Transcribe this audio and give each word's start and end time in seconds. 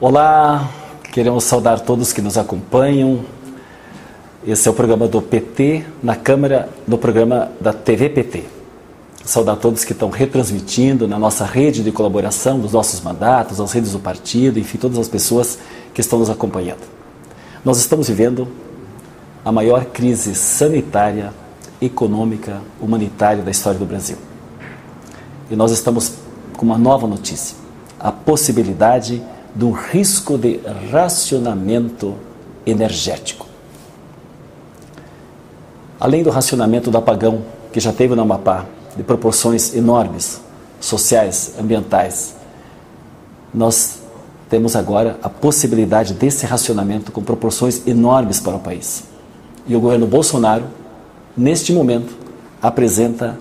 Olá, 0.00 0.68
queremos 1.12 1.44
saudar 1.44 1.78
todos 1.78 2.12
que 2.12 2.20
nos 2.20 2.36
acompanham. 2.36 3.20
Esse 4.44 4.66
é 4.66 4.70
o 4.70 4.74
programa 4.74 5.06
do 5.06 5.22
PT 5.22 5.86
na 6.02 6.16
Câmara, 6.16 6.68
do 6.86 6.98
programa 6.98 7.52
da 7.60 7.72
TV 7.72 8.08
PT. 8.08 8.42
Saudar 9.24 9.54
todos 9.54 9.84
que 9.84 9.92
estão 9.92 10.10
retransmitindo 10.10 11.06
na 11.06 11.20
nossa 11.20 11.44
rede 11.44 11.84
de 11.84 11.92
colaboração 11.92 12.58
dos 12.58 12.72
nossos 12.72 13.00
mandatos, 13.00 13.60
as 13.60 13.70
redes 13.70 13.92
do 13.92 14.00
partido, 14.00 14.58
enfim, 14.58 14.76
todas 14.76 14.98
as 14.98 15.06
pessoas 15.06 15.60
que 15.94 16.00
estão 16.00 16.18
nos 16.18 16.28
acompanhando. 16.28 16.82
Nós 17.64 17.78
estamos 17.78 18.08
vivendo 18.08 18.48
a 19.44 19.52
maior 19.52 19.84
crise 19.84 20.34
sanitária, 20.34 21.32
econômica, 21.82 22.62
humanitária 22.80 23.42
da 23.42 23.50
história 23.50 23.78
do 23.78 23.84
Brasil. 23.84 24.16
E 25.50 25.56
nós 25.56 25.72
estamos 25.72 26.14
com 26.56 26.64
uma 26.64 26.78
nova 26.78 27.06
notícia: 27.06 27.56
a 27.98 28.12
possibilidade 28.12 29.22
do 29.54 29.70
risco 29.70 30.38
de 30.38 30.60
racionamento 30.90 32.14
energético. 32.64 33.46
Além 36.00 36.22
do 36.22 36.30
racionamento 36.30 36.90
do 36.90 36.98
apagão 36.98 37.42
que 37.72 37.80
já 37.80 37.92
teve 37.92 38.14
no 38.14 38.22
Amapá, 38.22 38.64
de 38.96 39.02
proporções 39.02 39.74
enormes, 39.74 40.40
sociais, 40.80 41.54
ambientais, 41.58 42.34
nós 43.52 44.00
temos 44.48 44.76
agora 44.76 45.18
a 45.22 45.28
possibilidade 45.28 46.12
desse 46.14 46.44
racionamento 46.44 47.12
com 47.12 47.22
proporções 47.22 47.86
enormes 47.86 48.40
para 48.40 48.56
o 48.56 48.58
país. 48.58 49.04
E 49.66 49.76
o 49.76 49.80
governo 49.80 50.06
Bolsonaro, 50.06 50.64
neste 51.36 51.72
momento, 51.72 52.16
apresenta 52.60 53.38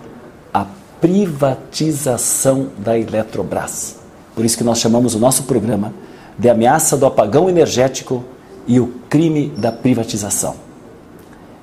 a 0.54 0.66
privatização 1.00 2.70
da 2.78 2.98
Eletrobras. 2.98 3.98
Por 4.36 4.46
isso 4.46 4.58
que 4.58 4.64
nós 4.64 4.80
chamamos 4.80 5.14
o 5.16 5.20
nosso 5.20 5.44
programa 5.44 5.94
de 6.38 6.50
ameaça 6.50 6.98
do 6.98 7.06
apagão 7.06 7.50
energético 7.50 8.24
e 8.68 8.80
o 8.80 8.94
crime 9.10 9.50
da 9.58 9.72
privatização. 9.72 10.56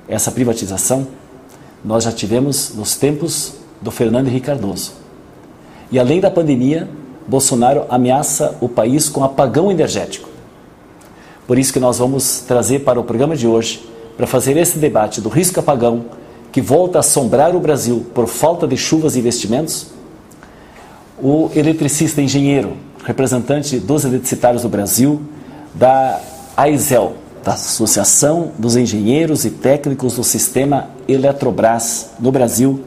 Essa 0.07 0.31
privatização 0.31 1.07
nós 1.83 2.03
já 2.03 2.11
tivemos 2.11 2.73
nos 2.75 2.95
tempos 2.95 3.53
do 3.81 3.91
Fernando 3.91 4.27
Henrique 4.27 4.47
Cardoso. 4.47 4.93
E 5.91 5.97
além 5.97 6.19
da 6.19 6.29
pandemia, 6.29 6.87
Bolsonaro 7.27 7.85
ameaça 7.89 8.55
o 8.59 8.67
país 8.67 9.07
com 9.07 9.23
apagão 9.23 9.71
energético. 9.71 10.29
Por 11.47 11.57
isso 11.57 11.73
que 11.73 11.79
nós 11.79 11.97
vamos 11.97 12.39
trazer 12.41 12.79
para 12.79 12.99
o 12.99 13.03
programa 13.03 13.35
de 13.35 13.47
hoje, 13.47 13.87
para 14.17 14.27
fazer 14.27 14.57
esse 14.57 14.77
debate 14.77 15.21
do 15.21 15.29
risco 15.29 15.59
apagão 15.59 16.05
que 16.51 16.61
volta 16.61 16.99
a 16.99 17.01
assombrar 17.01 17.55
o 17.55 17.59
Brasil 17.59 18.05
por 18.13 18.27
falta 18.27 18.67
de 18.67 18.75
chuvas 18.75 19.15
e 19.15 19.19
investimentos, 19.19 19.87
o 21.21 21.49
eletricista 21.55 22.21
engenheiro, 22.21 22.77
representante 23.03 23.79
dos 23.79 24.05
eletricitários 24.05 24.63
do 24.63 24.69
Brasil, 24.69 25.21
da 25.73 26.19
AISEL, 26.55 27.13
da 27.43 27.53
Associação 27.53 28.51
dos 28.57 28.75
Engenheiros 28.75 29.45
e 29.45 29.51
Técnicos 29.51 30.15
do 30.15 30.23
Sistema 30.23 30.89
Eletrobras 31.07 32.11
no 32.19 32.31
Brasil, 32.31 32.83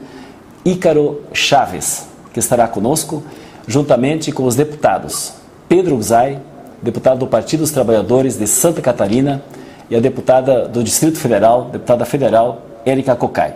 Ícaro 0.64 1.20
Chaves, 1.32 2.06
que 2.32 2.38
estará 2.38 2.68
conosco, 2.68 3.22
juntamente 3.66 4.32
com 4.32 4.44
os 4.44 4.56
deputados 4.56 5.32
Pedro 5.68 5.96
Uzay, 5.96 6.38
deputado 6.82 7.20
do 7.20 7.26
Partido 7.26 7.60
dos 7.60 7.70
Trabalhadores 7.70 8.36
de 8.36 8.46
Santa 8.46 8.82
Catarina, 8.82 9.42
e 9.88 9.96
a 9.96 10.00
deputada 10.00 10.66
do 10.68 10.82
Distrito 10.82 11.18
Federal, 11.18 11.70
deputada 11.70 12.04
federal, 12.04 12.62
Érica 12.84 13.14
Cocai. 13.14 13.54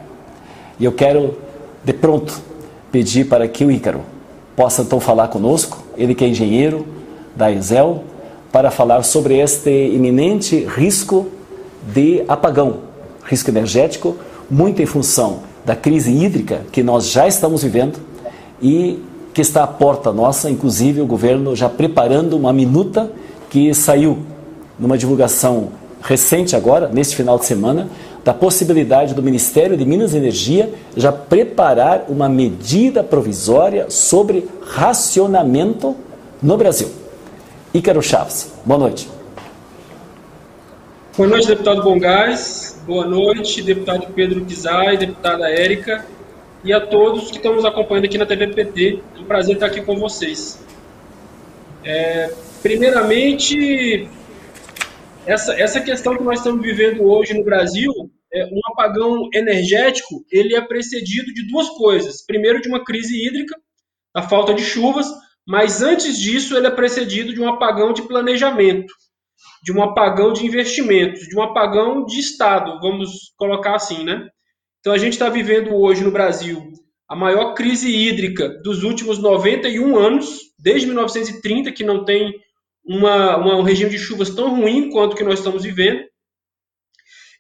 E 0.79 0.85
eu 0.85 0.93
quero, 0.93 1.39
de 1.85 1.93
pronto, 1.93 2.41
pedir 2.91 3.25
para 3.25 3.47
que 3.49 3.65
o 3.65 3.71
Ícaro 3.71 4.01
possa 4.55 4.83
então 4.83 4.99
falar 4.99 5.29
conosco, 5.29 5.85
ele 5.97 6.15
que 6.15 6.25
é 6.25 6.29
engenheiro 6.29 6.87
da 7.35 7.51
ESEL, 7.53 8.05
para 8.51 8.71
falar 8.71 9.03
sobre 9.03 9.39
este 9.39 9.71
iminente 9.71 10.65
risco 10.65 11.27
de 11.95 12.25
apagão, 12.27 12.79
risco 13.25 13.51
energético, 13.51 14.17
muito 14.51 14.81
em 14.81 14.87
função 14.87 15.41
da 15.65 15.77
crise 15.77 16.11
hídrica 16.11 16.63
que 16.73 16.83
nós 16.83 17.11
já 17.11 17.27
estamos 17.27 17.63
vivendo 17.63 17.99
e 18.63 19.03
que 19.35 19.43
está 19.43 19.65
à 19.65 19.67
porta 19.67 20.13
nossa, 20.13 20.49
inclusive 20.49 21.03
o 21.03 21.07
governo 21.07 21.55
já 21.55 21.69
preparando 21.69 22.35
uma 22.37 22.53
minuta 22.53 23.11
que 23.51 23.75
saiu 23.75 24.19
numa 24.79 24.97
divulgação 24.97 25.69
recente 26.01 26.55
agora, 26.55 26.89
neste 26.89 27.17
final 27.17 27.39
de 27.39 27.45
semana, 27.45 27.89
da 28.27 28.35
possibilidade 28.35 29.15
do 29.15 29.23
Ministério 29.23 29.77
de 29.77 29.85
Minas 29.85 30.13
e 30.13 30.17
Energia 30.17 30.75
já 30.97 31.13
preparar 31.13 32.07
uma 32.09 32.29
medida 32.29 33.05
provisória 33.05 33.89
sobre 33.89 34.49
racionamento 34.63 35.95
no 36.43 36.57
Brasil. 36.57 36.91
Ícaro 37.73 38.03
Chaves, 38.03 38.53
boa 38.65 38.81
noite. 38.81 39.09
Boa 41.17 41.29
noite, 41.29 41.47
deputado 41.47 41.85
Bongás. 41.85 42.83
Boa 42.85 43.07
noite, 43.07 43.63
deputado 43.63 44.09
Pedro 44.13 44.45
Kizai, 44.45 44.97
deputada 44.97 45.49
Érica 45.49 46.05
e 46.65 46.73
a 46.73 46.81
todos 46.81 47.31
que 47.31 47.37
estão 47.37 47.55
nos 47.55 47.65
acompanhando 47.65 48.07
aqui 48.07 48.19
na 48.19 48.27
TV 48.27 48.49
PT. 48.49 49.03
É 49.17 49.21
um 49.21 49.25
prazer 49.25 49.55
estar 49.55 49.67
aqui 49.67 49.83
com 49.83 49.97
vocês. 49.99 50.61
É, 51.85 52.33
primeiramente, 52.61 54.09
essa, 55.25 55.53
essa 55.55 55.81
questão 55.81 56.17
que 56.17 56.25
nós 56.25 56.39
estamos 56.39 56.61
vivendo 56.61 57.05
hoje 57.05 57.33
no 57.33 57.45
Brasil 57.45 58.11
é, 58.37 58.45
um 58.47 58.61
apagão 58.67 59.29
energético 59.33 60.25
ele 60.31 60.55
é 60.55 60.61
precedido 60.61 61.33
de 61.33 61.47
duas 61.47 61.69
coisas. 61.71 62.25
Primeiro, 62.25 62.61
de 62.61 62.69
uma 62.69 62.85
crise 62.85 63.27
hídrica, 63.27 63.57
a 64.15 64.23
falta 64.23 64.55
de 64.55 64.63
chuvas, 64.63 65.07
mas 65.47 65.83
antes 65.83 66.19
disso, 66.19 66.57
ele 66.57 66.67
é 66.67 66.71
precedido 66.71 67.33
de 67.33 67.41
um 67.41 67.49
apagão 67.49 67.93
de 67.93 68.03
planejamento, 68.03 68.93
de 69.63 69.73
um 69.73 69.83
apagão 69.83 70.33
de 70.33 70.45
investimentos, 70.45 71.21
de 71.21 71.37
um 71.37 71.43
apagão 71.43 72.05
de 72.05 72.19
Estado, 72.19 72.81
vamos 72.81 73.33
colocar 73.37 73.77
assim, 73.77 74.05
né? 74.05 74.29
Então, 74.81 74.93
a 74.93 74.99
gente 74.99 75.15
está 75.15 75.29
vivendo 75.29 75.75
hoje 75.75 76.05
no 76.05 76.11
Brasil 76.11 76.73
a 77.09 77.15
maior 77.15 77.55
crise 77.55 77.89
hídrica 77.89 78.49
dos 78.63 78.83
últimos 78.83 79.19
91 79.19 79.97
anos, 79.97 80.41
desde 80.59 80.87
1930, 80.87 81.71
que 81.73 81.85
não 81.85 82.05
tem 82.05 82.35
uma, 82.85 83.37
uma, 83.37 83.57
um 83.57 83.63
regime 83.63 83.91
de 83.91 83.99
chuvas 83.99 84.31
tão 84.31 84.61
ruim 84.61 84.91
quanto 84.91 85.17
que 85.17 85.25
nós 85.25 85.39
estamos 85.39 85.63
vivendo. 85.63 86.01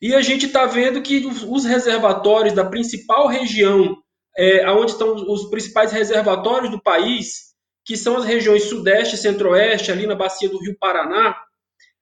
E 0.00 0.14
a 0.14 0.20
gente 0.20 0.46
está 0.46 0.66
vendo 0.66 1.02
que 1.02 1.26
os 1.26 1.64
reservatórios 1.64 2.54
da 2.54 2.64
principal 2.64 3.26
região, 3.26 3.96
é, 4.36 4.70
onde 4.70 4.92
estão 4.92 5.14
os 5.14 5.48
principais 5.48 5.92
reservatórios 5.92 6.70
do 6.70 6.82
país, 6.82 7.54
que 7.84 7.96
são 7.96 8.16
as 8.16 8.24
regiões 8.24 8.64
Sudeste 8.64 9.14
e 9.14 9.18
Centro-Oeste, 9.18 9.92
ali 9.92 10.06
na 10.06 10.14
bacia 10.14 10.48
do 10.48 10.58
Rio 10.58 10.76
Paraná, 10.78 11.36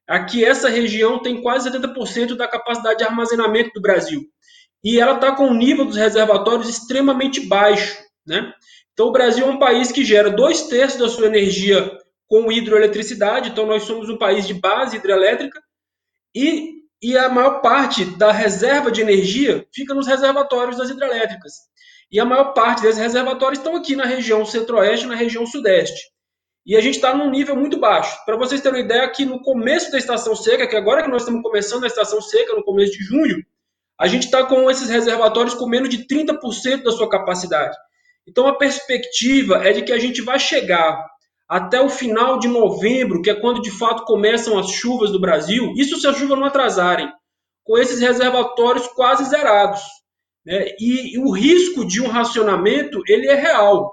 aqui 0.09 0.45
essa 0.45 0.69
região 0.69 1.21
tem 1.21 1.43
quase 1.43 1.71
70% 1.71 2.35
da 2.35 2.49
capacidade 2.49 2.99
de 2.99 3.05
armazenamento 3.05 3.71
do 3.75 3.83
Brasil. 3.83 4.23
E 4.83 4.99
ela 4.99 5.15
está 5.15 5.33
com 5.35 5.49
o 5.49 5.55
nível 5.55 5.85
dos 5.85 5.97
reservatórios 5.97 6.69
extremamente 6.69 7.41
baixo. 7.41 7.97
Né? 8.27 8.53
Então, 8.93 9.09
o 9.09 9.13
Brasil 9.13 9.47
é 9.47 9.51
um 9.51 9.59
país 9.59 9.93
que 9.93 10.05
gera 10.05 10.31
dois 10.31 10.63
terços 10.69 10.99
da 10.99 11.09
sua 11.09 11.27
energia 11.27 11.99
com 12.27 12.51
hidroeletricidade, 12.51 13.51
então 13.51 13.67
nós 13.67 13.83
somos 13.83 14.09
um 14.09 14.17
país 14.17 14.47
de 14.47 14.55
base 14.55 14.97
hidrelétrica, 14.97 15.61
e 16.35 16.84
e 17.05 17.19
a 17.19 17.29
maior 17.29 17.61
parte 17.61 18.03
da 18.17 18.33
reserva 18.33 18.91
de 18.91 19.03
energia 19.03 19.67
fica 19.75 19.93
nos 19.93 20.07
reservatórios 20.07 20.79
das 20.79 20.89
hidrelétricas. 20.89 21.53
E 22.11 22.19
a 22.19 22.25
maior 22.25 22.55
parte 22.55 22.81
desses 22.81 22.99
reservatórios 22.99 23.59
estão 23.59 23.77
aqui 23.77 23.95
na 23.95 24.07
região 24.07 24.43
centro-oeste 24.47 25.05
na 25.05 25.15
região 25.15 25.45
sudeste. 25.45 26.01
E 26.65 26.75
a 26.75 26.81
gente 26.81 26.95
está 26.95 27.15
num 27.15 27.31
nível 27.31 27.55
muito 27.57 27.79
baixo. 27.79 28.17
Para 28.25 28.39
vocês 28.39 28.63
terem 28.63 28.79
uma 28.79 28.85
ideia, 28.87 29.05
aqui 29.05 29.27
no 29.27 29.43
começo 29.43 29.93
da 29.93 29.99
estação 29.99 30.35
seca, 30.35 30.67
que 30.67 30.77
agora 30.77 31.03
que 31.03 31.11
nós 31.11 31.21
estamos 31.21 31.43
começando 31.43 31.85
a 31.85 31.89
estação 31.89 32.23
seca, 32.23 32.55
no 32.55 32.65
começo 32.65 32.93
de 32.93 33.05
junho, 33.05 33.45
a 34.01 34.07
gente 34.07 34.25
está 34.25 34.43
com 34.47 34.71
esses 34.71 34.89
reservatórios 34.89 35.53
com 35.53 35.67
menos 35.67 35.91
de 35.91 36.07
30% 36.07 36.85
da 36.85 36.91
sua 36.91 37.11
capacidade. 37.11 37.77
Então 38.27 38.47
a 38.47 38.57
perspectiva 38.57 39.57
é 39.57 39.75
de 39.75 39.83
que 39.83 39.93
a 39.93 39.99
gente 39.99 40.23
vai 40.23 40.39
chegar 40.39 41.07
até 41.49 41.81
o 41.81 41.89
final 41.89 42.39
de 42.39 42.49
novembro, 42.49 43.21
que 43.23 43.31
é 43.31 43.35
quando 43.35 43.61
de 43.61 43.71
fato 43.71 44.05
começam 44.05 44.59
as 44.59 44.71
chuvas 44.71 45.11
do 45.11 45.21
Brasil, 45.21 45.73
isso 45.77 45.99
se 45.99 46.07
as 46.07 46.17
chuvas 46.17 46.39
não 46.39 46.47
atrasarem, 46.47 47.11
com 47.63 47.79
esses 47.79 48.01
reservatórios 48.01 48.87
quase 48.89 49.25
zerados. 49.25 49.81
Né? 50.45 50.69
E, 50.79 51.15
e 51.15 51.19
o 51.19 51.31
risco 51.31 51.85
de 51.87 52.03
um 52.03 52.09
racionamento 52.09 53.03
ele 53.09 53.27
é 53.29 53.35
real. 53.35 53.93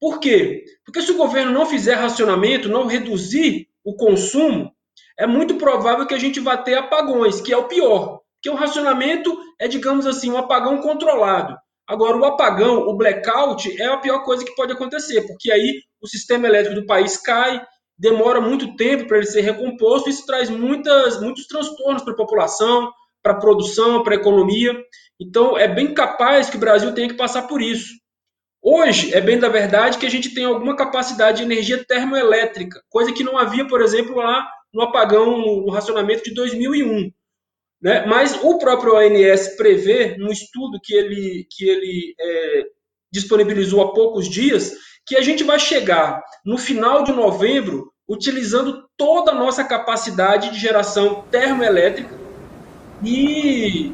Por 0.00 0.18
quê? 0.18 0.64
Porque 0.84 1.00
se 1.00 1.12
o 1.12 1.16
governo 1.16 1.52
não 1.52 1.64
fizer 1.64 1.94
racionamento, 1.94 2.68
não 2.68 2.86
reduzir 2.86 3.68
o 3.84 3.94
consumo, 3.94 4.72
é 5.18 5.26
muito 5.26 5.54
provável 5.56 6.06
que 6.06 6.14
a 6.14 6.18
gente 6.18 6.40
vá 6.40 6.56
ter 6.56 6.74
apagões, 6.74 7.40
que 7.40 7.52
é 7.52 7.56
o 7.56 7.68
pior. 7.68 8.20
Porque 8.34 8.50
o 8.50 8.58
racionamento 8.58 9.36
é, 9.60 9.68
digamos 9.68 10.06
assim, 10.06 10.30
um 10.30 10.36
apagão 10.36 10.80
controlado. 10.80 11.56
Agora, 11.88 12.16
o 12.16 12.24
apagão, 12.24 12.88
o 12.88 12.96
blackout, 12.96 13.80
é 13.80 13.86
a 13.86 13.96
pior 13.96 14.24
coisa 14.24 14.44
que 14.44 14.54
pode 14.54 14.72
acontecer, 14.72 15.26
porque 15.26 15.50
aí 15.50 15.80
o 16.00 16.06
sistema 16.06 16.46
elétrico 16.46 16.80
do 16.80 16.86
país 16.86 17.16
cai, 17.16 17.60
demora 17.98 18.40
muito 18.40 18.74
tempo 18.76 19.06
para 19.06 19.18
ele 19.18 19.26
ser 19.26 19.42
recomposto, 19.42 20.08
isso 20.08 20.26
traz 20.26 20.48
muitas, 20.48 21.20
muitos 21.20 21.46
transtornos 21.46 22.02
para 22.02 22.12
a 22.12 22.16
população, 22.16 22.90
para 23.22 23.32
a 23.32 23.38
produção, 23.38 24.02
para 24.02 24.14
a 24.14 24.18
economia. 24.18 24.76
Então, 25.20 25.56
é 25.56 25.68
bem 25.68 25.94
capaz 25.94 26.50
que 26.50 26.56
o 26.56 26.60
Brasil 26.60 26.92
tenha 26.92 27.08
que 27.08 27.14
passar 27.14 27.42
por 27.42 27.62
isso. 27.62 27.92
Hoje, 28.60 29.12
é 29.12 29.20
bem 29.20 29.38
da 29.38 29.48
verdade 29.48 29.98
que 29.98 30.06
a 30.06 30.10
gente 30.10 30.32
tem 30.34 30.44
alguma 30.44 30.76
capacidade 30.76 31.38
de 31.38 31.44
energia 31.44 31.84
termoelétrica, 31.84 32.80
coisa 32.88 33.12
que 33.12 33.24
não 33.24 33.36
havia, 33.36 33.66
por 33.66 33.80
exemplo, 33.80 34.16
lá 34.16 34.48
no 34.72 34.82
apagão, 34.82 35.36
no 35.38 35.70
racionamento 35.70 36.24
de 36.24 36.34
2001. 36.34 37.10
Né? 37.82 38.06
Mas 38.06 38.40
o 38.42 38.58
próprio 38.58 38.94
ONS 38.94 39.56
prevê, 39.56 40.16
num 40.16 40.30
estudo 40.30 40.78
que 40.80 40.94
ele, 40.94 41.46
que 41.50 41.68
ele 41.68 42.14
é, 42.18 42.64
disponibilizou 43.10 43.82
há 43.82 43.92
poucos 43.92 44.28
dias, 44.28 44.72
que 45.04 45.16
a 45.16 45.22
gente 45.22 45.42
vai 45.42 45.58
chegar 45.58 46.22
no 46.46 46.56
final 46.56 47.02
de 47.02 47.12
novembro 47.12 47.92
utilizando 48.08 48.84
toda 48.96 49.32
a 49.32 49.34
nossa 49.34 49.64
capacidade 49.64 50.50
de 50.50 50.60
geração 50.60 51.22
termoelétrica 51.30 52.20
e 53.04 53.92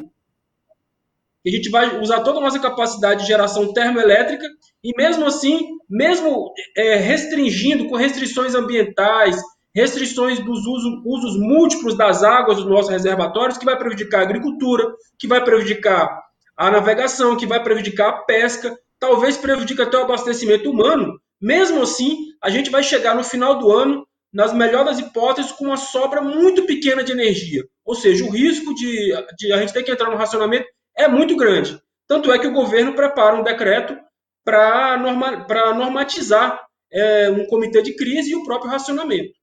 a 1.46 1.50
gente 1.50 1.70
vai 1.70 1.98
usar 1.98 2.20
toda 2.20 2.38
a 2.38 2.42
nossa 2.42 2.58
capacidade 2.58 3.22
de 3.22 3.28
geração 3.28 3.72
termoelétrica 3.72 4.46
e 4.84 4.94
mesmo 4.96 5.24
assim, 5.24 5.66
mesmo 5.88 6.52
é, 6.76 6.96
restringindo 6.96 7.88
com 7.88 7.96
restrições 7.96 8.54
ambientais, 8.54 9.40
restrições 9.78 10.40
dos 10.40 10.66
usos, 10.66 11.02
usos 11.04 11.38
múltiplos 11.38 11.96
das 11.96 12.24
águas 12.24 12.56
dos 12.56 12.66
nossos 12.66 12.90
reservatórios, 12.90 13.56
que 13.56 13.64
vai 13.64 13.78
prejudicar 13.78 14.20
a 14.20 14.24
agricultura, 14.24 14.84
que 15.18 15.28
vai 15.28 15.42
prejudicar 15.44 16.20
a 16.56 16.70
navegação, 16.70 17.36
que 17.36 17.46
vai 17.46 17.62
prejudicar 17.62 18.08
a 18.08 18.18
pesca, 18.24 18.76
talvez 18.98 19.36
prejudique 19.36 19.80
até 19.80 19.96
o 19.96 20.02
abastecimento 20.02 20.68
humano. 20.68 21.20
Mesmo 21.40 21.82
assim, 21.82 22.16
a 22.42 22.50
gente 22.50 22.70
vai 22.70 22.82
chegar 22.82 23.14
no 23.14 23.22
final 23.22 23.56
do 23.60 23.70
ano, 23.70 24.04
nas 24.32 24.52
melhores 24.52 24.98
hipóteses, 24.98 25.52
com 25.52 25.66
uma 25.66 25.76
sobra 25.76 26.20
muito 26.20 26.66
pequena 26.66 27.04
de 27.04 27.12
energia. 27.12 27.62
Ou 27.84 27.94
seja, 27.94 28.24
o 28.24 28.30
risco 28.30 28.74
de, 28.74 29.14
de 29.38 29.52
a 29.52 29.58
gente 29.58 29.72
ter 29.72 29.84
que 29.84 29.92
entrar 29.92 30.10
no 30.10 30.16
racionamento 30.16 30.66
é 30.96 31.06
muito 31.06 31.36
grande. 31.36 31.78
Tanto 32.08 32.32
é 32.32 32.38
que 32.38 32.48
o 32.48 32.52
governo 32.52 32.94
prepara 32.94 33.36
um 33.36 33.44
decreto 33.44 33.96
para 34.44 34.96
norma, 34.96 35.46
normatizar 35.74 36.60
é, 36.92 37.30
um 37.30 37.46
comitê 37.46 37.82
de 37.82 37.94
crise 37.94 38.32
e 38.32 38.34
o 38.34 38.44
próprio 38.44 38.70
racionamento. 38.70 39.37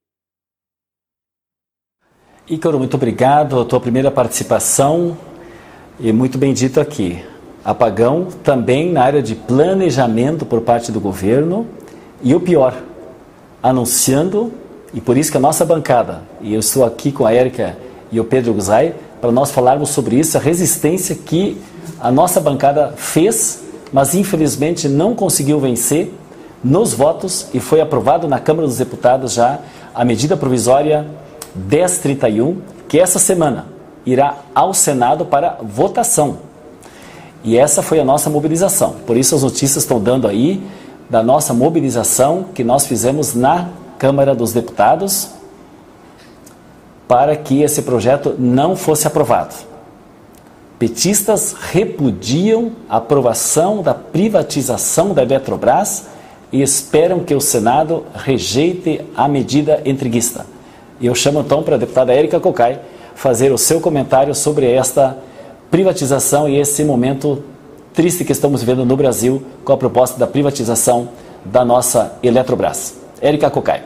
Ícaro, 2.47 2.77
muito 2.77 2.93
obrigado. 2.93 3.59
A 3.59 3.65
tua 3.65 3.79
primeira 3.79 4.11
participação 4.11 5.17
e 5.99 6.13
muito 6.13 6.37
bem 6.37 6.53
dito 6.53 6.79
aqui. 6.79 7.23
Apagão 7.63 8.27
também 8.43 8.91
na 8.91 9.01
área 9.01 9.19
de 9.19 9.33
planejamento 9.33 10.45
por 10.45 10.61
parte 10.61 10.91
do 10.91 10.99
governo 10.99 11.65
e 12.21 12.35
o 12.35 12.39
pior, 12.39 12.75
anunciando, 13.63 14.53
e 14.93 15.01
por 15.01 15.17
isso 15.17 15.31
que 15.31 15.37
a 15.37 15.39
nossa 15.39 15.65
bancada, 15.65 16.21
e 16.39 16.53
eu 16.53 16.59
estou 16.59 16.85
aqui 16.85 17.11
com 17.11 17.25
a 17.25 17.33
Érica 17.33 17.75
e 18.11 18.19
o 18.19 18.23
Pedro 18.23 18.53
Guzai, 18.53 18.93
para 19.19 19.31
nós 19.31 19.49
falarmos 19.49 19.89
sobre 19.89 20.17
isso, 20.17 20.37
a 20.37 20.39
resistência 20.39 21.15
que 21.15 21.59
a 21.99 22.11
nossa 22.11 22.39
bancada 22.39 22.93
fez, 22.95 23.63
mas 23.91 24.13
infelizmente 24.13 24.87
não 24.87 25.15
conseguiu 25.15 25.59
vencer 25.59 26.13
nos 26.63 26.93
votos 26.93 27.47
e 27.55 27.59
foi 27.59 27.81
aprovado 27.81 28.27
na 28.27 28.39
Câmara 28.39 28.67
dos 28.67 28.77
Deputados 28.77 29.33
já 29.33 29.57
a 29.95 30.05
medida 30.05 30.37
provisória 30.37 31.24
1031, 31.55 32.57
que 32.87 32.99
essa 32.99 33.19
semana 33.19 33.67
irá 34.05 34.37
ao 34.53 34.73
Senado 34.73 35.25
para 35.25 35.57
votação. 35.61 36.37
E 37.43 37.57
essa 37.57 37.81
foi 37.81 37.99
a 37.99 38.05
nossa 38.05 38.29
mobilização. 38.29 38.95
Por 39.05 39.17
isso 39.17 39.35
as 39.35 39.43
notícias 39.43 39.83
estão 39.83 39.99
dando 39.99 40.27
aí 40.27 40.61
da 41.09 41.21
nossa 41.21 41.53
mobilização 41.53 42.45
que 42.53 42.63
nós 42.63 42.87
fizemos 42.87 43.33
na 43.35 43.69
Câmara 43.97 44.33
dos 44.33 44.51
Deputados 44.51 45.29
para 47.07 47.35
que 47.35 47.61
esse 47.61 47.83
projeto 47.83 48.35
não 48.37 48.75
fosse 48.75 49.07
aprovado. 49.07 49.55
Petistas 50.79 51.55
repudiam 51.71 52.71
a 52.89 52.97
aprovação 52.97 53.81
da 53.81 53.93
privatização 53.93 55.13
da 55.13 55.23
Eletrobras 55.23 56.07
e 56.51 56.61
esperam 56.61 57.19
que 57.19 57.33
o 57.33 57.39
Senado 57.39 58.05
rejeite 58.13 59.01
a 59.15 59.27
medida 59.27 59.81
entreguista. 59.85 60.45
E 60.99 61.07
eu 61.07 61.15
chamo 61.15 61.41
então 61.41 61.61
para 61.61 61.75
a 61.75 61.77
deputada 61.77 62.13
Érica 62.13 62.39
Cocai 62.39 62.79
fazer 63.15 63.51
o 63.51 63.57
seu 63.57 63.81
comentário 63.81 64.33
sobre 64.33 64.71
esta 64.71 65.17
privatização 65.69 66.47
e 66.47 66.59
esse 66.59 66.83
momento 66.83 67.43
triste 67.93 68.23
que 68.23 68.31
estamos 68.31 68.61
vivendo 68.61 68.85
no 68.85 68.95
Brasil 68.95 69.43
com 69.63 69.73
a 69.73 69.77
proposta 69.77 70.17
da 70.19 70.27
privatização 70.27 71.09
da 71.43 71.63
nossa 71.63 72.17
Eletrobras. 72.21 72.97
Érica 73.21 73.49
Cocai. 73.49 73.83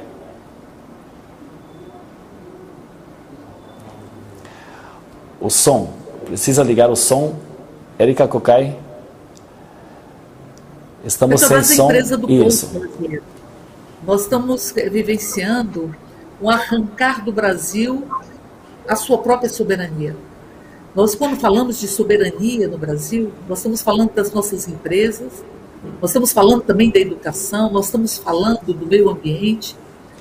O 5.39 5.49
som. 5.49 5.89
Precisa 6.25 6.63
ligar 6.63 6.89
o 6.89 6.95
som. 6.95 7.35
Érica 7.97 8.27
Cocai. 8.27 8.75
Estamos 11.05 11.41
sem 11.41 11.63
som. 11.63 11.89
Isso. 12.27 12.69
Nós 14.05 14.21
estamos 14.21 14.71
vivenciando 14.91 15.95
um 16.41 16.49
arrancar 16.49 17.23
do 17.23 17.31
Brasil 17.31 18.07
a 18.87 18.95
sua 18.95 19.17
própria 19.19 19.49
soberania. 19.49 20.15
Nós, 20.95 21.13
quando 21.13 21.39
falamos 21.39 21.79
de 21.79 21.87
soberania 21.87 22.67
no 22.67 22.77
Brasil, 22.77 23.31
nós 23.47 23.59
estamos 23.59 23.81
falando 23.81 24.11
das 24.11 24.31
nossas 24.31 24.67
empresas, 24.67 25.43
nós 26.01 26.09
estamos 26.09 26.31
falando 26.31 26.63
também 26.63 26.89
da 26.89 26.99
educação, 26.99 27.71
nós 27.71 27.85
estamos 27.85 28.17
falando 28.17 28.73
do 28.73 28.85
meio 28.85 29.09
ambiente. 29.09 29.75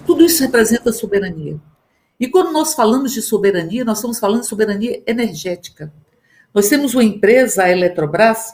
Tudo 0.06 0.24
isso 0.24 0.42
representa 0.42 0.92
soberania. 0.92 1.58
E 2.20 2.28
quando 2.28 2.52
nós 2.52 2.74
falamos 2.74 3.12
de 3.12 3.22
soberania, 3.22 3.84
nós 3.84 3.98
estamos 3.98 4.18
falando 4.18 4.42
de 4.42 4.46
soberania 4.46 5.02
energética. 5.06 5.92
Nós 6.52 6.68
temos 6.68 6.94
uma 6.94 7.04
empresa, 7.04 7.64
a 7.64 7.70
Eletrobras, 7.70 8.52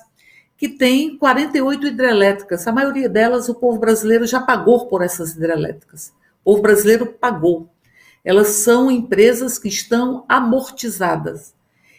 que 0.56 0.68
tem 0.68 1.16
48 1.18 1.86
hidrelétricas. 1.88 2.66
A 2.66 2.72
maioria 2.72 3.08
delas 3.08 3.48
o 3.48 3.54
povo 3.54 3.78
brasileiro 3.78 4.26
já 4.26 4.40
pagou 4.40 4.86
por 4.86 5.02
essas 5.02 5.32
hidrelétricas. 5.32 6.12
O 6.44 6.60
brasileiro 6.60 7.06
pagou. 7.06 7.70
Elas 8.24 8.48
são 8.48 8.90
empresas 8.90 9.58
que 9.58 9.68
estão 9.68 10.24
amortizadas 10.28 11.54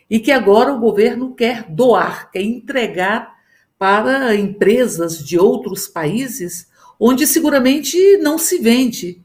e 0.09 0.19
que 0.19 0.31
agora 0.31 0.73
o 0.73 0.79
governo 0.79 1.33
quer 1.33 1.63
doar, 1.69 2.31
quer 2.31 2.41
entregar 2.41 3.35
para 3.77 4.35
empresas 4.35 5.19
de 5.19 5.37
outros 5.37 5.87
países, 5.87 6.67
onde 6.99 7.27
seguramente 7.27 8.17
não 8.17 8.37
se 8.37 8.59
vende 8.59 9.21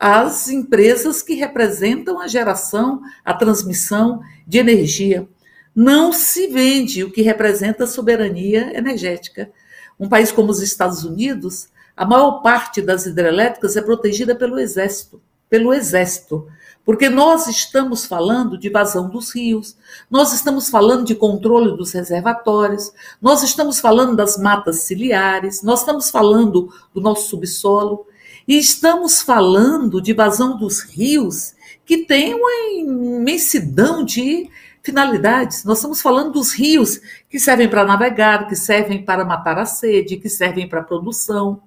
as 0.00 0.48
empresas 0.48 1.20
que 1.20 1.34
representam 1.34 2.18
a 2.18 2.26
geração, 2.26 3.02
a 3.22 3.34
transmissão 3.34 4.20
de 4.46 4.58
energia. 4.58 5.28
Não 5.74 6.10
se 6.10 6.46
vende 6.46 7.04
o 7.04 7.12
que 7.12 7.20
representa 7.20 7.84
a 7.84 7.86
soberania 7.86 8.76
energética. 8.76 9.52
Um 9.98 10.08
país 10.08 10.32
como 10.32 10.50
os 10.50 10.62
Estados 10.62 11.04
Unidos 11.04 11.68
a 12.00 12.06
maior 12.06 12.40
parte 12.40 12.80
das 12.80 13.04
hidrelétricas 13.04 13.76
é 13.76 13.82
protegida 13.82 14.34
pelo 14.34 14.58
exército, 14.58 15.20
pelo 15.50 15.74
exército, 15.74 16.46
porque 16.82 17.10
nós 17.10 17.46
estamos 17.46 18.06
falando 18.06 18.56
de 18.56 18.70
vazão 18.70 19.10
dos 19.10 19.34
rios, 19.34 19.76
nós 20.10 20.32
estamos 20.32 20.70
falando 20.70 21.04
de 21.04 21.14
controle 21.14 21.76
dos 21.76 21.92
reservatórios, 21.92 22.90
nós 23.20 23.42
estamos 23.42 23.80
falando 23.80 24.16
das 24.16 24.38
matas 24.38 24.84
ciliares, 24.84 25.62
nós 25.62 25.80
estamos 25.80 26.08
falando 26.08 26.72
do 26.94 27.02
nosso 27.02 27.28
subsolo 27.28 28.06
e 28.48 28.56
estamos 28.56 29.20
falando 29.20 30.00
de 30.00 30.14
vazão 30.14 30.56
dos 30.56 30.80
rios 30.80 31.54
que 31.84 31.98
tem 31.98 32.32
uma 32.32 32.50
imensidão 32.78 34.02
de 34.02 34.48
finalidades. 34.82 35.64
Nós 35.64 35.76
estamos 35.76 36.00
falando 36.00 36.32
dos 36.32 36.54
rios 36.54 36.98
que 37.28 37.38
servem 37.38 37.68
para 37.68 37.84
navegar, 37.84 38.48
que 38.48 38.56
servem 38.56 39.04
para 39.04 39.22
matar 39.22 39.58
a 39.58 39.66
sede, 39.66 40.16
que 40.16 40.30
servem 40.30 40.66
para 40.66 40.80
a 40.80 40.84
produção. 40.84 41.60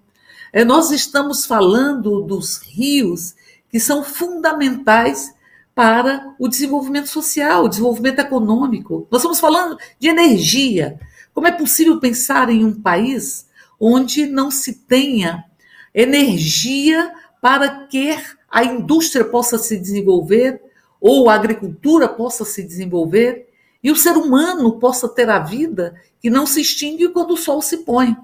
É, 0.56 0.64
nós 0.64 0.92
estamos 0.92 1.48
falando 1.48 2.22
dos 2.22 2.58
rios 2.60 3.34
que 3.72 3.80
são 3.80 4.04
fundamentais 4.04 5.34
para 5.74 6.36
o 6.38 6.48
desenvolvimento 6.48 7.08
social, 7.08 7.64
o 7.64 7.68
desenvolvimento 7.68 8.20
econômico. 8.20 9.08
Nós 9.10 9.22
estamos 9.22 9.40
falando 9.40 9.80
de 10.00 10.08
energia. 10.08 11.00
Como 11.34 11.48
é 11.48 11.52
possível 11.52 12.00
pensar 12.00 12.52
em 12.52 12.64
um 12.64 12.80
país 12.80 13.48
onde 13.80 14.28
não 14.28 14.52
se 14.52 14.74
tenha 14.74 15.44
energia 15.92 17.12
para 17.42 17.88
que 17.88 18.16
a 18.48 18.64
indústria 18.64 19.26
possa 19.26 19.58
se 19.58 19.76
desenvolver 19.76 20.62
ou 21.02 21.32
a 21.32 21.34
agricultura 21.34 22.08
possa 22.08 22.46
se 22.46 22.62
desenvolver 22.62 23.50
e 23.84 23.92
o 23.92 23.96
ser 23.96 24.16
humano 24.16 24.78
possa 24.78 25.10
ter 25.10 25.28
a 25.32 25.40
vida 25.40 26.00
que 26.22 26.30
não 26.30 26.46
se 26.46 26.62
extingue 26.62 27.10
quando 27.10 27.32
o 27.32 27.38
sol 27.38 27.60
se 27.60 27.78
põe? 27.78 28.16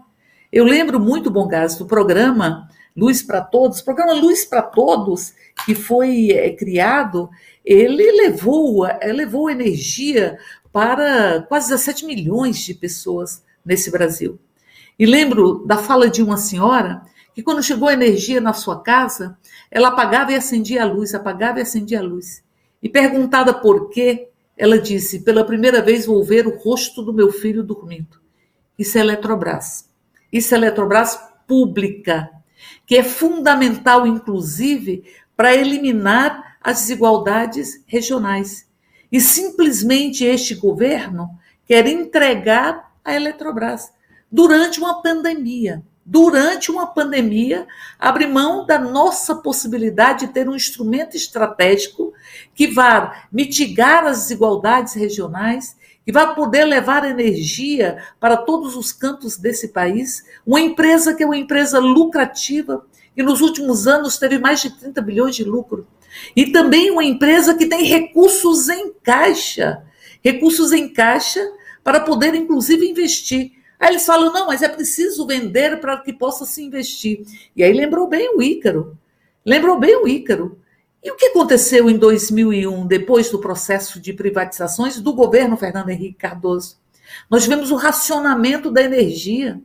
Eu 0.51 0.65
lembro 0.65 0.99
muito, 0.99 1.29
Bom 1.29 1.47
Gás, 1.47 1.75
do 1.75 1.85
programa 1.85 2.67
Luz 2.97 3.21
para 3.21 3.39
Todos, 3.39 3.81
o 3.81 3.85
programa 3.85 4.13
Luz 4.13 4.43
para 4.43 4.63
Todos, 4.63 5.31
que 5.63 5.75
foi 5.75 6.31
é, 6.31 6.49
criado, 6.49 7.29
ele 7.63 8.11
levou, 8.13 8.83
é, 8.83 9.13
levou 9.13 9.51
energia 9.51 10.39
para 10.73 11.43
quase 11.43 11.69
17 11.69 12.03
milhões 12.03 12.57
de 12.57 12.73
pessoas 12.73 13.43
nesse 13.63 13.91
Brasil. 13.91 14.39
E 14.97 15.05
lembro 15.05 15.63
da 15.67 15.77
fala 15.77 16.09
de 16.09 16.23
uma 16.23 16.37
senhora 16.37 17.03
que 17.35 17.43
quando 17.43 17.61
chegou 17.61 17.87
a 17.87 17.93
energia 17.93 18.41
na 18.41 18.53
sua 18.53 18.81
casa, 18.81 19.37
ela 19.69 19.89
apagava 19.89 20.31
e 20.31 20.35
acendia 20.35 20.81
a 20.81 20.85
luz, 20.85 21.13
apagava 21.13 21.59
e 21.59 21.61
acendia 21.61 21.99
a 21.99 22.03
luz. 22.03 22.43
E 22.81 22.89
perguntada 22.89 23.53
por 23.53 23.89
quê, 23.89 24.29
ela 24.57 24.79
disse: 24.79 25.19
pela 25.19 25.45
primeira 25.45 25.79
vez 25.79 26.07
vou 26.07 26.23
ver 26.23 26.47
o 26.47 26.57
rosto 26.57 27.03
do 27.03 27.13
meu 27.13 27.31
filho 27.31 27.61
dormindo. 27.61 28.19
Isso 28.79 28.97
é 28.97 29.01
Eletrobras. 29.01 29.88
Isso 30.31 30.53
é 30.53 30.57
Eletrobras 30.57 31.19
pública, 31.47 32.29
que 32.85 32.95
é 32.95 33.03
fundamental, 33.03 34.05
inclusive, 34.05 35.03
para 35.35 35.55
eliminar 35.55 36.57
as 36.61 36.81
desigualdades 36.81 37.83
regionais. 37.87 38.67
E 39.11 39.19
simplesmente 39.19 40.23
este 40.23 40.53
governo 40.53 41.29
quer 41.65 41.87
entregar 41.87 42.91
a 43.03 43.15
Eletrobras 43.15 43.91
durante 44.31 44.79
uma 44.79 45.01
pandemia. 45.01 45.83
Durante 46.05 46.71
uma 46.71 46.87
pandemia, 46.87 47.67
abre 47.99 48.25
mão 48.25 48.65
da 48.65 48.79
nossa 48.79 49.35
possibilidade 49.35 50.25
de 50.25 50.33
ter 50.33 50.49
um 50.49 50.55
instrumento 50.55 51.15
estratégico 51.15 52.11
que 52.55 52.65
vá 52.65 53.27
mitigar 53.31 54.05
as 54.05 54.21
desigualdades 54.21 54.95
regionais, 54.95 55.77
que 56.09 56.11
vai 56.11 56.33
poder 56.33 56.65
levar 56.65 57.07
energia 57.07 58.03
para 58.19 58.35
todos 58.35 58.75
os 58.75 58.91
cantos 58.91 59.37
desse 59.37 59.67
país. 59.67 60.23
Uma 60.43 60.59
empresa 60.59 61.13
que 61.13 61.21
é 61.21 61.25
uma 61.27 61.37
empresa 61.37 61.77
lucrativa, 61.77 62.83
que 63.13 63.21
nos 63.21 63.41
últimos 63.41 63.85
anos 63.85 64.17
teve 64.17 64.39
mais 64.39 64.59
de 64.59 64.71
30 64.71 65.03
bilhões 65.03 65.35
de 65.35 65.43
lucro. 65.43 65.85
E 66.35 66.47
também 66.47 66.89
uma 66.89 67.03
empresa 67.03 67.53
que 67.53 67.67
tem 67.67 67.83
recursos 67.83 68.69
em 68.69 68.91
caixa 69.03 69.83
recursos 70.23 70.71
em 70.71 70.91
caixa 70.91 71.39
para 71.83 71.99
poder, 71.99 72.33
inclusive, 72.33 72.89
investir. 72.89 73.51
Aí 73.79 73.89
eles 73.89 74.03
falam: 74.03 74.33
não, 74.33 74.47
mas 74.47 74.63
é 74.63 74.67
preciso 74.67 75.27
vender 75.27 75.79
para 75.79 75.95
que 75.97 76.11
possa 76.11 76.43
se 76.43 76.63
investir. 76.63 77.23
E 77.55 77.63
aí 77.63 77.71
lembrou 77.71 78.07
bem 78.07 78.35
o 78.35 78.41
Ícaro. 78.41 78.97
Lembrou 79.45 79.79
bem 79.79 79.95
o 79.95 80.07
Ícaro. 80.07 80.57
E 81.03 81.11
o 81.11 81.15
que 81.15 81.27
aconteceu 81.27 81.89
em 81.89 81.97
2001, 81.97 82.85
depois 82.85 83.29
do 83.29 83.39
processo 83.39 83.99
de 84.01 84.11
privatizações 84.11 84.99
do 84.99 85.13
governo 85.13 85.55
Fernando 85.55 85.89
Henrique 85.89 86.17
Cardoso? 86.17 86.77
Nós 87.29 87.43
tivemos 87.43 87.71
o 87.71 87.75
racionamento 87.75 88.69
da 88.69 88.81
energia. 88.81 89.61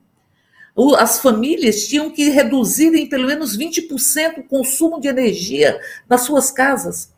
As 0.96 1.20
famílias 1.20 1.86
tinham 1.86 2.10
que 2.10 2.30
reduzir 2.30 2.94
em 2.94 3.08
pelo 3.08 3.26
menos 3.26 3.56
20% 3.58 4.38
o 4.38 4.44
consumo 4.44 5.00
de 5.00 5.08
energia 5.08 5.80
nas 6.08 6.22
suas 6.22 6.50
casas. 6.50 7.12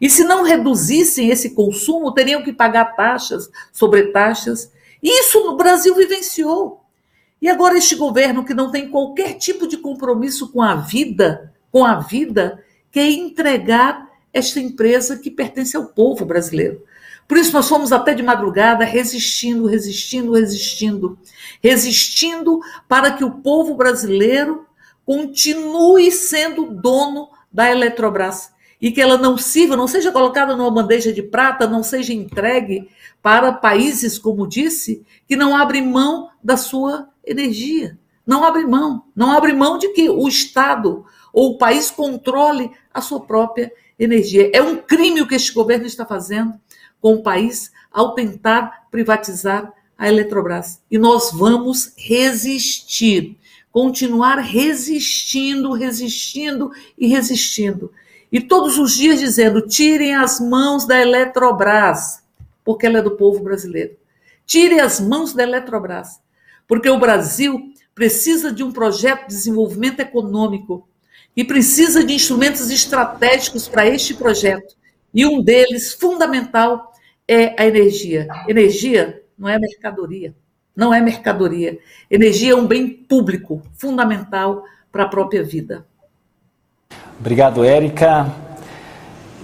E 0.00 0.10
se 0.10 0.24
não 0.24 0.42
reduzissem 0.42 1.30
esse 1.30 1.50
consumo, 1.50 2.12
teriam 2.12 2.42
que 2.42 2.52
pagar 2.52 2.96
taxas 2.96 3.48
sobre 3.72 4.08
taxas. 4.08 4.70
Isso 5.02 5.44
no 5.44 5.56
Brasil 5.56 5.94
vivenciou. 5.94 6.82
E 7.40 7.48
agora 7.48 7.78
este 7.78 7.94
governo 7.94 8.44
que 8.44 8.54
não 8.54 8.70
tem 8.70 8.90
qualquer 8.90 9.34
tipo 9.34 9.66
de 9.66 9.76
compromisso 9.76 10.52
com 10.52 10.62
a 10.62 10.76
vida, 10.76 11.52
com 11.70 11.84
a 11.84 12.00
vida, 12.00 12.62
quer 12.92 13.10
entregar 13.10 14.08
esta 14.32 14.60
empresa 14.60 15.18
que 15.18 15.30
pertence 15.30 15.76
ao 15.76 15.86
povo 15.86 16.24
brasileiro. 16.24 16.82
Por 17.26 17.38
isso 17.38 17.52
nós 17.52 17.68
fomos 17.68 17.92
até 17.92 18.14
de 18.14 18.22
madrugada 18.22 18.84
resistindo, 18.84 19.66
resistindo, 19.66 20.32
resistindo, 20.32 21.18
resistindo 21.62 22.60
para 22.86 23.10
que 23.12 23.24
o 23.24 23.30
povo 23.30 23.74
brasileiro 23.74 24.66
continue 25.04 26.12
sendo 26.12 26.66
dono 26.66 27.28
da 27.50 27.70
Eletrobras 27.70 28.52
e 28.80 28.90
que 28.90 29.00
ela 29.00 29.16
não 29.16 29.38
sirva, 29.38 29.76
não 29.76 29.86
seja 29.86 30.10
colocada 30.10 30.56
numa 30.56 30.70
bandeja 30.70 31.12
de 31.12 31.22
prata, 31.22 31.68
não 31.68 31.82
seja 31.82 32.12
entregue 32.12 32.88
para 33.22 33.52
países, 33.52 34.18
como 34.18 34.46
disse, 34.46 35.02
que 35.26 35.36
não 35.36 35.56
abrem 35.56 35.86
mão 35.86 36.30
da 36.42 36.56
sua 36.56 37.08
energia. 37.24 37.96
Não 38.26 38.44
abre 38.44 38.66
mão. 38.66 39.04
Não 39.14 39.30
abre 39.30 39.52
mão 39.52 39.78
de 39.78 39.88
que 39.88 40.08
o 40.10 40.26
Estado 40.26 41.04
ou 41.32 41.52
o 41.52 41.58
país 41.58 41.90
controle 41.90 42.70
a 42.92 43.00
sua 43.00 43.20
própria 43.20 43.72
energia. 43.98 44.50
É 44.52 44.60
um 44.60 44.76
crime 44.76 45.22
o 45.22 45.26
que 45.26 45.34
este 45.34 45.52
governo 45.52 45.86
está 45.86 46.04
fazendo 46.04 46.54
com 47.00 47.14
o 47.14 47.22
país 47.22 47.70
ao 47.90 48.14
tentar 48.14 48.86
privatizar 48.90 49.72
a 49.96 50.08
Eletrobras. 50.08 50.80
E 50.90 50.98
nós 50.98 51.30
vamos 51.32 51.94
resistir, 51.96 53.36
continuar 53.70 54.38
resistindo, 54.38 55.72
resistindo 55.72 56.70
e 56.98 57.06
resistindo 57.06 57.90
e 58.32 58.40
todos 58.40 58.78
os 58.78 58.94
dias 58.94 59.20
dizendo: 59.20 59.60
tirem 59.60 60.14
as 60.14 60.40
mãos 60.40 60.86
da 60.86 60.98
Eletrobras, 60.98 62.22
porque 62.64 62.86
ela 62.86 62.98
é 62.98 63.02
do 63.02 63.10
povo 63.10 63.40
brasileiro. 63.40 63.94
Tirem 64.46 64.80
as 64.80 64.98
mãos 64.98 65.34
da 65.34 65.42
Eletrobras, 65.42 66.18
porque 66.66 66.88
o 66.88 66.98
Brasil 66.98 67.72
precisa 67.94 68.50
de 68.50 68.64
um 68.64 68.72
projeto 68.72 69.28
de 69.28 69.34
desenvolvimento 69.34 70.00
econômico 70.00 70.88
e 71.36 71.44
precisa 71.44 72.04
de 72.04 72.14
instrumentos 72.14 72.70
estratégicos 72.70 73.66
para 73.66 73.86
este 73.86 74.14
projeto. 74.14 74.74
E 75.14 75.26
um 75.26 75.42
deles, 75.42 75.92
fundamental, 75.92 76.92
é 77.26 77.54
a 77.60 77.66
energia. 77.66 78.28
Energia 78.48 79.22
não 79.38 79.48
é 79.48 79.58
mercadoria. 79.58 80.34
Não 80.74 80.92
é 80.92 81.00
mercadoria. 81.00 81.78
Energia 82.10 82.52
é 82.52 82.56
um 82.56 82.66
bem 82.66 82.88
público, 82.88 83.62
fundamental 83.74 84.64
para 84.90 85.04
a 85.04 85.08
própria 85.08 85.42
vida. 85.42 85.86
Obrigado, 87.18 87.64
Érica. 87.64 88.32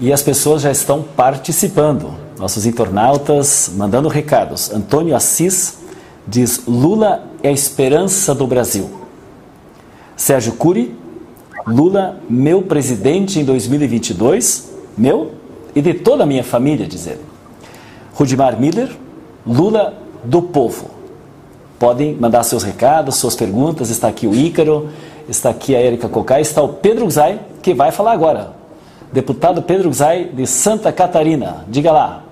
E 0.01 0.13
as 0.13 0.23
pessoas 0.23 0.63
já 0.63 0.71
estão 0.71 1.03
participando. 1.03 2.15
Nossos 2.39 2.65
internautas 2.67 3.71
mandando 3.75 4.09
recados. 4.09 4.71
Antônio 4.71 5.15
Assis 5.15 5.79
diz: 6.27 6.65
Lula 6.67 7.27
é 7.43 7.49
a 7.49 7.53
esperança 7.53 8.35
do 8.35 8.47
Brasil. 8.47 9.07
Sérgio 10.17 10.53
Cury, 10.55 10.97
Lula, 11.67 12.21
meu 12.29 12.63
presidente 12.63 13.39
em 13.39 13.45
2022, 13.45 14.73
meu 14.97 15.33
e 15.75 15.83
de 15.83 15.95
toda 15.95 16.25
a 16.25 16.27
minha 16.27 16.43
família, 16.45 16.87
diz 16.87 17.07
ele. 17.07 17.21
Rudimar 18.15 18.59
Miller, 18.61 18.91
Lula 19.47 19.95
do 20.25 20.43
povo. 20.43 20.91
Podem 21.79 22.15
mandar 22.15 22.43
seus 22.43 22.63
recados, 22.63 23.17
suas 23.17 23.37
perguntas. 23.37 23.91
Está 23.91 24.09
aqui 24.09 24.27
o 24.27 24.35
Ícaro, 24.35 24.89
está 25.29 25.51
aqui 25.51 25.77
a 25.77 25.81
Érica 25.81 26.09
Cocai, 26.09 26.41
está 26.41 26.61
o 26.61 26.69
Pedro 26.69 27.09
Zay, 27.09 27.39
que 27.63 27.73
vai 27.73 27.93
falar 27.93 28.13
agora. 28.13 28.53
Deputado 29.13 29.63
Pedro 29.63 29.93
Zay, 29.93 30.25
de 30.25 30.47
Santa 30.47 30.93
Catarina. 30.93 31.65
Diga 31.69 31.93
lá. 31.93 32.25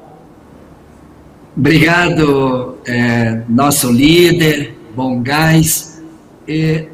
Obrigado, 1.56 2.76
é, 2.86 3.42
nosso 3.48 3.90
líder, 3.90 4.76
Bom 4.94 5.22
Gás. 5.22 6.02
É, 6.46 6.86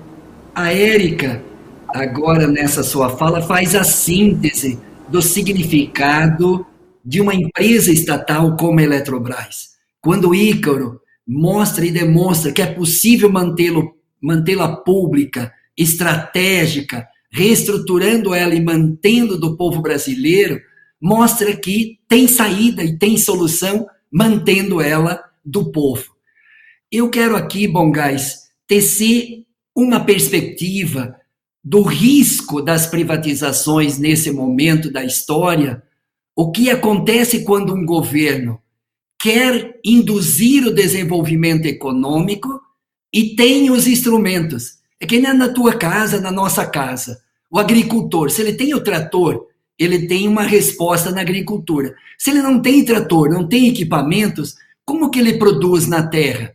a 0.54 0.72
Érica, 0.72 1.42
agora 1.94 2.46
nessa 2.46 2.82
sua 2.82 3.16
fala, 3.16 3.42
faz 3.42 3.74
a 3.74 3.84
síntese 3.84 4.78
do 5.08 5.20
significado 5.20 6.66
de 7.04 7.20
uma 7.20 7.34
empresa 7.34 7.92
estatal 7.92 8.56
como 8.56 8.80
a 8.80 8.82
Eletrobras. 8.82 9.72
Quando 10.00 10.30
o 10.30 10.34
Ícaro 10.34 11.00
mostra 11.26 11.84
e 11.84 11.90
demonstra 11.90 12.52
que 12.52 12.62
é 12.62 12.66
possível 12.66 13.30
mantê-lo 13.30 13.96
mantê-la 14.22 14.76
pública, 14.76 15.52
estratégica, 15.76 17.08
reestruturando 17.30 18.32
ela 18.32 18.54
e 18.54 18.62
mantendo 18.62 19.38
do 19.38 19.56
povo 19.56 19.82
brasileiro, 19.82 20.60
mostra 21.00 21.56
que 21.56 21.98
tem 22.06 22.28
saída 22.28 22.84
e 22.84 22.96
tem 22.96 23.18
solução 23.18 23.86
mantendo 24.10 24.80
ela 24.80 25.20
do 25.44 25.72
povo. 25.72 26.14
Eu 26.90 27.10
quero 27.10 27.34
aqui, 27.34 27.66
Bongás, 27.66 28.42
tecer 28.68 29.44
uma 29.74 30.04
perspectiva 30.04 31.16
do 31.62 31.82
risco 31.82 32.60
das 32.60 32.86
privatizações 32.86 33.98
nesse 33.98 34.30
momento 34.30 34.90
da 34.90 35.04
história, 35.04 35.82
o 36.34 36.50
que 36.50 36.70
acontece 36.70 37.44
quando 37.44 37.74
um 37.74 37.86
governo 37.86 38.60
quer 39.20 39.78
induzir 39.84 40.66
o 40.66 40.74
desenvolvimento 40.74 41.66
econômico 41.66 42.60
e 43.12 43.36
tem 43.36 43.70
os 43.70 43.86
instrumentos 43.86 44.82
é 44.98 45.06
que 45.06 45.18
nem 45.18 45.34
na 45.34 45.48
tua 45.48 45.74
casa, 45.74 46.20
na 46.20 46.30
nossa 46.30 46.64
casa. 46.64 47.20
O 47.50 47.58
agricultor, 47.58 48.30
se 48.30 48.40
ele 48.40 48.52
tem 48.52 48.72
o 48.72 48.80
trator, 48.80 49.46
ele 49.76 50.06
tem 50.06 50.28
uma 50.28 50.42
resposta 50.42 51.10
na 51.10 51.20
agricultura. 51.20 51.94
Se 52.16 52.30
ele 52.30 52.40
não 52.40 52.62
tem 52.62 52.84
trator, 52.84 53.28
não 53.28 53.48
tem 53.48 53.68
equipamentos, 53.68 54.54
como 54.84 55.10
que 55.10 55.18
ele 55.18 55.38
produz 55.38 55.88
na 55.88 56.06
terra? 56.06 56.54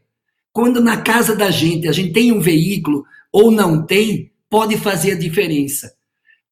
Quando 0.54 0.82
na 0.82 0.98
casa 0.98 1.36
da 1.36 1.52
gente 1.52 1.90
a 1.90 1.92
gente 1.92 2.14
tem 2.14 2.32
um 2.32 2.40
veículo 2.40 3.06
ou 3.34 3.52
não 3.52 3.86
tem, 3.86 4.32
pode 4.50 4.78
fazer 4.78 5.14
a 5.14 5.18
diferença. 5.18 5.94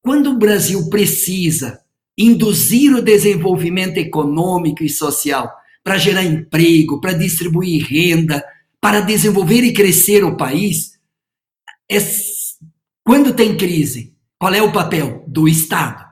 Quando 0.02 0.30
o 0.30 0.38
Brasil 0.38 0.88
precisa 0.88 1.80
induzir 2.16 2.94
o 2.94 3.02
desenvolvimento 3.02 3.98
econômico 3.98 4.82
e 4.82 4.88
social 4.88 5.52
para 5.82 5.98
gerar 5.98 6.24
emprego, 6.24 7.00
para 7.00 7.12
distribuir 7.12 7.86
renda, 7.86 8.42
para 8.80 9.00
desenvolver 9.00 9.62
e 9.62 9.72
crescer 9.72 10.24
o 10.24 10.36
país, 10.36 10.98
é, 11.90 11.98
quando 13.04 13.34
tem 13.34 13.56
crise, 13.56 14.14
qual 14.38 14.52
é 14.52 14.62
o 14.62 14.72
papel 14.72 15.24
do 15.26 15.48
Estado? 15.48 16.04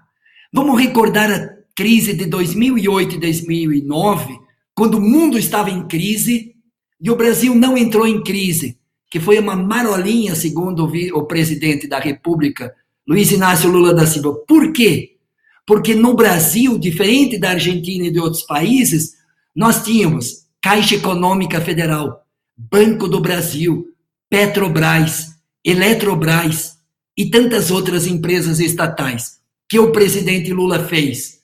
Vamos 0.52 0.80
recordar 0.80 1.30
a 1.30 1.54
crise 1.74 2.14
de 2.14 2.26
2008 2.26 3.16
e 3.16 3.18
2009, 3.18 4.38
quando 4.74 4.98
o 4.98 5.00
mundo 5.00 5.38
estava 5.38 5.70
em 5.70 5.86
crise 5.86 6.54
e 7.00 7.10
o 7.10 7.16
Brasil 7.16 7.54
não 7.54 7.76
entrou 7.76 8.06
em 8.06 8.22
crise, 8.22 8.78
que 9.14 9.21
foi 9.21 9.38
uma 9.38 9.54
marolinha, 9.54 10.35
segundo 10.35 10.90
o 11.14 11.23
presidente 11.25 11.87
da 11.87 12.00
República, 12.00 12.75
Luiz 13.06 13.30
Inácio 13.30 13.71
Lula 13.71 13.94
da 13.94 14.04
Silva. 14.04 14.35
Por 14.44 14.73
quê? 14.73 15.18
Porque 15.64 15.94
no 15.94 16.14
Brasil, 16.14 16.76
diferente 16.80 17.38
da 17.38 17.50
Argentina 17.50 18.09
e 18.09 18.11
de 18.11 18.18
outros 18.18 18.42
países, 18.42 19.12
nós 19.54 19.85
tínhamos 19.85 20.49
Caixa 20.61 20.97
Econômica 20.97 21.61
Federal, 21.61 22.26
Banco 22.56 23.06
do 23.06 23.21
Brasil, 23.21 23.87
Petrobras, 24.28 25.28
Eletrobras 25.64 26.73
e 27.16 27.30
tantas 27.30 27.71
outras 27.71 28.09
empresas 28.09 28.59
estatais 28.59 29.38
que 29.68 29.78
o 29.78 29.92
presidente 29.92 30.52
Lula 30.52 30.88
fez? 30.88 31.38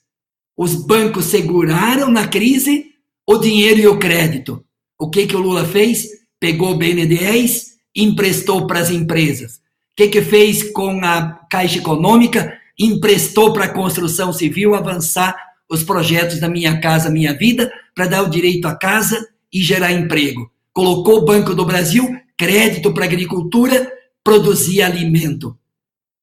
Os 0.57 0.75
bancos 0.75 1.27
seguraram 1.27 2.11
na 2.11 2.27
crise 2.27 2.87
o 3.25 3.39
dinheiro 3.39 3.79
e 3.79 3.87
o 3.87 3.97
crédito. 3.97 4.65
O 4.99 5.09
que, 5.09 5.25
que 5.25 5.37
o 5.37 5.41
Lula 5.41 5.65
fez? 5.65 6.20
Pegou 6.41 6.71
o 6.71 6.79
BNDES, 6.79 7.75
emprestou 7.95 8.67
para 8.67 8.81
as 8.81 8.91
empresas. 8.91 9.57
O 9.57 9.61
que, 9.97 10.09
que 10.09 10.23
fez 10.23 10.73
com 10.73 11.05
a 11.05 11.39
Caixa 11.51 11.79
Econômica? 11.79 12.59
Emprestou 12.79 13.53
para 13.53 13.67
a 13.67 13.73
construção 13.73 14.33
civil 14.33 14.75
avançar 14.75 15.37
os 15.69 15.85
projetos 15.85 16.41
da 16.41 16.49
Minha 16.49 16.81
Casa 16.81 17.11
Minha 17.11 17.35
Vida 17.35 17.71
para 17.95 18.07
dar 18.07 18.23
o 18.23 18.31
direito 18.31 18.67
à 18.67 18.75
casa 18.75 19.29
e 19.53 19.63
gerar 19.63 19.93
emprego. 19.93 20.51
Colocou 20.73 21.19
o 21.19 21.25
Banco 21.25 21.55
do 21.55 21.67
Brasil, 21.67 22.19
crédito 22.39 22.95
para 22.95 23.05
a 23.05 23.07
agricultura, 23.07 23.93
produzir 24.25 24.81
alimento. 24.81 25.57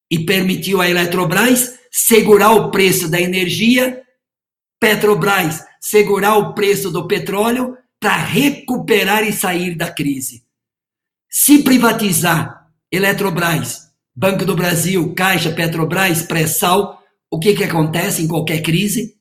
E 0.09 0.19
permitiu 0.19 0.81
à 0.81 0.89
Eletrobras 0.89 1.77
segurar 1.91 2.53
o 2.53 2.71
preço 2.71 3.07
da 3.07 3.21
energia, 3.21 4.01
Petrobras 4.79 5.63
segurar 5.79 6.38
o 6.38 6.53
preço 6.53 6.91
do 6.91 7.07
petróleo 7.07 7.77
para 8.07 8.23
recuperar 8.23 9.27
e 9.27 9.33
sair 9.33 9.75
da 9.75 9.91
crise. 9.91 10.41
Se 11.29 11.61
privatizar 11.61 12.69
Eletrobras, 12.89 13.91
Banco 14.15 14.45
do 14.45 14.55
Brasil, 14.55 15.13
Caixa, 15.13 15.51
Petrobras, 15.51 16.21
Pré-Sal, 16.21 17.03
o 17.29 17.37
que, 17.37 17.53
que 17.53 17.65
acontece 17.65 18.21
em 18.21 18.27
qualquer 18.29 18.61
crise? 18.61 19.17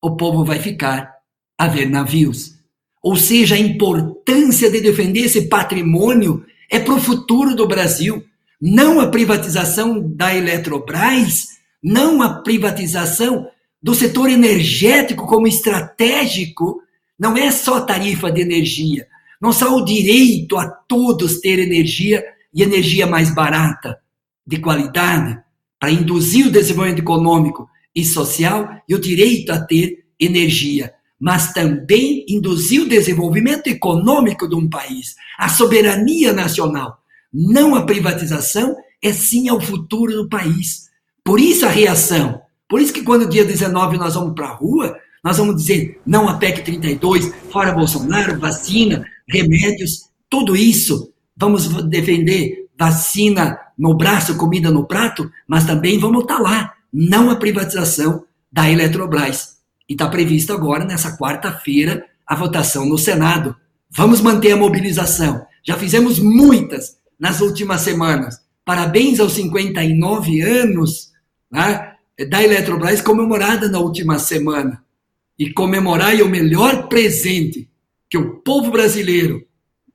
O 0.00 0.14
povo 0.14 0.44
vai 0.44 0.60
ficar 0.60 1.12
a 1.58 1.66
ver 1.66 1.90
navios. 1.90 2.54
Ou 3.02 3.16
seja, 3.16 3.56
a 3.56 3.58
importância 3.58 4.70
de 4.70 4.80
defender 4.80 5.22
esse 5.22 5.48
patrimônio 5.48 6.46
é 6.70 6.78
para 6.78 6.94
o 6.94 7.00
futuro 7.00 7.56
do 7.56 7.66
Brasil. 7.66 8.24
Não 8.60 9.00
a 9.00 9.08
privatização 9.08 10.00
da 10.00 10.32
Eletrobras, 10.32 11.48
não 11.82 12.22
a 12.22 12.40
privatização 12.40 13.48
do 13.82 13.96
setor 13.96 14.30
energético 14.30 15.26
como 15.26 15.48
estratégico, 15.48 16.80
não 17.18 17.36
é 17.36 17.50
só 17.50 17.80
tarifa 17.80 18.30
de 18.30 18.40
energia, 18.40 19.06
não 19.40 19.52
só 19.52 19.76
o 19.76 19.84
direito 19.84 20.56
a 20.56 20.68
todos 20.68 21.40
ter 21.40 21.58
energia 21.58 22.24
e 22.54 22.62
energia 22.62 23.06
mais 23.06 23.34
barata, 23.34 23.98
de 24.46 24.58
qualidade, 24.58 25.38
para 25.78 25.90
induzir 25.90 26.46
o 26.46 26.50
desenvolvimento 26.50 27.00
econômico 27.00 27.68
e 27.94 28.04
social 28.04 28.68
e 28.88 28.94
o 28.94 29.00
direito 29.00 29.50
a 29.50 29.60
ter 29.60 30.04
energia, 30.18 30.92
mas 31.18 31.52
também 31.52 32.24
induzir 32.28 32.82
o 32.82 32.88
desenvolvimento 32.88 33.66
econômico 33.68 34.48
de 34.48 34.54
um 34.54 34.68
país, 34.68 35.14
a 35.38 35.48
soberania 35.48 36.32
nacional. 36.32 36.98
Não 37.32 37.74
a 37.74 37.86
privatização, 37.86 38.76
é 39.02 39.12
sim 39.12 39.48
ao 39.48 39.60
futuro 39.60 40.12
do 40.12 40.28
país. 40.28 40.88
Por 41.24 41.40
isso 41.40 41.66
a 41.66 41.68
reação. 41.68 42.40
Por 42.68 42.80
isso 42.80 42.92
que 42.92 43.02
quando 43.02 43.28
dia 43.28 43.44
19 43.44 43.98
nós 43.98 44.14
vamos 44.14 44.34
para 44.34 44.48
a 44.48 44.54
rua, 44.54 44.96
nós 45.22 45.38
vamos 45.38 45.56
dizer 45.56 46.00
não 46.04 46.28
a 46.28 46.34
PEC 46.34 46.62
32, 46.62 47.32
fora 47.50 47.72
Bolsonaro, 47.72 48.40
vacina, 48.40 49.04
remédios, 49.28 50.10
tudo 50.28 50.56
isso. 50.56 51.12
Vamos 51.36 51.68
defender 51.84 52.68
vacina 52.76 53.58
no 53.78 53.96
braço, 53.96 54.36
comida 54.36 54.70
no 54.70 54.84
prato, 54.84 55.30
mas 55.46 55.64
também 55.64 55.98
vamos 55.98 56.22
estar 56.22 56.38
tá 56.38 56.42
lá. 56.42 56.74
Não 56.92 57.30
a 57.30 57.36
privatização 57.36 58.24
da 58.50 58.68
Eletrobras. 58.68 59.58
E 59.88 59.92
está 59.92 60.08
previsto 60.08 60.52
agora, 60.52 60.84
nessa 60.84 61.16
quarta-feira, 61.16 62.04
a 62.26 62.34
votação 62.34 62.84
no 62.86 62.98
Senado. 62.98 63.54
Vamos 63.90 64.20
manter 64.20 64.52
a 64.52 64.56
mobilização. 64.56 65.46
Já 65.64 65.76
fizemos 65.78 66.18
muitas 66.18 66.96
nas 67.18 67.40
últimas 67.40 67.82
semanas. 67.82 68.40
Parabéns 68.64 69.20
aos 69.20 69.34
59 69.34 70.40
anos 70.40 71.12
né, 71.50 71.92
da 72.28 72.42
Eletrobras 72.42 73.00
comemorada 73.00 73.68
na 73.68 73.78
última 73.78 74.18
semana 74.18 74.82
e 75.42 75.52
comemorar 75.52 76.16
é 76.16 76.22
o 76.22 76.28
melhor 76.28 76.86
presente 76.86 77.68
que 78.08 78.16
o 78.16 78.36
povo 78.42 78.70
brasileiro 78.70 79.44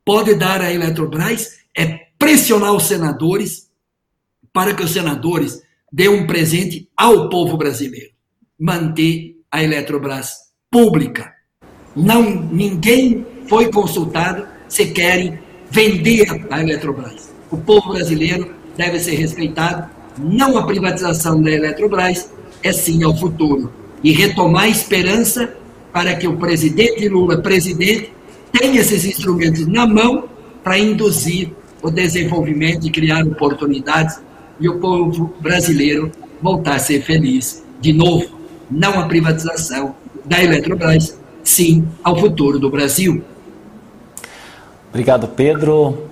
pode 0.03 0.35
dar 0.35 0.59
à 0.59 0.73
Eletrobras 0.73 1.59
é 1.73 2.07
pressionar 2.19 2.73
os 2.73 2.83
senadores 2.83 3.69
para 4.51 4.73
que 4.73 4.83
os 4.83 4.91
senadores 4.91 5.61
dêem 5.89 6.09
um 6.09 6.27
presente 6.27 6.89
ao 6.97 7.29
povo 7.29 7.55
brasileiro. 7.55 8.11
Manter 8.59 9.37
a 9.49 9.63
Eletrobras 9.63 10.33
pública. 10.69 11.33
Não, 11.95 12.29
ninguém 12.51 13.25
foi 13.47 13.71
consultado 13.71 14.45
se 14.67 14.87
querem 14.87 15.39
vender 15.71 16.27
a 16.51 16.61
Eletrobras. 16.61 17.33
O 17.49 17.55
povo 17.55 17.93
brasileiro 17.93 18.53
deve 18.75 18.99
ser 18.99 19.15
respeitado. 19.15 19.89
Não 20.17 20.57
a 20.57 20.65
privatização 20.65 21.41
da 21.41 21.51
Eletrobras, 21.51 22.33
é 22.61 22.73
sim 22.73 23.01
ao 23.01 23.15
futuro 23.15 23.86
e 24.03 24.11
retomar 24.11 24.63
a 24.63 24.69
esperança 24.69 25.53
para 25.91 26.15
que 26.15 26.27
o 26.27 26.37
presidente 26.37 27.07
Lula, 27.07 27.41
presidente, 27.41 28.11
tenha 28.51 28.79
esses 28.79 29.05
instrumentos 29.05 29.65
na 29.67 29.85
mão 29.85 30.25
para 30.63 30.77
induzir 30.77 31.51
o 31.81 31.89
desenvolvimento 31.89 32.85
e 32.85 32.91
criar 32.91 33.25
oportunidades 33.25 34.19
e 34.59 34.67
o 34.67 34.79
povo 34.79 35.33
brasileiro 35.39 36.11
voltar 36.41 36.75
a 36.75 36.79
ser 36.79 37.01
feliz 37.01 37.63
de 37.79 37.93
novo. 37.93 38.25
Não 38.69 38.99
a 38.99 39.07
privatização 39.07 39.95
da 40.25 40.43
Eletrobras, 40.43 41.17
sim 41.43 41.87
ao 42.03 42.19
futuro 42.19 42.59
do 42.59 42.69
Brasil. 42.69 43.23
Obrigado, 44.89 45.27
Pedro. 45.29 46.07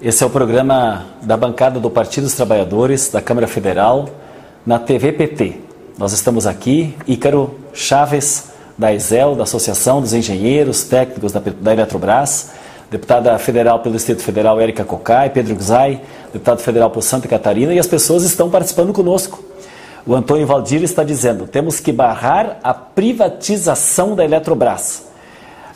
Esse 0.00 0.22
é 0.22 0.26
o 0.26 0.30
programa 0.30 1.06
da 1.22 1.36
bancada 1.36 1.80
do 1.80 1.90
Partido 1.90 2.24
dos 2.24 2.34
Trabalhadores 2.34 3.08
da 3.08 3.20
Câmara 3.20 3.46
Federal 3.46 4.08
na 4.66 4.78
TVPT. 4.78 5.67
Nós 5.98 6.12
estamos 6.12 6.46
aqui, 6.46 6.94
Ícaro 7.08 7.58
Chaves, 7.74 8.52
da 8.78 8.94
ESEL, 8.94 9.34
da 9.34 9.42
Associação 9.42 10.00
dos 10.00 10.12
Engenheiros 10.12 10.84
Técnicos 10.84 11.32
da, 11.32 11.40
da 11.40 11.72
Eletrobras, 11.72 12.50
deputada 12.88 13.36
federal 13.36 13.80
pelo 13.80 13.96
Distrito 13.96 14.22
Federal, 14.22 14.60
Érica 14.60 14.84
Cocai, 14.84 15.28
Pedro 15.28 15.56
Gzai, 15.56 16.00
deputado 16.32 16.60
federal 16.60 16.88
por 16.88 17.02
Santa 17.02 17.26
Catarina, 17.26 17.74
e 17.74 17.80
as 17.80 17.88
pessoas 17.88 18.22
estão 18.22 18.48
participando 18.48 18.92
conosco. 18.92 19.42
O 20.06 20.14
Antônio 20.14 20.46
Valdir 20.46 20.84
está 20.84 21.02
dizendo: 21.02 21.48
temos 21.48 21.80
que 21.80 21.90
barrar 21.90 22.60
a 22.62 22.72
privatização 22.72 24.14
da 24.14 24.24
Eletrobras. 24.24 25.02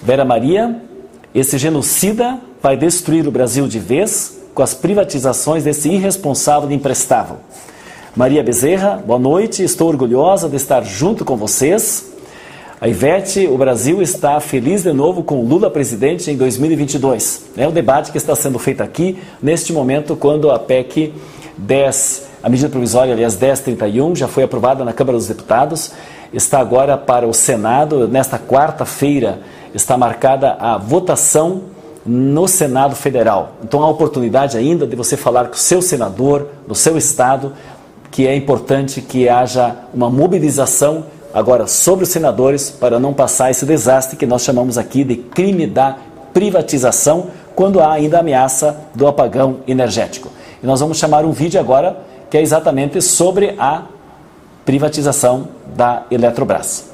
Vera 0.01 0.25
Maria, 0.25 0.81
esse 1.35 1.59
genocida 1.59 2.39
vai 2.63 2.77
destruir 2.77 3.27
o 3.27 3.33
Brasil 3.33 3.67
de 3.67 3.81
vez 3.81 4.39
com 4.55 4.63
as 4.63 4.73
privatizações 4.73 5.65
desse 5.65 5.89
irresponsável 5.89 6.71
e 6.71 6.75
imprestável. 6.75 7.39
Maria 8.15 8.43
Bezerra, 8.43 9.03
boa 9.07 9.19
noite, 9.19 9.65
estou 9.65 9.89
orgulhosa 9.89 10.47
de 10.47 10.57
estar 10.57 10.85
junto 10.85 11.25
com 11.25 11.35
vocês. 11.35 12.13
A 12.79 12.87
Ivete, 12.87 13.47
o 13.47 13.57
Brasil 13.57 14.03
está 14.03 14.39
feliz 14.39 14.83
de 14.83 14.93
novo 14.93 15.23
com 15.23 15.43
Lula 15.43 15.71
presidente 15.71 16.31
em 16.31 16.37
2022. 16.37 17.47
É 17.57 17.67
o 17.67 17.71
debate 17.71 18.13
que 18.13 18.19
está 18.19 18.37
sendo 18.37 18.59
feito 18.59 18.83
aqui, 18.83 19.19
neste 19.43 19.73
momento, 19.73 20.15
quando 20.15 20.51
a 20.51 20.59
PEC 20.59 21.15
10, 21.57 22.29
a 22.43 22.51
medida 22.51 22.69
provisória, 22.69 23.15
aliás, 23.15 23.35
1031, 23.35 24.15
já 24.15 24.29
foi 24.29 24.43
aprovada 24.43 24.85
na 24.85 24.93
Câmara 24.93 25.17
dos 25.17 25.29
Deputados, 25.29 25.93
está 26.35 26.59
agora 26.59 26.99
para 26.99 27.27
o 27.27 27.33
Senado. 27.33 28.07
Nesta 28.07 28.39
quarta-feira 28.39 29.39
está 29.75 29.97
marcada 29.97 30.53
a 30.61 30.77
votação 30.77 31.63
no 32.05 32.47
Senado 32.47 32.95
Federal. 32.95 33.53
Então 33.65 33.83
há 33.83 33.89
oportunidade 33.89 34.59
ainda 34.59 34.87
de 34.87 34.97
você 34.97 35.17
falar 35.17 35.47
com 35.47 35.55
o 35.55 35.59
seu 35.59 35.81
senador, 35.81 36.49
no 36.69 36.75
seu 36.75 36.99
estado, 36.99 37.53
que 38.13 38.29
é 38.29 38.37
importante 38.37 39.01
que 39.01 39.27
haja 39.27 39.75
uma 39.93 40.11
mobilização 40.11 41.07
agora 41.33 41.67
sobre 41.67 42.05
os 42.05 42.11
senadores 42.11 42.71
para 42.71 43.01
não 43.01 43.15
passar 43.15 43.51
esse 43.51 43.65
desastre 43.65 44.19
que 44.19 44.27
nós 44.27 44.43
chamamos 44.43 44.77
aqui 44.77 45.03
de 45.03 45.17
crime 45.17 45.67
da 45.67 45.97
privatização, 46.33 47.29
quando 47.57 47.81
há 47.81 47.91
ainda 47.91 48.21
ameaça 48.21 48.77
do 48.95 49.07
apagão 49.07 49.61
energético. 49.67 50.31
E 50.63 50.67
nós 50.67 50.81
vamos 50.81 50.99
chamar 50.99 51.25
um 51.25 51.33
vídeo 51.33 51.59
agora 51.59 51.97
que 52.31 52.37
é 52.37 52.43
exatamente 52.43 53.01
sobre 53.01 53.55
a 53.59 53.83
privatização 54.65 55.49
da 55.75 56.05
Eletrobras. 56.11 56.92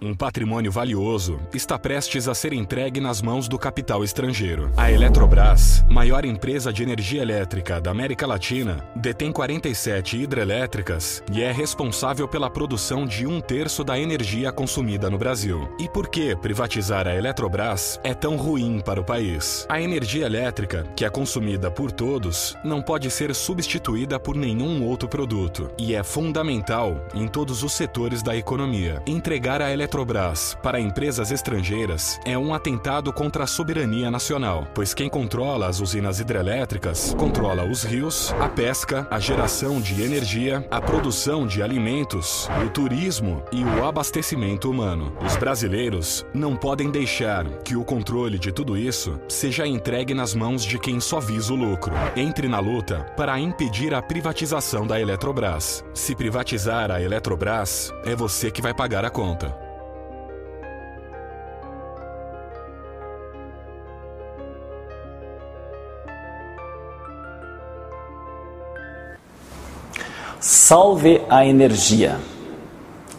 Um 0.00 0.14
patrimônio 0.14 0.70
valioso 0.70 1.40
está 1.54 1.78
prestes 1.78 2.28
a 2.28 2.34
ser 2.34 2.52
entregue 2.52 3.00
nas 3.00 3.22
mãos 3.22 3.48
do 3.48 3.58
capital 3.58 4.04
estrangeiro. 4.04 4.70
A 4.76 4.92
Eletrobras, 4.92 5.82
maior 5.88 6.26
empresa 6.26 6.70
de 6.70 6.82
energia 6.82 7.22
elétrica 7.22 7.80
da 7.80 7.92
América 7.92 8.26
Latina, 8.26 8.86
detém 8.94 9.32
47 9.32 10.18
hidrelétricas 10.18 11.22
e 11.32 11.42
é 11.42 11.50
responsável 11.50 12.28
pela 12.28 12.50
produção 12.50 13.06
de 13.06 13.26
um 13.26 13.40
terço 13.40 13.82
da 13.82 13.98
energia 13.98 14.52
consumida 14.52 15.08
no 15.08 15.16
Brasil. 15.16 15.66
E 15.80 15.88
por 15.88 16.08
que 16.08 16.36
privatizar 16.36 17.08
a 17.08 17.14
Eletrobras 17.14 17.98
é 18.04 18.12
tão 18.12 18.36
ruim 18.36 18.82
para 18.84 19.00
o 19.00 19.04
país? 19.04 19.64
A 19.66 19.80
energia 19.80 20.26
elétrica, 20.26 20.86
que 20.94 21.06
é 21.06 21.10
consumida 21.10 21.70
por 21.70 21.90
todos, 21.90 22.54
não 22.62 22.82
pode 22.82 23.10
ser 23.10 23.34
substituída 23.34 24.20
por 24.20 24.36
nenhum 24.36 24.84
outro 24.84 25.08
produto 25.08 25.70
e 25.78 25.94
é 25.94 26.02
fundamental 26.02 27.02
em 27.14 27.26
todos 27.26 27.62
os 27.62 27.72
setores 27.72 28.22
da 28.22 28.36
economia. 28.36 29.02
Entregar 29.06 29.62
a 29.62 29.72
Eletrobras 29.72 29.85
Eletrobras 29.86 30.58
para 30.64 30.80
empresas 30.80 31.30
estrangeiras 31.30 32.18
é 32.24 32.36
um 32.36 32.52
atentado 32.52 33.12
contra 33.12 33.44
a 33.44 33.46
soberania 33.46 34.10
nacional, 34.10 34.66
pois 34.74 34.92
quem 34.92 35.08
controla 35.08 35.68
as 35.68 35.78
usinas 35.78 36.18
hidrelétricas 36.18 37.14
controla 37.14 37.64
os 37.64 37.84
rios, 37.84 38.34
a 38.40 38.48
pesca, 38.48 39.06
a 39.08 39.20
geração 39.20 39.80
de 39.80 40.02
energia, 40.02 40.66
a 40.72 40.80
produção 40.80 41.46
de 41.46 41.62
alimentos, 41.62 42.48
o 42.66 42.68
turismo 42.68 43.44
e 43.52 43.62
o 43.62 43.84
abastecimento 43.84 44.68
humano. 44.68 45.16
Os 45.24 45.36
brasileiros 45.36 46.26
não 46.34 46.56
podem 46.56 46.90
deixar 46.90 47.46
que 47.62 47.76
o 47.76 47.84
controle 47.84 48.40
de 48.40 48.50
tudo 48.50 48.76
isso 48.76 49.20
seja 49.28 49.68
entregue 49.68 50.14
nas 50.14 50.34
mãos 50.34 50.64
de 50.64 50.80
quem 50.80 50.98
só 50.98 51.20
visa 51.20 51.52
o 51.52 51.56
lucro. 51.56 51.94
Entre 52.16 52.48
na 52.48 52.58
luta 52.58 53.06
para 53.16 53.38
impedir 53.38 53.94
a 53.94 54.02
privatização 54.02 54.84
da 54.84 55.00
Eletrobras. 55.00 55.84
Se 55.94 56.12
privatizar 56.12 56.90
a 56.90 57.00
Eletrobras, 57.00 57.94
é 58.04 58.16
você 58.16 58.50
que 58.50 58.60
vai 58.60 58.74
pagar 58.74 59.04
a 59.04 59.10
conta. 59.10 59.75
Salve 70.48 71.22
a 71.28 71.44
energia. 71.44 72.20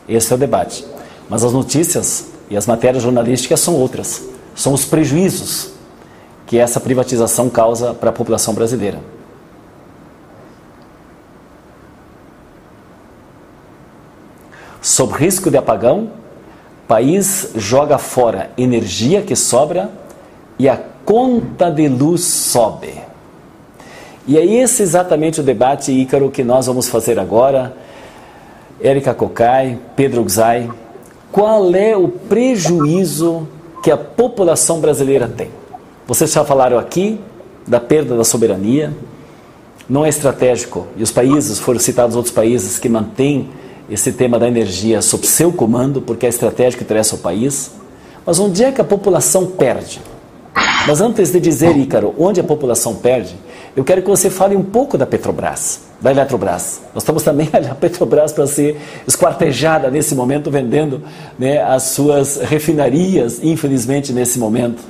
Esse 0.08 0.32
é 0.32 0.36
o 0.38 0.40
debate. 0.40 0.86
Mas 1.28 1.44
as 1.44 1.52
notícias 1.52 2.30
e 2.50 2.56
as 2.56 2.66
matérias 2.66 3.04
jornalísticas 3.04 3.60
são 3.60 3.76
outras. 3.76 4.24
São 4.56 4.72
os 4.72 4.86
prejuízos 4.86 5.72
que 6.46 6.58
essa 6.58 6.80
privatização 6.80 7.50
causa 7.50 7.94
para 7.94 8.12
a 8.12 8.14
população 8.14 8.54
brasileira. 8.54 9.02
Sob 14.82 15.14
risco 15.14 15.52
de 15.52 15.58
apagão, 15.58 16.10
país 16.88 17.52
joga 17.56 17.98
fora 17.98 18.52
energia 18.58 19.22
que 19.22 19.36
sobra 19.36 19.92
e 20.58 20.70
a 20.70 20.78
conta 21.04 21.70
de 21.70 21.90
luz 21.90 22.24
sobe. 22.24 23.07
E 24.28 24.38
é 24.38 24.46
esse 24.46 24.84
exatamente 24.84 25.40
o 25.40 25.44
debate, 25.44 25.92
Ícaro, 25.92 26.30
que 26.30 26.44
nós 26.44 26.68
vamos 26.68 26.90
fazer 26.90 27.18
agora. 27.18 27.74
Érica 28.82 29.14
Cocai, 29.14 29.80
Pedro 29.96 30.22
Gzai, 30.24 30.70
qual 31.32 31.74
é 31.74 31.96
o 31.96 32.10
prejuízo 32.10 33.48
que 33.82 33.90
a 33.90 33.96
população 33.98 34.82
brasileira 34.82 35.28
tem? 35.30 35.50
Vocês 36.06 36.32
já 36.32 36.44
falaram 36.44 36.78
aqui 36.78 37.20
da 37.66 37.80
perda 37.80 38.18
da 38.18 38.24
soberania, 38.24 38.94
não 39.90 40.06
é 40.06 40.10
estratégico, 40.10 40.88
e 40.98 41.04
os 41.04 41.12
países, 41.12 41.58
foram 41.58 41.80
citados 41.80 42.16
outros 42.16 42.34
países 42.34 42.78
que 42.78 42.90
mantêm 42.90 43.50
esse 43.90 44.12
tema 44.12 44.38
da 44.38 44.48
energia 44.48 45.02
sob 45.02 45.26
seu 45.26 45.54
comando, 45.54 46.02
porque 46.02 46.26
é 46.26 46.30
estratégico 46.30 46.84
e 46.84 46.86
interessa 46.86 47.16
ao 47.16 47.22
país. 47.22 47.72
Mas 48.26 48.40
onde 48.40 48.62
é 48.64 48.74
que 48.74 48.82
a 48.82 48.84
população 48.84 49.48
perde? 49.48 50.02
Mas 50.86 51.00
antes 51.00 51.32
de 51.32 51.40
dizer, 51.40 51.78
Ícaro, 51.78 52.14
onde 52.18 52.40
a 52.42 52.44
população 52.44 52.96
perde, 52.96 53.36
eu 53.76 53.84
quero 53.84 54.02
que 54.02 54.08
você 54.08 54.30
fale 54.30 54.56
um 54.56 54.64
pouco 54.64 54.98
da 54.98 55.06
Petrobras, 55.06 55.82
da 56.02 56.12
Eletrobras. 56.12 56.82
Nós 56.94 57.04
estamos 57.04 57.24
também 57.24 57.50
a 57.70 57.76
Petrobras 57.76 58.32
para 58.32 58.48
ser 58.48 58.80
esquartejada 59.08 59.90
nesse 59.92 60.16
momento, 60.16 60.50
vendendo 60.50 61.02
né, 61.38 61.62
as 61.62 61.84
suas 61.84 62.38
refinarias, 62.38 63.44
infelizmente, 63.44 64.12
nesse 64.14 64.40
momento. 64.40 64.82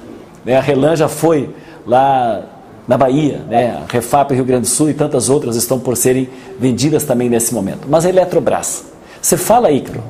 Né, 0.46 0.58
a 0.58 0.62
Relan 0.62 0.96
já 0.96 1.08
foi 1.08 1.50
lá 1.86 2.44
na 2.88 2.98
Bahia, 2.98 3.40
né? 3.50 3.84
a 3.84 3.92
Refap 3.92 4.34
Rio 4.34 4.46
Grande 4.46 4.62
do 4.62 4.68
Sul 4.68 4.90
e 4.90 4.94
tantas 4.94 5.28
outras 5.28 5.58
estão 5.58 5.78
por 5.78 5.98
serem 5.98 6.30
vendidas 6.58 7.04
também 7.04 7.30
nesse 7.30 7.54
momento. 7.54 7.88
Mas 7.90 8.06
a 8.06 8.10
Eletrobras, 8.10 8.86
você 9.22 9.36
fala, 9.36 9.70
Icro, 9.70 10.02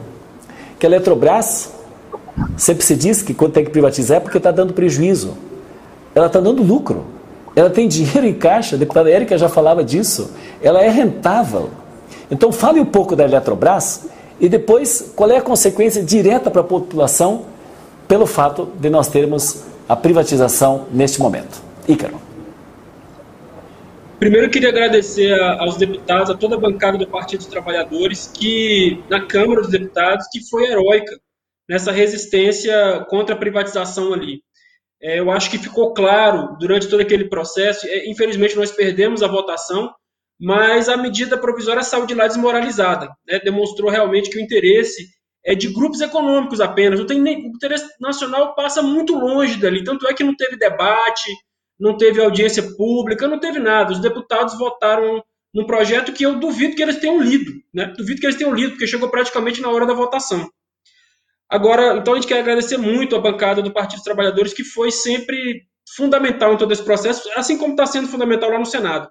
que 0.77 0.85
a 0.85 0.89
Eletrobras 0.89 1.71
sempre 2.55 2.85
se 2.85 2.95
diz 2.95 3.23
que 3.23 3.33
quando 3.33 3.53
tem 3.53 3.65
que 3.65 3.71
privatizar 3.71 4.17
é 4.17 4.19
porque 4.19 4.37
está 4.37 4.51
dando 4.51 4.73
prejuízo. 4.73 5.35
Ela 6.13 6.27
está 6.27 6.39
dando 6.39 6.61
lucro. 6.61 7.05
Ela 7.57 7.71
tem 7.71 7.87
dinheiro 7.87 8.23
em 8.23 8.35
caixa, 8.35 8.75
a 8.75 8.79
deputada 8.79 9.09
Érica 9.09 9.35
já 9.35 9.49
falava 9.49 9.83
disso. 9.83 10.31
Ela 10.61 10.83
é 10.83 10.89
rentável. 10.89 11.71
Então 12.29 12.51
fale 12.51 12.79
um 12.79 12.85
pouco 12.85 13.15
da 13.15 13.23
Eletrobras 13.23 14.07
e 14.39 14.47
depois 14.47 15.11
qual 15.15 15.31
é 15.31 15.37
a 15.37 15.41
consequência 15.41 16.03
direta 16.03 16.51
para 16.51 16.61
a 16.61 16.63
população 16.63 17.45
pelo 18.07 18.27
fato 18.27 18.71
de 18.79 18.91
nós 18.91 19.07
termos 19.07 19.63
a 19.89 19.95
privatização 19.95 20.85
neste 20.91 21.19
momento. 21.19 21.59
Ícaro. 21.87 22.21
Primeiro, 24.19 24.51
queria 24.51 24.69
agradecer 24.69 25.33
aos 25.57 25.77
deputados, 25.77 26.29
a 26.29 26.35
toda 26.35 26.57
a 26.57 26.59
bancada 26.59 26.95
do 26.99 27.07
Partido 27.07 27.39
dos 27.39 27.47
Trabalhadores, 27.47 28.31
que 28.31 29.03
na 29.09 29.25
Câmara 29.25 29.61
dos 29.61 29.71
Deputados, 29.71 30.27
que 30.31 30.47
foi 30.47 30.65
heróica 30.65 31.19
nessa 31.67 31.91
resistência 31.91 33.03
contra 33.09 33.33
a 33.33 33.37
privatização 33.37 34.13
ali. 34.13 34.43
É, 35.01 35.19
eu 35.19 35.29
acho 35.29 35.51
que 35.51 35.57
ficou 35.57 35.93
claro 35.93 36.57
durante 36.59 36.87
todo 36.87 37.01
aquele 37.01 37.25
processo. 37.25 37.87
É, 37.87 38.09
infelizmente, 38.09 38.55
nós 38.55 38.71
perdemos 38.71 39.21
a 39.21 39.27
votação, 39.27 39.93
mas 40.39 40.89
a 40.89 40.97
medida 40.97 41.37
provisória 41.37 41.83
saiu 41.83 42.05
de 42.05 42.15
lá 42.15 42.27
desmoralizada. 42.27 43.09
Né? 43.27 43.39
Demonstrou 43.39 43.89
realmente 43.89 44.29
que 44.29 44.37
o 44.37 44.41
interesse 44.41 45.05
é 45.45 45.55
de 45.55 45.71
grupos 45.71 46.01
econômicos 46.01 46.59
apenas. 46.59 46.99
Não 46.99 47.07
tem 47.07 47.21
nem, 47.21 47.37
o 47.37 47.55
interesse 47.55 47.85
nacional 47.99 48.55
passa 48.55 48.81
muito 48.81 49.17
longe 49.17 49.59
dali. 49.59 49.83
Tanto 49.83 50.07
é 50.07 50.13
que 50.13 50.23
não 50.23 50.35
teve 50.35 50.57
debate, 50.57 51.31
não 51.79 51.95
teve 51.95 52.21
audiência 52.21 52.63
pública, 52.75 53.27
não 53.27 53.39
teve 53.39 53.59
nada. 53.59 53.93
Os 53.93 53.99
deputados 53.99 54.57
votaram 54.57 55.23
num 55.53 55.65
projeto 55.65 56.11
que 56.11 56.25
eu 56.25 56.39
duvido 56.39 56.75
que 56.75 56.83
eles 56.83 56.99
tenham 56.99 57.21
lido, 57.21 57.51
né? 57.73 57.93
Duvido 57.97 58.19
que 58.19 58.25
eles 58.25 58.35
tenham 58.35 58.53
lido, 58.53 58.71
porque 58.71 58.87
chegou 58.87 59.09
praticamente 59.09 59.61
na 59.61 59.69
hora 59.69 59.85
da 59.85 59.93
votação. 59.93 60.49
Agora, 61.49 61.97
então 61.97 62.13
a 62.13 62.15
gente 62.17 62.27
quer 62.27 62.39
agradecer 62.39 62.77
muito 62.77 63.15
a 63.15 63.21
bancada 63.21 63.61
do 63.61 63.71
Partido 63.71 63.97
dos 63.97 64.03
Trabalhadores, 64.03 64.53
que 64.53 64.63
foi 64.63 64.91
sempre 64.91 65.65
fundamental 65.95 66.53
em 66.53 66.57
todo 66.57 66.73
esse 66.73 66.83
processo, 66.83 67.29
assim 67.35 67.57
como 67.57 67.71
está 67.71 67.85
sendo 67.85 68.09
fundamental 68.09 68.49
lá 68.49 68.59
no 68.59 68.65
Senado. 68.65 69.09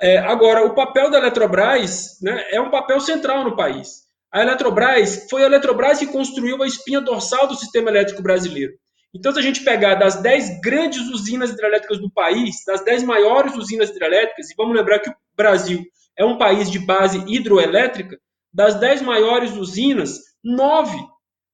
É, 0.00 0.18
agora, 0.18 0.64
o 0.64 0.74
papel 0.74 1.10
da 1.10 1.18
Eletrobras 1.18 2.18
né, 2.22 2.44
é 2.50 2.60
um 2.60 2.70
papel 2.70 3.00
central 3.00 3.44
no 3.44 3.56
país. 3.56 4.02
A 4.32 4.40
Eletrobras 4.40 5.26
foi 5.28 5.42
a 5.42 5.46
Eletrobras 5.46 5.98
que 5.98 6.06
construiu 6.06 6.62
a 6.62 6.66
espinha 6.66 7.00
dorsal 7.00 7.46
do 7.46 7.54
sistema 7.54 7.90
elétrico 7.90 8.22
brasileiro. 8.22 8.72
Então, 9.14 9.30
se 9.30 9.38
a 9.38 9.42
gente 9.42 9.62
pegar 9.62 9.96
das 9.96 10.22
10 10.22 10.60
grandes 10.60 11.02
usinas 11.10 11.50
hidrelétricas 11.50 11.98
do 11.98 12.10
país, 12.10 12.64
das 12.66 12.82
10 12.82 13.02
maiores 13.02 13.54
usinas 13.54 13.90
hidrelétricas, 13.90 14.50
e 14.50 14.54
vamos 14.56 14.74
lembrar 14.74 15.00
que 15.00 15.10
o 15.10 15.14
Brasil 15.36 15.84
é 16.16 16.24
um 16.24 16.38
país 16.38 16.70
de 16.70 16.78
base 16.78 17.22
hidroelétrica, 17.26 18.18
das 18.52 18.74
10 18.76 19.02
maiores 19.02 19.52
usinas, 19.52 20.18
9 20.42 20.96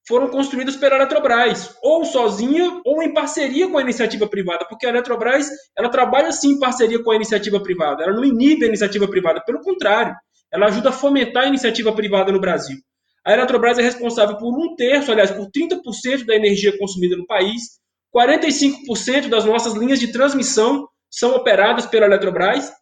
foram 0.09 0.29
construídas 0.29 0.75
pela 0.75 0.97
Eletrobras, 0.97 1.77
ou 1.83 2.03
sozinha 2.03 2.81
ou 2.83 3.03
em 3.03 3.13
parceria 3.13 3.69
com 3.71 3.77
a 3.77 3.83
iniciativa 3.83 4.27
privada, 4.27 4.65
porque 4.67 4.87
a 4.87 4.89
Eletrobras 4.89 5.51
ela 5.77 5.91
trabalha 5.91 6.33
sim 6.33 6.53
em 6.53 6.59
parceria 6.59 7.03
com 7.05 7.11
a 7.11 7.17
iniciativa 7.17 7.63
privada, 7.63 8.05
ela 8.05 8.15
não 8.15 8.25
inibe 8.25 8.65
a 8.65 8.69
iniciativa 8.69 9.07
privada, 9.07 9.43
pelo 9.45 9.61
contrário, 9.61 10.15
ela 10.51 10.67
ajuda 10.67 10.89
a 10.89 10.93
fomentar 10.93 11.45
a 11.45 11.49
iniciativa 11.49 11.93
privada 11.93 12.33
no 12.33 12.41
Brasil. 12.41 12.79
A 13.23 13.35
Eletrobras 13.35 13.79
é 13.79 13.83
responsável 13.83 14.39
por 14.39 14.59
um 14.59 14.75
terço, 14.75 15.13
aliás, 15.13 15.31
por 15.31 15.51
30% 15.51 16.25
da 16.25 16.35
energia 16.35 16.77
consumida 16.79 17.15
no 17.15 17.27
país, 17.27 17.79
45% 18.17 19.29
das 19.29 19.45
nossas 19.45 19.75
linhas 19.75 20.01
de 20.01 20.11
transmissão 20.11 20.89
são 21.11 21.35
operadas 21.35 21.85
pela 21.85 22.07
Eletrobras, 22.07 22.73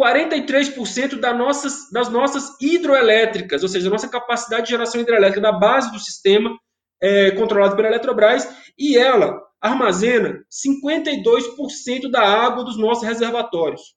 43% 0.00 1.20
das 1.20 1.36
nossas, 1.36 1.90
das 1.92 2.08
nossas 2.08 2.56
hidroelétricas, 2.58 3.62
ou 3.62 3.68
seja, 3.68 3.88
a 3.88 3.90
nossa 3.90 4.08
capacidade 4.08 4.64
de 4.64 4.70
geração 4.70 4.98
hidrelétrica 4.98 5.42
da 5.42 5.52
base 5.52 5.92
do 5.92 5.98
sistema 5.98 6.58
é 7.02 7.30
controlado 7.32 7.76
pela 7.76 7.88
Eletrobras, 7.88 8.48
e 8.78 8.96
ela 8.96 9.38
armazena 9.60 10.42
52% 10.50 12.10
da 12.10 12.22
água 12.22 12.64
dos 12.64 12.78
nossos 12.78 13.04
reservatórios, 13.04 13.94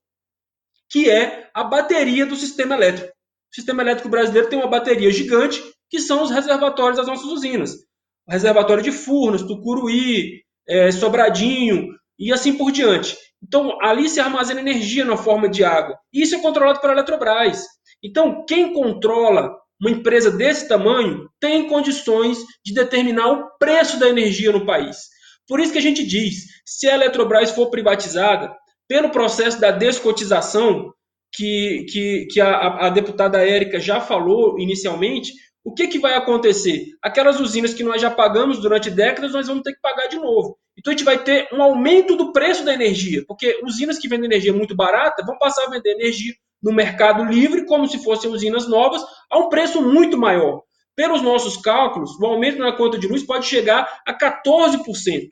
que 0.89 1.09
é 1.09 1.49
a 1.53 1.63
bateria 1.63 2.25
do 2.25 2.35
sistema 2.35 2.75
elétrico. 2.75 3.09
O 3.09 3.55
sistema 3.55 3.81
elétrico 3.81 4.09
brasileiro 4.09 4.49
tem 4.49 4.59
uma 4.59 4.67
bateria 4.67 5.11
gigante 5.11 5.63
que 5.89 5.99
são 5.99 6.21
os 6.23 6.31
reservatórios 6.31 6.97
das 6.97 7.07
nossas 7.07 7.25
usinas. 7.25 7.75
O 8.27 8.31
reservatório 8.31 8.83
de 8.83 8.91
Furnas, 8.91 9.43
Tucuruí, 9.43 10.41
é, 10.67 10.91
Sobradinho 10.91 11.87
e 12.19 12.33
assim 12.33 12.57
por 12.57 12.71
diante. 12.71 13.15
Então, 13.43 13.77
ali 13.82 14.08
se 14.08 14.21
armazena 14.21 14.62
energia 14.62 15.03
na 15.03 15.17
forma 15.17 15.49
de 15.49 15.63
água. 15.63 15.97
Isso 16.13 16.36
é 16.36 16.39
controlado 16.39 16.79
pela 16.79 16.93
Eletrobras. 16.93 17.65
Então, 18.01 18.45
quem 18.47 18.71
controla 18.71 19.53
uma 19.82 19.91
empresa 19.91 20.32
desse 20.32 20.67
tamanho 20.67 21.29
tem 21.41 21.67
condições 21.67 22.38
de 22.65 22.73
determinar 22.73 23.27
o 23.27 23.58
preço 23.58 23.99
da 23.99 24.08
energia 24.08 24.51
no 24.51 24.65
país. 24.65 24.97
Por 25.47 25.60
isso 25.60 25.73
que 25.73 25.77
a 25.77 25.82
gente 25.82 26.06
diz, 26.06 26.45
se 26.65 26.88
a 26.88 26.95
Eletrobras 26.95 27.51
for 27.51 27.69
privatizada, 27.69 28.56
pelo 28.88 29.10
processo 29.10 29.60
da 29.60 29.71
descotização, 29.71 30.93
que, 31.34 31.86
que, 31.89 32.27
que 32.32 32.39
a, 32.39 32.86
a 32.86 32.89
deputada 32.89 33.45
Érica 33.45 33.79
já 33.79 33.99
falou 33.99 34.58
inicialmente, 34.60 35.34
o 35.65 35.73
que, 35.73 35.88
que 35.88 35.99
vai 35.99 36.13
acontecer? 36.13 36.86
Aquelas 37.01 37.39
usinas 37.39 37.73
que 37.73 37.84
nós 37.84 38.01
já 38.01 38.12
pagamos 38.12 38.62
durante 38.62 38.89
décadas, 38.89 39.34
nós 39.34 39.47
vamos 39.47 39.63
ter 39.63 39.73
que 39.73 39.82
pagar 39.82 40.08
de 40.08 40.17
novo. 40.17 40.58
Então 40.77 40.91
a 40.91 40.95
gente 40.95 41.05
vai 41.05 41.23
ter 41.23 41.47
um 41.53 41.62
aumento 41.62 42.15
do 42.15 42.31
preço 42.31 42.65
da 42.65 42.73
energia, 42.73 43.23
porque 43.27 43.59
usinas 43.63 43.99
que 43.99 44.07
vendem 44.07 44.25
energia 44.25 44.53
muito 44.53 44.75
barata 44.75 45.25
vão 45.25 45.38
passar 45.38 45.65
a 45.65 45.69
vender 45.69 45.91
energia 45.91 46.33
no 46.62 46.73
mercado 46.73 47.23
livre, 47.25 47.65
como 47.65 47.88
se 47.88 48.01
fossem 48.03 48.31
usinas 48.31 48.67
novas, 48.67 49.03
a 49.29 49.38
um 49.38 49.49
preço 49.49 49.81
muito 49.81 50.17
maior. 50.17 50.62
pelos 50.95 51.23
nossos 51.23 51.57
cálculos, 51.57 52.12
o 52.19 52.25
aumento 52.27 52.59
na 52.59 52.71
conta 52.71 52.99
de 52.99 53.07
luz 53.07 53.23
pode 53.23 53.47
chegar 53.47 54.01
a 54.05 54.15
14%. 54.15 55.27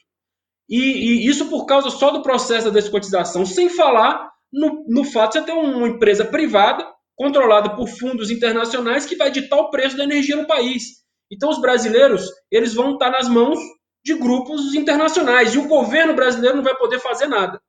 E, 0.67 0.77
e 0.77 1.27
isso 1.27 1.49
por 1.49 1.67
causa 1.67 1.91
só 1.91 2.10
do 2.10 2.23
processo 2.23 2.65
da 2.65 2.80
descotização, 2.80 3.45
sem 3.45 3.69
falar 3.69 4.32
no, 4.51 4.84
no 4.88 5.04
fato 5.04 5.34
de 5.34 5.39
você 5.39 5.45
ter 5.45 5.51
uma 5.51 5.88
empresa 5.88 6.25
privada, 6.25 6.88
controlada 7.15 7.75
por 7.75 7.88
fundos 7.88 8.32
internacionais, 8.32 9.06
que 9.06 9.15
vai 9.15 9.30
ditar 9.30 9.60
o 9.60 9.69
preço 9.69 9.95
da 9.95 10.04
energia 10.04 10.36
no 10.36 10.47
país. 10.47 11.01
Então, 11.32 11.49
os 11.49 11.62
brasileiros 11.62 12.27
eles 12.49 12.73
vão 12.73 12.93
estar 12.93 13.12
nas 13.12 13.30
mãos 13.30 13.60
de 14.03 14.13
grupos 14.15 14.73
internacionais 14.73 15.53
e 15.53 15.57
o 15.57 15.67
governo 15.67 16.15
brasileiro 16.15 16.57
não 16.57 16.63
vai 16.63 16.75
poder 16.75 16.99
fazer 16.99 17.27
nada. 17.27 17.61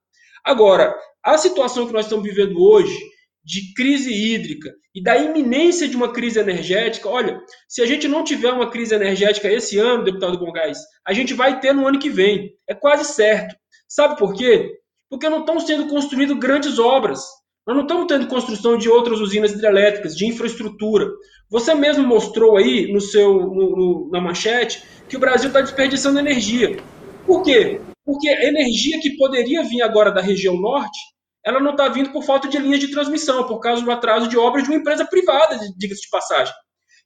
Agora, 0.45 0.95
a 1.23 1.39
situação 1.39 1.87
que 1.87 1.93
nós 1.93 2.07
estamos 2.07 2.25
vivendo 2.25 2.61
hoje, 2.61 2.99
de 3.45 3.73
crise 3.75 4.13
hídrica 4.13 4.73
e 4.95 5.03
da 5.03 5.17
iminência 5.17 5.89
de 5.89 5.97
uma 5.97 6.13
crise 6.13 6.39
energética, 6.39 7.09
olha, 7.09 7.41
se 7.69 7.83
a 7.83 7.87
gente 7.87 8.07
não 8.07 8.25
tiver 8.25 8.53
uma 8.53 8.71
crise 8.71 8.95
energética 8.95 9.51
esse 9.51 9.79
ano, 9.79 10.05
deputado 10.05 10.39
Gongás, 10.39 10.79
a 11.05 11.13
gente 11.13 11.35
vai 11.35 11.61
ter 11.61 11.73
no 11.73 11.87
ano 11.87 11.99
que 11.99 12.11
vem. 12.11 12.53
É 12.69 12.75
quase 12.75 13.05
certo. 13.05 13.55
Sabe 13.89 14.17
por 14.17 14.35
quê? 14.35 14.79
Porque 15.11 15.29
não 15.29 15.41
estão 15.41 15.59
sendo 15.61 15.89
construídas 15.89 16.39
grandes 16.39 16.79
obras. 16.79 17.25
Nós 17.67 17.77
não 17.77 17.83
estamos 17.85 18.07
tendo 18.07 18.27
construção 18.27 18.77
de 18.77 18.89
outras 18.89 19.21
usinas 19.21 19.53
hidrelétricas, 19.53 20.17
de 20.17 20.27
infraestrutura. 20.27 21.07
Você 21.49 21.75
mesmo 21.75 22.07
mostrou 22.07 22.57
aí 22.57 22.93
no 22.93 23.01
seu, 23.01 23.35
no, 23.35 23.77
no, 23.77 24.11
na 24.11 24.21
manchete 24.21 24.83
que 25.09 25.17
o 25.17 25.21
Brasil 25.21 25.49
está 25.49 25.61
desperdiçando 25.61 26.19
energia. 26.19 26.77
Por 27.25 27.43
quê? 27.43 27.81
Porque 28.05 28.29
a 28.29 28.45
energia 28.45 29.01
que 29.01 29.17
poderia 29.17 29.63
vir 29.63 29.81
agora 29.83 30.11
da 30.11 30.21
região 30.21 30.57
norte, 30.57 30.99
ela 31.45 31.61
não 31.61 31.71
está 31.73 31.89
vindo 31.89 32.11
por 32.11 32.25
falta 32.25 32.49
de 32.49 32.59
linhas 32.59 32.81
de 32.81 32.91
transmissão, 32.91 33.47
por 33.47 33.61
causa 33.61 33.83
do 33.83 33.91
atraso 33.93 34.29
de 34.29 34.37
obras 34.37 34.65
de 34.65 34.71
uma 34.71 34.79
empresa 34.79 35.05
privada, 35.05 35.59
diga-se 35.77 36.03
de 36.03 36.11
passagem. 36.11 36.53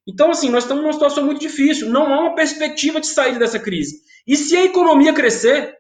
Então, 0.08 0.30
assim, 0.30 0.48
nós 0.48 0.64
estamos 0.64 0.82
numa 0.82 0.92
situação 0.92 1.24
muito 1.24 1.40
difícil. 1.40 1.90
Não 1.90 2.14
há 2.14 2.20
uma 2.20 2.34
perspectiva 2.34 3.00
de 3.00 3.08
saída 3.08 3.40
dessa 3.40 3.58
crise. 3.58 3.96
E 4.26 4.36
se 4.36 4.56
a 4.56 4.64
economia 4.64 5.12
crescer, 5.12 5.74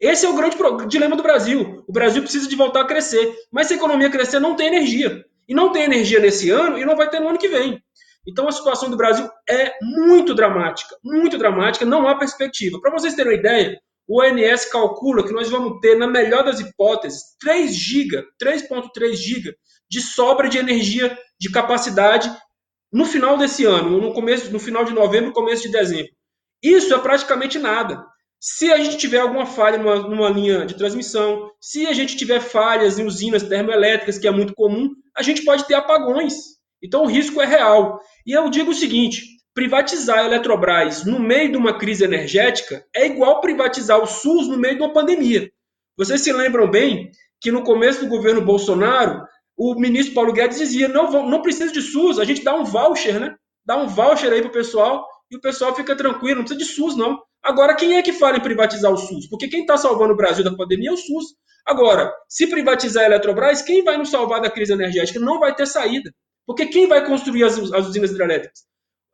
esse 0.00 0.26
é 0.26 0.28
o 0.28 0.34
grande 0.34 0.56
dilema 0.88 1.16
do 1.16 1.22
Brasil. 1.22 1.84
O 1.86 1.92
Brasil 1.92 2.22
precisa 2.22 2.48
de 2.48 2.56
voltar 2.56 2.82
a 2.82 2.86
crescer. 2.86 3.34
Mas 3.50 3.66
se 3.66 3.74
a 3.74 3.76
economia 3.76 4.10
crescer, 4.10 4.38
não 4.38 4.54
tem 4.54 4.66
energia. 4.66 5.24
E 5.48 5.54
não 5.54 5.72
tem 5.72 5.84
energia 5.84 6.20
nesse 6.20 6.50
ano 6.50 6.78
e 6.78 6.84
não 6.84 6.96
vai 6.96 7.08
ter 7.08 7.20
no 7.20 7.28
ano 7.28 7.38
que 7.38 7.48
vem. 7.48 7.80
Então 8.26 8.48
a 8.48 8.52
situação 8.52 8.90
do 8.90 8.96
Brasil 8.96 9.28
é 9.48 9.72
muito 9.80 10.34
dramática, 10.34 10.96
muito 11.02 11.38
dramática, 11.38 11.84
não 11.84 12.08
há 12.08 12.16
perspectiva. 12.16 12.80
Para 12.80 12.90
vocês 12.90 13.14
terem 13.14 13.32
uma 13.32 13.38
ideia, 13.38 13.80
o 14.08 14.20
ONS 14.20 14.66
calcula 14.66 15.24
que 15.24 15.32
nós 15.32 15.48
vamos 15.48 15.80
ter, 15.80 15.96
na 15.96 16.08
melhor 16.08 16.44
das 16.44 16.58
hipóteses, 16.58 17.20
3 17.40 17.72
GB, 17.72 18.24
3.3 18.42 19.14
GB 19.14 19.56
de 19.88 20.00
sobra 20.00 20.48
de 20.48 20.58
energia 20.58 21.16
de 21.38 21.50
capacidade 21.50 22.32
no 22.92 23.04
final 23.04 23.36
desse 23.36 23.64
ano, 23.64 24.00
no 24.00 24.12
começo, 24.12 24.52
no 24.52 24.58
final 24.58 24.84
de 24.84 24.92
novembro, 24.92 25.32
começo 25.32 25.62
de 25.62 25.70
dezembro. 25.70 26.10
Isso 26.62 26.92
é 26.94 26.98
praticamente 26.98 27.58
nada. 27.58 28.04
Se 28.48 28.72
a 28.72 28.76
gente 28.76 28.96
tiver 28.96 29.18
alguma 29.18 29.44
falha 29.44 29.76
numa, 29.76 29.96
numa, 30.08 30.28
linha 30.28 30.64
de 30.64 30.76
transmissão, 30.76 31.50
se 31.60 31.84
a 31.84 31.92
gente 31.92 32.16
tiver 32.16 32.38
falhas 32.38 32.96
em 32.96 33.04
usinas 33.04 33.42
termoelétricas, 33.42 34.18
que 34.18 34.28
é 34.28 34.30
muito 34.30 34.54
comum, 34.54 34.88
a 35.16 35.22
gente 35.22 35.44
pode 35.44 35.66
ter 35.66 35.74
apagões. 35.74 36.32
Então 36.80 37.02
o 37.02 37.08
risco 37.08 37.42
é 37.42 37.44
real. 37.44 37.98
E 38.24 38.30
eu 38.30 38.48
digo 38.48 38.70
o 38.70 38.74
seguinte: 38.74 39.24
privatizar 39.52 40.20
a 40.20 40.26
Eletrobras 40.26 41.04
no 41.04 41.18
meio 41.18 41.50
de 41.50 41.56
uma 41.56 41.76
crise 41.76 42.04
energética 42.04 42.86
é 42.94 43.06
igual 43.06 43.40
privatizar 43.40 44.00
o 44.00 44.06
SUS 44.06 44.46
no 44.46 44.56
meio 44.56 44.76
de 44.76 44.82
uma 44.82 44.92
pandemia. 44.92 45.50
Vocês 45.96 46.20
se 46.20 46.32
lembram 46.32 46.70
bem 46.70 47.10
que 47.40 47.50
no 47.50 47.64
começo 47.64 48.04
do 48.04 48.08
governo 48.08 48.42
Bolsonaro, 48.42 49.24
o 49.56 49.74
ministro 49.74 50.14
Paulo 50.14 50.32
Guedes 50.32 50.58
dizia: 50.58 50.86
não, 50.86 51.10
não 51.28 51.42
precisa 51.42 51.72
de 51.72 51.82
SUS, 51.82 52.20
a 52.20 52.24
gente 52.24 52.44
dá 52.44 52.54
um 52.54 52.64
voucher, 52.64 53.18
né? 53.18 53.34
Dá 53.64 53.76
um 53.76 53.88
voucher 53.88 54.32
aí 54.32 54.40
para 54.40 54.50
o 54.50 54.54
pessoal 54.54 55.04
e 55.32 55.36
o 55.36 55.40
pessoal 55.40 55.74
fica 55.74 55.96
tranquilo, 55.96 56.36
não 56.36 56.44
precisa 56.44 56.64
de 56.64 56.72
SUS, 56.72 56.96
não. 56.96 57.25
Agora, 57.46 57.76
quem 57.76 57.96
é 57.96 58.02
que 58.02 58.12
fala 58.12 58.36
em 58.36 58.42
privatizar 58.42 58.92
o 58.92 58.96
SUS? 58.96 59.28
Porque 59.28 59.46
quem 59.46 59.60
está 59.60 59.76
salvando 59.76 60.12
o 60.12 60.16
Brasil 60.16 60.42
da 60.42 60.52
pandemia 60.52 60.90
é 60.90 60.92
o 60.92 60.96
SUS. 60.96 61.26
Agora, 61.64 62.12
se 62.28 62.48
privatizar 62.48 63.04
a 63.04 63.06
Eletrobras, 63.06 63.62
quem 63.62 63.84
vai 63.84 63.96
nos 63.96 64.10
salvar 64.10 64.40
da 64.40 64.50
crise 64.50 64.72
energética? 64.72 65.20
Não 65.20 65.38
vai 65.38 65.54
ter 65.54 65.64
saída. 65.64 66.12
Porque 66.44 66.66
quem 66.66 66.88
vai 66.88 67.06
construir 67.06 67.44
as, 67.44 67.56
as 67.72 67.86
usinas 67.86 68.10
hidrelétricas? 68.10 68.64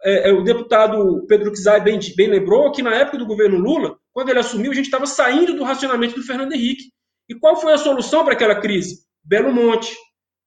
É, 0.03 0.31
é, 0.31 0.33
o 0.33 0.43
deputado 0.43 1.27
Pedro 1.29 1.53
Kizai 1.53 1.83
bem, 1.83 2.01
bem 2.17 2.29
lembrou 2.29 2.73
que 2.73 2.83
na 2.83 2.95
época 2.95 3.19
do 3.19 3.27
governo 3.27 3.59
Lula, 3.59 3.99
quando 4.15 4.31
ele 4.31 4.39
assumiu, 4.39 4.73
a 4.73 4.75
gente 4.75 4.87
estava 4.87 5.07
saindo 5.07 5.55
do 5.55 5.63
racionamento 5.63 6.15
do 6.15 6.27
Fernando 6.27 6.55
Henrique. 6.55 6.85
E 7.29 7.35
qual 7.35 7.57
foi 7.57 7.75
a 7.75 7.79
solução 7.79 8.25
para 8.25 8.33
aquela 8.33 8.59
crise? 8.59 9.03
Belo 9.23 9.53
Monte, 9.53 9.95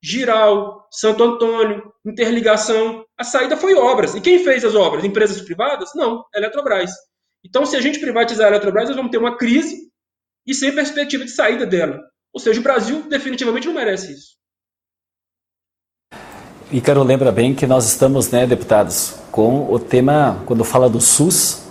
Giral, 0.03 0.87
Santo 0.91 1.23
Antônio, 1.23 1.83
interligação. 2.03 3.05
A 3.15 3.23
saída 3.23 3.55
foi 3.55 3.75
obras. 3.75 4.15
E 4.15 4.21
quem 4.21 4.43
fez 4.43 4.65
as 4.65 4.73
obras? 4.73 5.03
Empresas 5.03 5.39
privadas? 5.41 5.91
Não, 5.95 6.23
Eletrobras. 6.35 6.91
Então, 7.45 7.63
se 7.63 7.75
a 7.75 7.81
gente 7.81 7.99
privatizar 7.99 8.47
a 8.47 8.49
Eletrobras, 8.49 8.88
nós 8.88 8.95
vamos 8.95 9.12
ter 9.12 9.19
uma 9.19 9.38
crise 9.38 9.88
e 10.47 10.53
sem 10.53 10.73
perspectiva 10.73 11.23
de 11.23 11.29
saída 11.29 11.63
dela. 11.63 12.01
Ou 12.34 12.39
seja, 12.39 12.60
o 12.60 12.63
Brasil 12.63 13.03
definitivamente 13.08 13.67
não 13.67 13.75
merece 13.75 14.13
isso. 14.13 14.36
Ícaro 16.71 17.03
lembra 17.03 17.31
bem 17.31 17.53
que 17.53 17.67
nós 17.67 17.86
estamos, 17.86 18.31
né, 18.31 18.47
deputados, 18.47 19.15
com 19.31 19.71
o 19.71 19.77
tema, 19.77 20.41
quando 20.47 20.63
fala 20.63 20.89
do 20.89 20.99
SUS, 20.99 21.62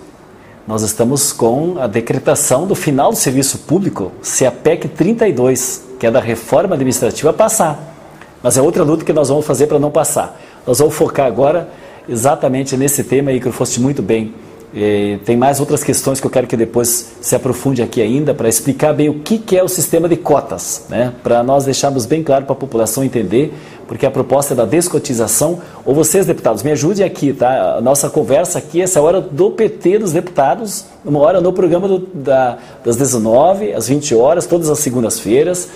nós 0.66 0.82
estamos 0.82 1.32
com 1.32 1.76
a 1.78 1.88
decretação 1.88 2.68
do 2.68 2.76
final 2.76 3.10
do 3.10 3.16
serviço 3.16 3.58
público, 3.58 4.12
se 4.22 4.46
a 4.46 4.52
PEC 4.52 4.88
32, 4.88 5.84
que 5.98 6.06
é 6.06 6.10
da 6.10 6.20
reforma 6.20 6.74
administrativa, 6.74 7.32
passar. 7.32 7.92
Mas 8.40 8.56
é 8.56 8.62
outra 8.62 8.84
luta 8.84 9.04
que 9.04 9.12
nós 9.12 9.28
vamos 9.28 9.44
fazer 9.44 9.66
para 9.66 9.80
não 9.80 9.90
passar. 9.90 10.40
Nós 10.64 10.78
vamos 10.78 10.94
focar 10.94 11.26
agora 11.26 11.68
exatamente 12.08 12.76
nesse 12.76 13.02
tema, 13.02 13.32
Ícaro, 13.32 13.52
foste 13.52 13.80
muito 13.80 14.00
bem 14.00 14.32
e 14.76 15.20
tem 15.24 15.36
mais 15.36 15.60
outras 15.60 15.84
questões 15.84 16.20
que 16.20 16.26
eu 16.26 16.30
quero 16.30 16.48
que 16.48 16.56
depois 16.56 17.12
se 17.20 17.36
aprofunde 17.36 17.80
aqui 17.80 18.02
ainda 18.02 18.34
para 18.34 18.48
explicar 18.48 18.92
bem 18.92 19.08
o 19.08 19.20
que, 19.20 19.38
que 19.38 19.56
é 19.56 19.62
o 19.62 19.68
sistema 19.68 20.08
de 20.08 20.16
cotas, 20.16 20.86
né? 20.88 21.12
para 21.22 21.44
nós 21.44 21.64
deixarmos 21.64 22.06
bem 22.06 22.24
claro 22.24 22.44
para 22.44 22.54
a 22.54 22.58
população 22.58 23.04
entender, 23.04 23.54
porque 23.86 24.04
a 24.04 24.10
proposta 24.10 24.52
é 24.52 24.56
da 24.56 24.64
descotização. 24.64 25.60
Ou 25.84 25.94
vocês, 25.94 26.26
deputados, 26.26 26.64
me 26.64 26.72
ajudem 26.72 27.06
aqui, 27.06 27.32
tá? 27.32 27.76
A 27.76 27.80
nossa 27.80 28.10
conversa 28.10 28.58
aqui, 28.58 28.82
essa 28.82 28.98
é 28.98 29.02
hora 29.02 29.20
do 29.20 29.52
PT 29.52 30.00
dos 30.00 30.12
deputados, 30.12 30.86
uma 31.04 31.20
hora 31.20 31.40
no 31.40 31.52
programa 31.52 31.86
do, 31.86 31.98
da, 32.00 32.58
das 32.84 32.96
19 32.96 33.74
às 33.74 33.86
20 33.86 34.12
horas, 34.16 34.44
todas 34.44 34.68
as 34.68 34.80
segundas-feiras, 34.80 35.68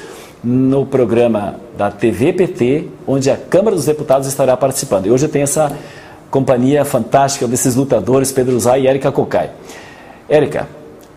no 0.43 0.85
programa 0.85 1.55
da 1.77 1.89
TV 1.89 2.33
PT, 2.33 2.89
onde 3.07 3.31
a 3.31 3.37
Câmara 3.37 3.77
dos 3.77 3.85
Deputados 3.85 4.27
estará 4.27 4.57
participando. 4.57 5.07
E 5.07 5.11
hoje 5.13 5.29
tem 5.29 5.43
essa 5.43 5.71
companhia 6.31 6.85
fantástica 6.85 7.47
desses 7.47 7.75
lutadores, 7.75 8.33
Pedro 8.33 8.59
Zay 8.59 8.83
e 8.83 8.87
Érica 8.87 9.11
Cocai. 9.11 9.51
Érica, 10.29 10.69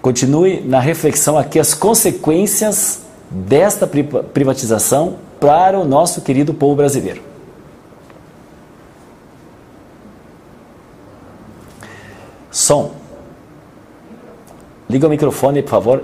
continue 0.02 0.62
na 0.62 0.80
reflexão 0.80 1.38
aqui 1.38 1.60
as 1.60 1.74
consequências 1.74 3.02
desta 3.30 3.88
privatização 3.88 5.16
para 5.40 5.80
o 5.80 5.86
nosso 5.86 6.22
querido 6.22 6.54
povo 6.54 6.76
brasileiro. 6.76 7.22
Som. 12.50 12.92
Liga 14.90 15.08
o 15.08 15.10
microfone, 15.10 15.62
por 15.64 15.70
favor. 15.70 16.04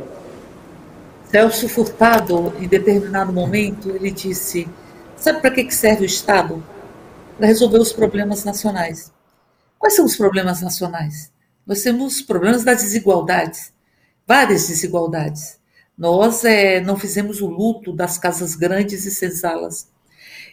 Celso 1.29 1.67
Furtado, 1.67 2.53
em 2.57 2.67
determinado 2.67 3.33
momento, 3.33 3.89
ele 3.89 4.09
disse: 4.11 4.67
Sabe 5.17 5.41
para 5.41 5.51
que 5.51 5.69
serve 5.71 6.03
o 6.03 6.05
Estado? 6.05 6.63
Para 7.37 7.47
resolver 7.47 7.77
os 7.77 7.93
problemas 7.93 8.43
nacionais. 8.43 9.13
Quais 9.77 9.95
são 9.95 10.05
os 10.05 10.15
problemas 10.15 10.59
nacionais? 10.59 11.31
Nós 11.65 11.83
temos 11.83 12.19
problemas 12.21 12.63
das 12.63 12.81
desigualdades, 12.81 13.71
várias 14.25 14.67
desigualdades. 14.67 15.59
Nós 15.95 16.43
é, 16.43 16.81
não 16.81 16.97
fizemos 16.97 17.39
o 17.39 17.47
luto 17.47 17.93
das 17.93 18.17
casas 18.17 18.55
grandes 18.55 19.05
e 19.05 19.11
senzalas. 19.11 19.87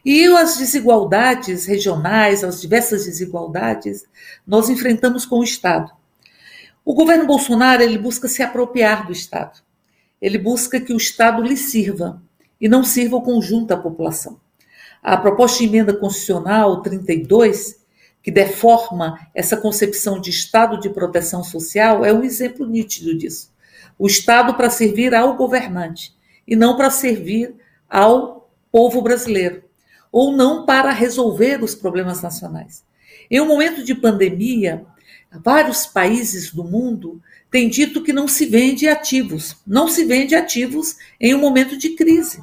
E 0.05 0.27
as 0.27 0.59
desigualdades 0.59 1.65
regionais, 1.65 2.45
as 2.45 2.61
diversas 2.61 3.07
desigualdades, 3.07 4.05
nós 4.47 4.69
enfrentamos 4.69 5.25
com 5.25 5.39
o 5.39 5.45
Estado. 5.45 5.91
O 6.85 6.93
governo 6.93 7.27
Bolsonaro 7.27 7.83
ele 7.83 7.97
busca 7.97 8.29
se 8.29 8.43
apropriar 8.43 9.07
do 9.07 9.13
Estado. 9.13 9.59
Ele 10.21 10.37
busca 10.37 10.79
que 10.79 10.93
o 10.93 10.99
Estado 10.99 11.43
lhe 11.43 11.57
sirva 11.57 12.23
e 12.61 12.69
não 12.69 12.85
sirva 12.85 13.17
o 13.17 13.23
conjunto 13.23 13.69
da 13.69 13.77
população. 13.77 14.44
A 15.05 15.19
proposta 15.19 15.59
de 15.59 15.65
emenda 15.67 15.93
constitucional 15.93 16.81
32, 16.81 17.79
que 18.23 18.31
deforma 18.31 19.29
essa 19.35 19.55
concepção 19.55 20.19
de 20.19 20.31
Estado 20.31 20.81
de 20.81 20.89
proteção 20.89 21.45
social, 21.45 22.03
é 22.07 22.11
um 22.11 22.23
exemplo 22.23 22.67
nítido 22.67 23.15
disso. 23.15 23.53
O 23.99 24.07
Estado 24.07 24.55
para 24.55 24.71
servir 24.71 25.15
ao 25.15 25.37
governante 25.37 26.17
e 26.49 26.57
não 26.57 26.75
para 26.79 26.89
servir 26.89 27.55
ao 27.87 28.49
povo 28.73 29.03
brasileiro, 29.03 29.63
ou 30.11 30.33
não 30.33 30.65
para 30.65 30.91
resolver 30.91 31.63
os 31.63 31.75
problemas 31.75 32.23
nacionais. 32.23 32.83
Em 33.31 33.39
um 33.43 33.47
momento 33.47 33.85
de 33.85 33.95
pandemia, 33.95 34.87
vários 35.31 35.85
países 35.85 36.51
do 36.51 36.65
mundo 36.65 37.21
têm 37.51 37.69
dito 37.69 38.03
que 38.03 38.13
não 38.13 38.27
se 38.27 38.47
vende 38.47 38.89
ativos, 38.89 39.55
não 39.67 39.87
se 39.87 40.03
vende 40.03 40.35
ativos 40.35 40.97
em 41.21 41.35
um 41.35 41.41
momento 41.41 41.77
de 41.77 41.91
crise 41.91 42.43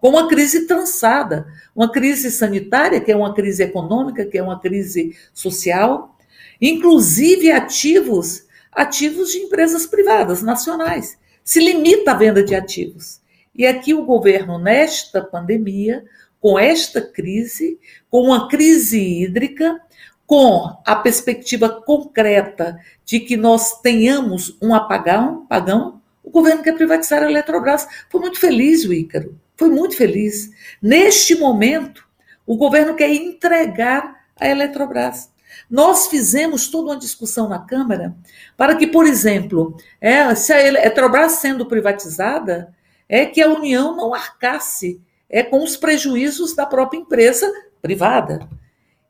com 0.00 0.10
uma 0.10 0.28
crise 0.28 0.66
trançada, 0.66 1.46
uma 1.74 1.90
crise 1.90 2.30
sanitária, 2.30 3.00
que 3.00 3.10
é 3.10 3.16
uma 3.16 3.34
crise 3.34 3.62
econômica, 3.62 4.24
que 4.24 4.38
é 4.38 4.42
uma 4.42 4.58
crise 4.58 5.16
social. 5.32 6.16
inclusive 6.60 7.52
ativos, 7.52 8.44
ativos 8.72 9.30
de 9.30 9.38
empresas 9.38 9.86
privadas, 9.86 10.42
nacionais. 10.42 11.16
Se 11.44 11.60
limita 11.60 12.10
a 12.10 12.14
venda 12.14 12.42
de 12.42 12.54
ativos. 12.54 13.20
E 13.54 13.64
aqui 13.64 13.94
o 13.94 14.04
governo, 14.04 14.58
nesta 14.58 15.22
pandemia, 15.22 16.04
com 16.40 16.58
esta 16.58 17.00
crise, 17.00 17.78
com 18.10 18.22
uma 18.22 18.48
crise 18.48 18.98
hídrica, 19.00 19.80
com 20.26 20.76
a 20.84 20.96
perspectiva 20.96 21.68
concreta 21.68 22.78
de 23.04 23.20
que 23.20 23.36
nós 23.36 23.80
tenhamos 23.80 24.56
um 24.60 24.74
apagão, 24.74 25.44
apagão 25.44 25.98
o 26.22 26.30
governo 26.30 26.62
quer 26.62 26.74
privatizar 26.74 27.22
a 27.22 27.30
Eletrobras. 27.30 27.88
Foi 28.10 28.20
muito 28.20 28.38
feliz 28.38 28.84
o 28.84 28.92
Ícaro, 28.92 29.34
foi 29.58 29.68
muito 29.68 29.96
feliz. 29.96 30.50
Neste 30.80 31.34
momento, 31.34 32.06
o 32.46 32.56
governo 32.56 32.94
quer 32.94 33.12
entregar 33.12 34.24
a 34.40 34.48
Eletrobras. 34.48 35.30
Nós 35.68 36.06
fizemos 36.06 36.68
toda 36.68 36.90
uma 36.92 36.96
discussão 36.96 37.48
na 37.48 37.58
Câmara 37.58 38.14
para 38.56 38.76
que, 38.76 38.86
por 38.86 39.04
exemplo, 39.04 39.76
é, 40.00 40.32
se 40.34 40.52
a 40.52 40.64
Eletrobras 40.64 41.32
sendo 41.32 41.66
privatizada, 41.66 42.72
é 43.08 43.26
que 43.26 43.42
a 43.42 43.48
União 43.48 43.96
não 43.96 44.14
arcasse 44.14 45.02
é, 45.28 45.42
com 45.42 45.62
os 45.62 45.76
prejuízos 45.76 46.54
da 46.54 46.64
própria 46.64 46.98
empresa 46.98 47.50
privada. 47.82 48.48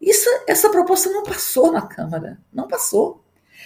Isso, 0.00 0.28
essa 0.46 0.70
proposta 0.70 1.10
não 1.10 1.24
passou 1.24 1.70
na 1.70 1.82
Câmara, 1.82 2.38
não 2.52 2.66
passou. 2.66 3.22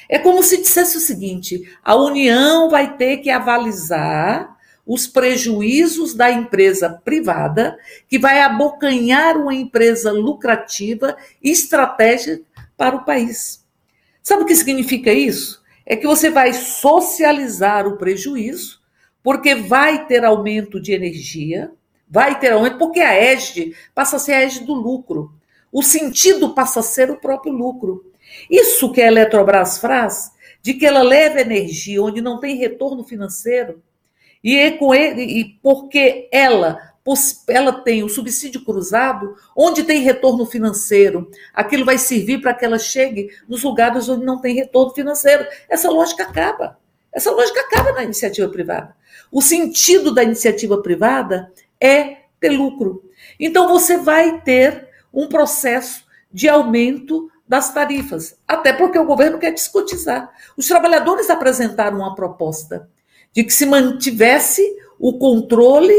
É 0.08 0.18
como 0.18 0.42
se 0.42 0.56
dissesse 0.56 0.96
o 0.96 1.00
seguinte: 1.00 1.70
a 1.84 1.94
União 1.94 2.68
vai 2.68 2.96
ter 2.96 3.18
que 3.18 3.30
avalizar 3.30 4.56
os 4.86 5.06
prejuízos 5.06 6.14
da 6.14 6.30
empresa 6.30 7.00
privada, 7.04 7.78
que 8.08 8.18
vai 8.18 8.40
abocanhar 8.40 9.36
uma 9.36 9.54
empresa 9.54 10.10
lucrativa 10.10 11.16
e 11.42 11.50
estratégica 11.50 12.42
para 12.76 12.96
o 12.96 13.04
país. 13.04 13.64
Sabe 14.22 14.42
o 14.42 14.46
que 14.46 14.54
significa 14.54 15.12
isso? 15.12 15.62
É 15.86 15.96
que 15.96 16.06
você 16.06 16.30
vai 16.30 16.52
socializar 16.52 17.86
o 17.86 17.96
prejuízo, 17.96 18.80
porque 19.22 19.54
vai 19.54 20.06
ter 20.06 20.24
aumento 20.24 20.80
de 20.80 20.92
energia, 20.92 21.72
vai 22.08 22.38
ter 22.38 22.52
aumento, 22.52 22.78
porque 22.78 23.00
a 23.00 23.32
ESG 23.32 23.74
passa 23.94 24.16
a 24.16 24.18
ser 24.18 24.32
a 24.34 24.44
ESG 24.44 24.64
do 24.64 24.74
lucro. 24.74 25.32
O 25.72 25.82
sentido 25.82 26.54
passa 26.54 26.80
a 26.80 26.82
ser 26.82 27.10
o 27.10 27.16
próprio 27.16 27.52
lucro. 27.52 28.12
Isso 28.50 28.92
que 28.92 29.00
a 29.00 29.06
Eletrobras 29.06 29.78
faz, 29.78 30.32
de 30.60 30.74
que 30.74 30.86
ela 30.86 31.02
leva 31.02 31.40
energia 31.40 32.02
onde 32.02 32.20
não 32.20 32.38
tem 32.38 32.56
retorno 32.56 33.02
financeiro, 33.04 33.82
e, 34.42 34.58
é 34.58 34.72
com 34.72 34.94
ele, 34.94 35.22
e 35.22 35.44
porque 35.62 36.28
ela 36.32 36.92
ela 37.48 37.72
tem 37.72 38.04
o 38.04 38.08
subsídio 38.08 38.64
cruzado, 38.64 39.34
onde 39.56 39.82
tem 39.82 40.02
retorno 40.02 40.46
financeiro, 40.46 41.28
aquilo 41.52 41.84
vai 41.84 41.98
servir 41.98 42.40
para 42.40 42.54
que 42.54 42.64
ela 42.64 42.78
chegue 42.78 43.28
nos 43.48 43.64
lugares 43.64 44.08
onde 44.08 44.24
não 44.24 44.40
tem 44.40 44.54
retorno 44.54 44.94
financeiro. 44.94 45.44
Essa 45.68 45.90
lógica 45.90 46.22
acaba. 46.22 46.78
Essa 47.12 47.32
lógica 47.32 47.60
acaba 47.60 47.92
na 47.92 48.04
iniciativa 48.04 48.48
privada. 48.48 48.94
O 49.32 49.42
sentido 49.42 50.14
da 50.14 50.22
iniciativa 50.22 50.80
privada 50.80 51.52
é 51.80 52.18
ter 52.38 52.50
lucro. 52.50 53.02
Então 53.38 53.68
você 53.68 53.96
vai 53.96 54.40
ter 54.40 54.88
um 55.12 55.26
processo 55.26 56.04
de 56.32 56.48
aumento 56.48 57.30
das 57.46 57.74
tarifas, 57.74 58.38
até 58.46 58.72
porque 58.72 58.98
o 58.98 59.04
governo 59.04 59.38
quer 59.38 59.52
descotizar. 59.52 60.32
Os 60.56 60.66
trabalhadores 60.66 61.28
apresentaram 61.28 61.98
uma 61.98 62.14
proposta 62.14 62.88
de 63.32 63.44
que 63.44 63.52
se 63.52 63.66
mantivesse 63.66 64.62
o 64.98 65.18
controle 65.18 65.94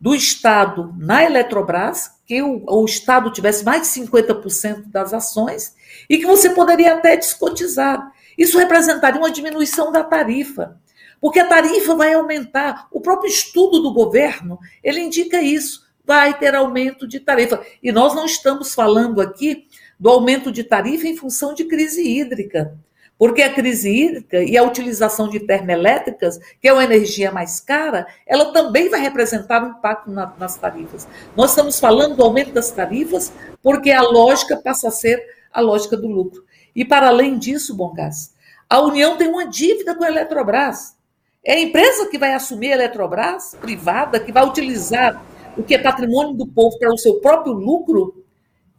do 0.00 0.14
Estado 0.14 0.94
na 0.98 1.24
Eletrobras, 1.24 2.10
que 2.26 2.42
o, 2.42 2.64
o 2.66 2.84
Estado 2.84 3.30
tivesse 3.30 3.64
mais 3.64 3.82
de 3.82 4.00
50% 4.00 4.84
das 4.86 5.12
ações 5.12 5.74
e 6.08 6.16
que 6.18 6.26
você 6.26 6.50
poderia 6.50 6.94
até 6.94 7.16
descotizar. 7.16 8.12
Isso 8.38 8.58
representaria 8.58 9.20
uma 9.20 9.30
diminuição 9.30 9.92
da 9.92 10.02
tarifa, 10.02 10.80
porque 11.20 11.38
a 11.38 11.46
tarifa 11.46 11.94
vai 11.94 12.14
aumentar. 12.14 12.88
O 12.90 13.00
próprio 13.00 13.28
estudo 13.28 13.80
do 13.80 13.92
governo, 13.92 14.58
ele 14.82 15.00
indica 15.00 15.42
isso, 15.42 15.86
vai 16.04 16.38
ter 16.38 16.54
aumento 16.54 17.06
de 17.06 17.20
tarifa. 17.20 17.62
E 17.82 17.92
nós 17.92 18.14
não 18.14 18.24
estamos 18.24 18.74
falando 18.74 19.20
aqui 19.20 19.66
do 19.98 20.08
aumento 20.08 20.50
de 20.50 20.64
tarifa 20.64 21.06
em 21.06 21.16
função 21.16 21.52
de 21.52 21.64
crise 21.64 22.02
hídrica. 22.02 22.78
Porque 23.20 23.42
a 23.42 23.52
crise 23.52 23.90
hídrica 23.90 24.42
e 24.42 24.56
a 24.56 24.62
utilização 24.62 25.28
de 25.28 25.40
termoelétricas, 25.40 26.38
que 26.58 26.66
é 26.66 26.72
uma 26.72 26.84
energia 26.84 27.30
mais 27.30 27.60
cara, 27.60 28.06
ela 28.26 28.50
também 28.50 28.88
vai 28.88 28.98
representar 28.98 29.62
um 29.62 29.72
impacto 29.72 30.10
na, 30.10 30.32
nas 30.38 30.56
tarifas. 30.56 31.06
Nós 31.36 31.50
estamos 31.50 31.78
falando 31.78 32.16
do 32.16 32.24
aumento 32.24 32.50
das 32.50 32.70
tarifas 32.70 33.30
porque 33.62 33.90
a 33.90 34.00
lógica 34.00 34.56
passa 34.56 34.88
a 34.88 34.90
ser 34.90 35.22
a 35.52 35.60
lógica 35.60 35.98
do 35.98 36.08
lucro. 36.08 36.42
E 36.74 36.82
para 36.82 37.08
além 37.08 37.38
disso, 37.38 37.76
Bom 37.76 37.92
Gás, 37.92 38.32
a 38.70 38.80
União 38.80 39.18
tem 39.18 39.28
uma 39.28 39.46
dívida 39.46 39.94
com 39.94 40.02
a 40.02 40.08
Eletrobras. 40.08 40.96
É 41.44 41.56
a 41.56 41.60
empresa 41.60 42.08
que 42.08 42.16
vai 42.16 42.32
assumir 42.32 42.72
a 42.72 42.76
Eletrobras, 42.76 43.54
privada, 43.60 44.18
que 44.18 44.32
vai 44.32 44.46
utilizar 44.46 45.22
o 45.58 45.62
que 45.62 45.74
é 45.74 45.78
patrimônio 45.78 46.32
do 46.32 46.46
povo 46.46 46.78
para 46.78 46.90
o 46.90 46.96
seu 46.96 47.20
próprio 47.20 47.52
lucro, 47.52 48.19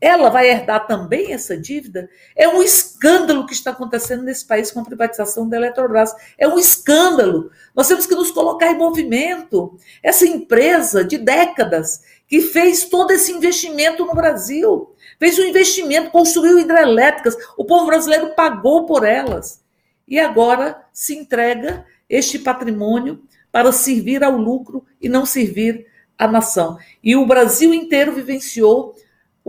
ela 0.01 0.31
vai 0.31 0.49
herdar 0.49 0.87
também 0.87 1.31
essa 1.31 1.55
dívida? 1.55 2.09
É 2.35 2.49
um 2.49 2.63
escândalo 2.63 3.45
que 3.45 3.53
está 3.53 3.69
acontecendo 3.69 4.23
nesse 4.23 4.43
país 4.43 4.71
com 4.71 4.79
a 4.79 4.83
privatização 4.83 5.47
da 5.47 5.57
Eletrobras. 5.57 6.11
É 6.39 6.47
um 6.47 6.57
escândalo. 6.57 7.51
Nós 7.75 7.87
temos 7.87 8.07
que 8.07 8.15
nos 8.15 8.31
colocar 8.31 8.71
em 8.71 8.77
movimento. 8.77 9.77
Essa 10.01 10.25
empresa 10.25 11.05
de 11.05 11.19
décadas 11.19 12.01
que 12.27 12.41
fez 12.41 12.85
todo 12.85 13.11
esse 13.11 13.31
investimento 13.31 14.03
no 14.03 14.15
Brasil, 14.15 14.95
fez 15.19 15.37
um 15.37 15.43
investimento, 15.43 16.09
construiu 16.09 16.57
hidrelétricas, 16.57 17.37
o 17.55 17.63
povo 17.63 17.85
brasileiro 17.85 18.33
pagou 18.33 18.87
por 18.87 19.05
elas. 19.05 19.61
E 20.07 20.19
agora 20.19 20.83
se 20.91 21.15
entrega 21.15 21.85
este 22.09 22.39
patrimônio 22.39 23.21
para 23.51 23.71
servir 23.71 24.23
ao 24.23 24.35
lucro 24.35 24.83
e 24.99 25.07
não 25.07 25.25
servir 25.27 25.85
à 26.17 26.27
nação. 26.27 26.77
E 27.03 27.15
o 27.15 27.25
Brasil 27.25 27.71
inteiro 27.71 28.13
vivenciou 28.13 28.95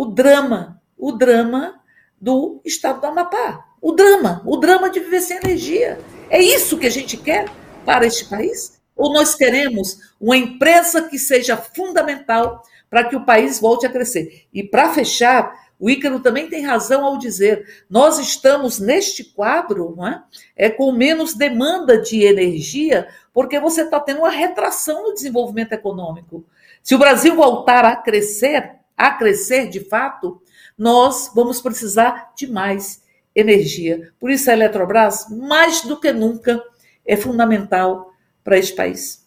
o 0.03 0.07
drama, 0.07 0.83
o 0.99 1.13
drama 1.13 1.81
do 2.21 2.61
estado 2.65 3.01
do 3.01 3.07
Amapá. 3.07 3.65
O 3.81 3.93
drama, 3.93 4.43
o 4.45 4.57
drama 4.57 4.91
de 4.91 4.99
viver 4.99 5.21
sem 5.21 5.37
energia. 5.37 5.99
É 6.29 6.43
isso 6.43 6.77
que 6.77 6.87
a 6.87 6.91
gente 6.91 7.17
quer 7.17 7.49
para 7.85 8.05
este 8.05 8.25
país? 8.25 8.81
Ou 8.97 9.13
nós 9.13 9.37
queremos 9.37 9.99
uma 10.21 10.37
empresa 10.37 11.03
que 11.03 11.19
seja 11.19 11.57
fundamental 11.57 12.63
para 12.91 13.05
que 13.05 13.15
o 13.15 13.25
país 13.25 13.61
volte 13.61 13.87
a 13.87 13.91
crescer? 13.91 14.47
E 14.53 14.65
para 14.65 14.93
fechar, 14.93 15.55
o 15.79 15.89
Ícaro 15.89 16.19
também 16.19 16.49
tem 16.49 16.65
razão 16.65 17.05
ao 17.05 17.17
dizer: 17.17 17.85
nós 17.89 18.19
estamos 18.19 18.81
neste 18.81 19.23
quadro 19.23 19.97
é? 20.05 20.67
é 20.67 20.71
com 20.71 20.91
menos 20.91 21.35
demanda 21.35 22.01
de 22.01 22.25
energia, 22.25 23.07
porque 23.33 23.61
você 23.61 23.83
está 23.83 24.01
tendo 24.01 24.19
uma 24.19 24.31
retração 24.31 25.05
no 25.05 25.15
desenvolvimento 25.15 25.73
econômico. 25.73 26.45
Se 26.83 26.93
o 26.93 26.99
Brasil 26.99 27.37
voltar 27.37 27.85
a 27.85 27.95
crescer, 27.95 28.82
a 28.97 29.11
crescer 29.11 29.69
de 29.69 29.81
fato, 29.81 30.41
nós 30.77 31.31
vamos 31.35 31.61
precisar 31.61 32.33
de 32.37 32.47
mais 32.47 33.03
energia. 33.35 34.13
Por 34.21 34.31
isso 34.31 34.51
a 34.51 34.53
Eletrobras, 34.53 35.27
mais 35.31 35.83
do 35.83 35.99
que 35.99 36.13
nunca, 36.13 36.63
é 37.05 37.17
fundamental 37.17 38.13
para 38.45 38.59
este 38.59 38.75
país. 38.75 39.23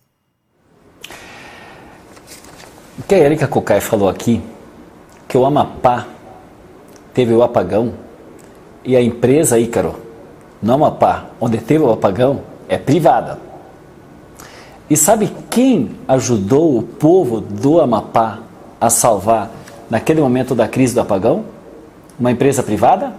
O 2.97 3.03
que 3.03 3.15
a 3.15 3.19
Erika 3.19 3.47
Cocai 3.47 3.81
falou 3.81 4.07
aqui, 4.07 4.41
que 5.27 5.37
o 5.37 5.45
Amapá 5.45 6.07
teve 7.13 7.33
o 7.33 7.43
apagão 7.43 7.93
e 8.83 8.95
a 8.95 9.01
empresa 9.01 9.59
Ícaro, 9.59 9.99
no 10.61 10.73
Amapá, 10.73 11.29
onde 11.39 11.57
teve 11.57 11.83
o 11.83 11.91
apagão, 11.91 12.43
é 12.69 12.77
privada. 12.77 13.39
E 14.89 14.95
sabe 14.95 15.31
quem 15.49 15.97
ajudou 16.07 16.77
o 16.77 16.83
povo 16.83 17.41
do 17.41 17.81
Amapá 17.81 18.44
a 18.85 18.89
salvar 18.89 19.51
naquele 19.89 20.21
momento 20.21 20.53
da 20.55 20.67
crise 20.67 20.93
do 20.93 21.01
apagão? 21.01 21.45
Uma 22.19 22.31
empresa 22.31 22.63
privada? 22.63 23.13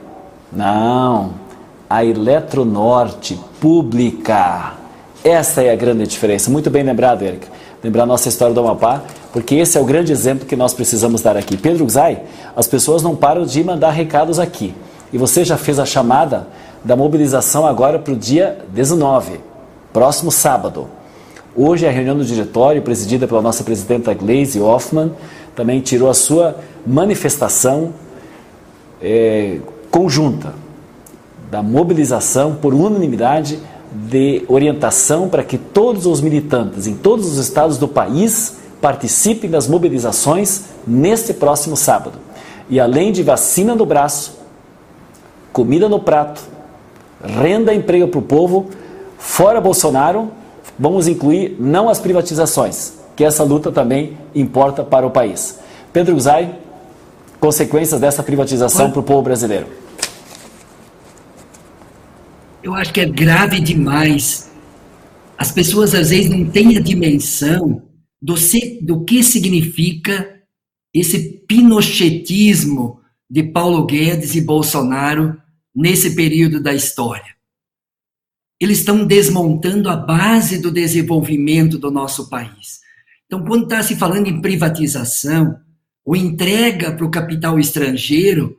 Não, 0.53 1.33
a 1.89 2.05
Eletronorte 2.05 3.39
pública. 3.61 4.75
Essa 5.23 5.63
é 5.63 5.73
a 5.73 5.77
grande 5.77 6.07
diferença. 6.07 6.51
Muito 6.51 6.71
bem 6.71 6.83
lembrado, 6.83 7.23
Eric. 7.23 7.47
Lembrar 7.83 8.05
a 8.05 8.07
nossa 8.07 8.29
história 8.29 8.55
do 8.55 8.61
Amapá, 8.61 9.03
porque 9.33 9.57
esse 9.57 9.77
é 9.77 9.81
o 9.81 9.85
grande 9.85 10.13
exemplo 10.13 10.47
que 10.47 10.57
nós 10.57 10.73
precisamos 10.73 11.21
dar 11.21 11.37
aqui. 11.37 11.57
Pedro 11.57 11.89
Zay, 11.89 12.21
as 12.55 12.67
pessoas 12.67 13.03
não 13.03 13.15
param 13.15 13.45
de 13.45 13.63
mandar 13.63 13.91
recados 13.91 14.39
aqui. 14.39 14.75
E 15.13 15.19
você 15.19 15.45
já 15.45 15.57
fez 15.57 15.79
a 15.79 15.85
chamada 15.85 16.49
da 16.85 16.97
mobilização 16.97 17.67
agora 17.67 17.99
para 17.99 18.13
o 18.13 18.17
dia 18.17 18.59
19, 18.73 19.41
próximo 19.93 20.31
sábado. 20.31 20.89
Hoje 21.55 21.87
é 21.87 21.89
a 21.89 21.93
reunião 21.93 22.17
do 22.17 22.25
diretório, 22.25 22.83
presidida 22.83 23.27
pela 23.27 23.41
nossa 23.41 23.65
presidenta 23.65 24.13
Glaze 24.13 24.61
Hoffman, 24.61 25.13
também 25.57 25.81
tirou 25.81 26.09
a 26.09 26.15
sua 26.15 26.57
manifestação 26.87 27.95
é, 29.03 29.59
conjunta 29.91 30.55
da 31.51 31.63
mobilização 31.63 32.55
por 32.55 32.75
unanimidade 32.75 33.59
de 33.91 34.45
orientação 34.47 35.29
para 35.29 35.43
que 35.43 35.57
todos 35.57 36.05
os 36.07 36.21
militantes 36.21 36.87
em 36.87 36.95
todos 36.95 37.27
os 37.27 37.39
estados 37.39 37.79
do 37.79 37.89
país 37.89 38.59
participem 38.81 39.49
das 39.49 39.67
mobilizações 39.67 40.65
neste 40.87 41.33
próximo 41.33 41.77
sábado. 41.77 42.19
E 42.69 42.79
além 42.79 43.11
de 43.11 43.23
vacina 43.23 43.75
no 43.75 43.87
braço, 43.87 44.39
comida 45.53 45.89
no 45.89 45.99
prato, 45.99 46.43
renda 47.23 47.73
emprego 47.73 48.09
para 48.09 48.19
o 48.19 48.23
povo, 48.23 48.67
fora 49.17 49.61
Bolsonaro, 49.61 50.31
vamos 50.79 51.09
incluir 51.09 51.57
não 51.59 51.89
as 51.89 51.99
privatizações, 51.99 52.93
que 53.17 53.25
essa 53.25 53.43
luta 53.43 53.73
também 53.73 54.17
importa 54.35 54.85
para 54.85 55.07
o 55.07 55.11
país. 55.11 55.59
Pedro 55.93 56.15
Guzai, 56.15 56.61
consequências 57.41 57.99
dessa 57.99 58.23
privatização 58.23 58.91
para 58.91 59.01
o 59.01 59.03
povo 59.03 59.23
brasileiro. 59.23 59.67
Eu 62.63 62.75
acho 62.75 62.93
que 62.93 63.01
é 63.01 63.07
grave 63.07 63.59
demais. 63.61 64.51
As 65.39 65.51
pessoas 65.51 65.95
às 65.95 66.11
vezes 66.11 66.29
não 66.31 66.45
têm 66.45 66.77
a 66.77 66.81
dimensão 66.81 67.83
do, 68.21 68.35
do 68.83 69.05
que 69.05 69.23
significa 69.23 70.37
esse 70.93 71.45
pinochetismo 71.47 73.01
de 73.31 73.43
Paulo 73.43 73.87
Guedes 73.87 74.35
e 74.35 74.41
Bolsonaro 74.41 75.41
nesse 75.75 76.15
período 76.15 76.61
da 76.61 76.75
história. 76.75 77.37
Eles 78.61 78.79
estão 78.79 79.05
desmontando 79.05 79.89
a 79.89 79.97
base 79.97 80.59
do 80.59 80.71
desenvolvimento 80.71 81.79
do 81.79 81.91
nosso 81.91 82.31
país. 82.31 82.86
Então, 83.27 83.45
quando 83.45 83.65
está 83.65 83.83
se 83.83 83.97
falando 83.97 84.29
em 84.29 84.41
privatização 84.41 85.59
ou 86.05 86.15
entrega 86.15 86.93
para 86.93 87.05
o 87.05 87.11
capital 87.11 87.59
estrangeiro, 87.59 88.57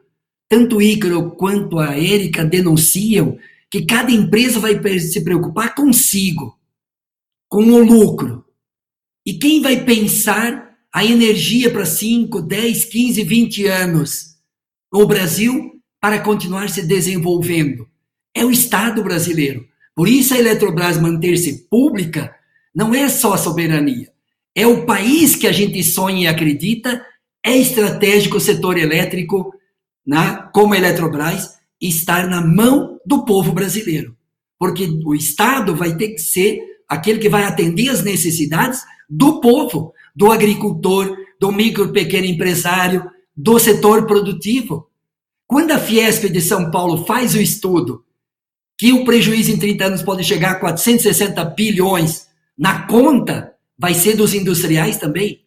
tanto 0.49 0.77
o 0.77 0.81
Ícaro 0.81 1.31
quanto 1.31 1.79
a 1.79 1.97
Érica 1.97 2.43
denunciam 2.43 3.37
que 3.71 3.85
cada 3.85 4.11
empresa 4.11 4.59
vai 4.59 4.79
se 4.99 5.23
preocupar 5.23 5.73
consigo, 5.73 6.57
com 7.49 7.63
o 7.63 7.83
lucro. 7.83 8.45
E 9.25 9.33
quem 9.33 9.61
vai 9.61 9.83
pensar 9.83 10.77
a 10.93 11.05
energia 11.05 11.71
para 11.71 11.85
5, 11.85 12.41
10, 12.41 12.85
15, 12.85 13.23
20 13.23 13.67
anos 13.67 14.37
no 14.91 15.05
Brasil 15.05 15.81
para 15.99 16.19
continuar 16.19 16.69
se 16.69 16.81
desenvolvendo? 16.81 17.87
É 18.33 18.45
o 18.45 18.51
Estado 18.51 19.03
brasileiro. 19.03 19.67
Por 19.95 20.07
isso 20.07 20.33
a 20.33 20.37
Eletrobras 20.37 20.97
manter-se 20.97 21.67
pública 21.69 22.35
não 22.73 22.93
é 22.93 23.09
só 23.09 23.35
soberania. 23.35 24.16
É 24.57 24.65
o 24.65 24.87
país 24.87 25.35
que 25.35 25.45
a 25.45 25.51
gente 25.51 25.83
sonha 25.83 26.23
e 26.23 26.27
acredita, 26.27 27.05
é 27.45 27.55
estratégico 27.55 28.37
o 28.37 28.41
setor 28.41 28.75
elétrico, 28.75 29.53
né, 30.03 30.49
como 30.51 30.73
a 30.73 30.77
Eletrobras, 30.77 31.59
estar 31.79 32.27
na 32.27 32.41
mão 32.41 32.99
do 33.05 33.23
povo 33.23 33.51
brasileiro. 33.51 34.17
Porque 34.57 34.89
o 35.05 35.13
Estado 35.13 35.75
vai 35.75 35.95
ter 35.95 36.07
que 36.07 36.21
ser 36.21 36.59
aquele 36.89 37.19
que 37.19 37.29
vai 37.29 37.43
atender 37.43 37.89
as 37.89 38.01
necessidades 38.01 38.81
do 39.07 39.39
povo, 39.39 39.93
do 40.15 40.31
agricultor, 40.31 41.15
do 41.39 41.51
micro 41.51 41.91
pequeno 41.91 42.25
empresário, 42.25 43.07
do 43.35 43.59
setor 43.59 44.07
produtivo. 44.07 44.89
Quando 45.45 45.69
a 45.69 45.77
Fiesp 45.77 46.29
de 46.29 46.41
São 46.41 46.71
Paulo 46.71 47.05
faz 47.05 47.35
o 47.35 47.39
estudo 47.39 48.03
que 48.75 48.91
o 48.91 49.05
prejuízo 49.05 49.51
em 49.51 49.57
30 49.57 49.85
anos 49.85 50.01
pode 50.01 50.23
chegar 50.23 50.53
a 50.53 50.59
460 50.59 51.45
bilhões 51.45 52.27
na 52.57 52.87
conta, 52.87 53.53
vai 53.77 53.93
ser 53.93 54.15
dos 54.15 54.33
industriais 54.33 54.97
também. 54.97 55.45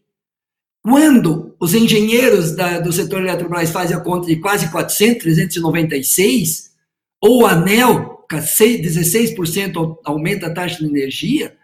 Quando 0.83 1.55
os 1.61 1.75
engenheiros 1.75 2.53
da, 2.53 2.81
do 2.81 2.93
setor 2.93 3.21
Eletrobras 3.21 3.71
fazem 3.71 3.97
a 3.97 4.01
conta 4.01 4.27
de 4.27 4.37
quase 4.37 4.71
400, 4.71 5.23
396, 5.23 6.71
ou 7.21 7.45
a 7.45 7.53
ANEL, 7.53 8.25
16% 8.31 9.99
aumenta 10.05 10.47
a 10.47 10.55
taxa 10.55 10.79
de 10.79 10.87
energia, 10.87 11.57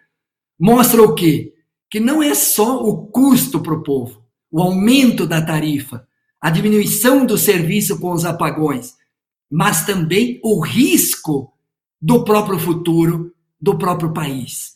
mostra 0.58 1.02
o 1.02 1.14
quê? 1.14 1.54
Que 1.88 2.00
não 2.00 2.22
é 2.22 2.34
só 2.34 2.82
o 2.82 3.06
custo 3.06 3.60
para 3.60 3.74
o 3.74 3.82
povo, 3.82 4.22
o 4.50 4.60
aumento 4.60 5.26
da 5.26 5.40
tarifa, 5.40 6.06
a 6.40 6.50
diminuição 6.50 7.24
do 7.24 7.38
serviço 7.38 7.98
com 7.98 8.12
os 8.12 8.24
apagões, 8.24 8.94
mas 9.50 9.86
também 9.86 10.40
o 10.42 10.60
risco 10.60 11.52
do 12.00 12.24
próprio 12.24 12.58
futuro 12.58 13.34
do 13.60 13.78
próprio 13.78 14.12
país. 14.12 14.75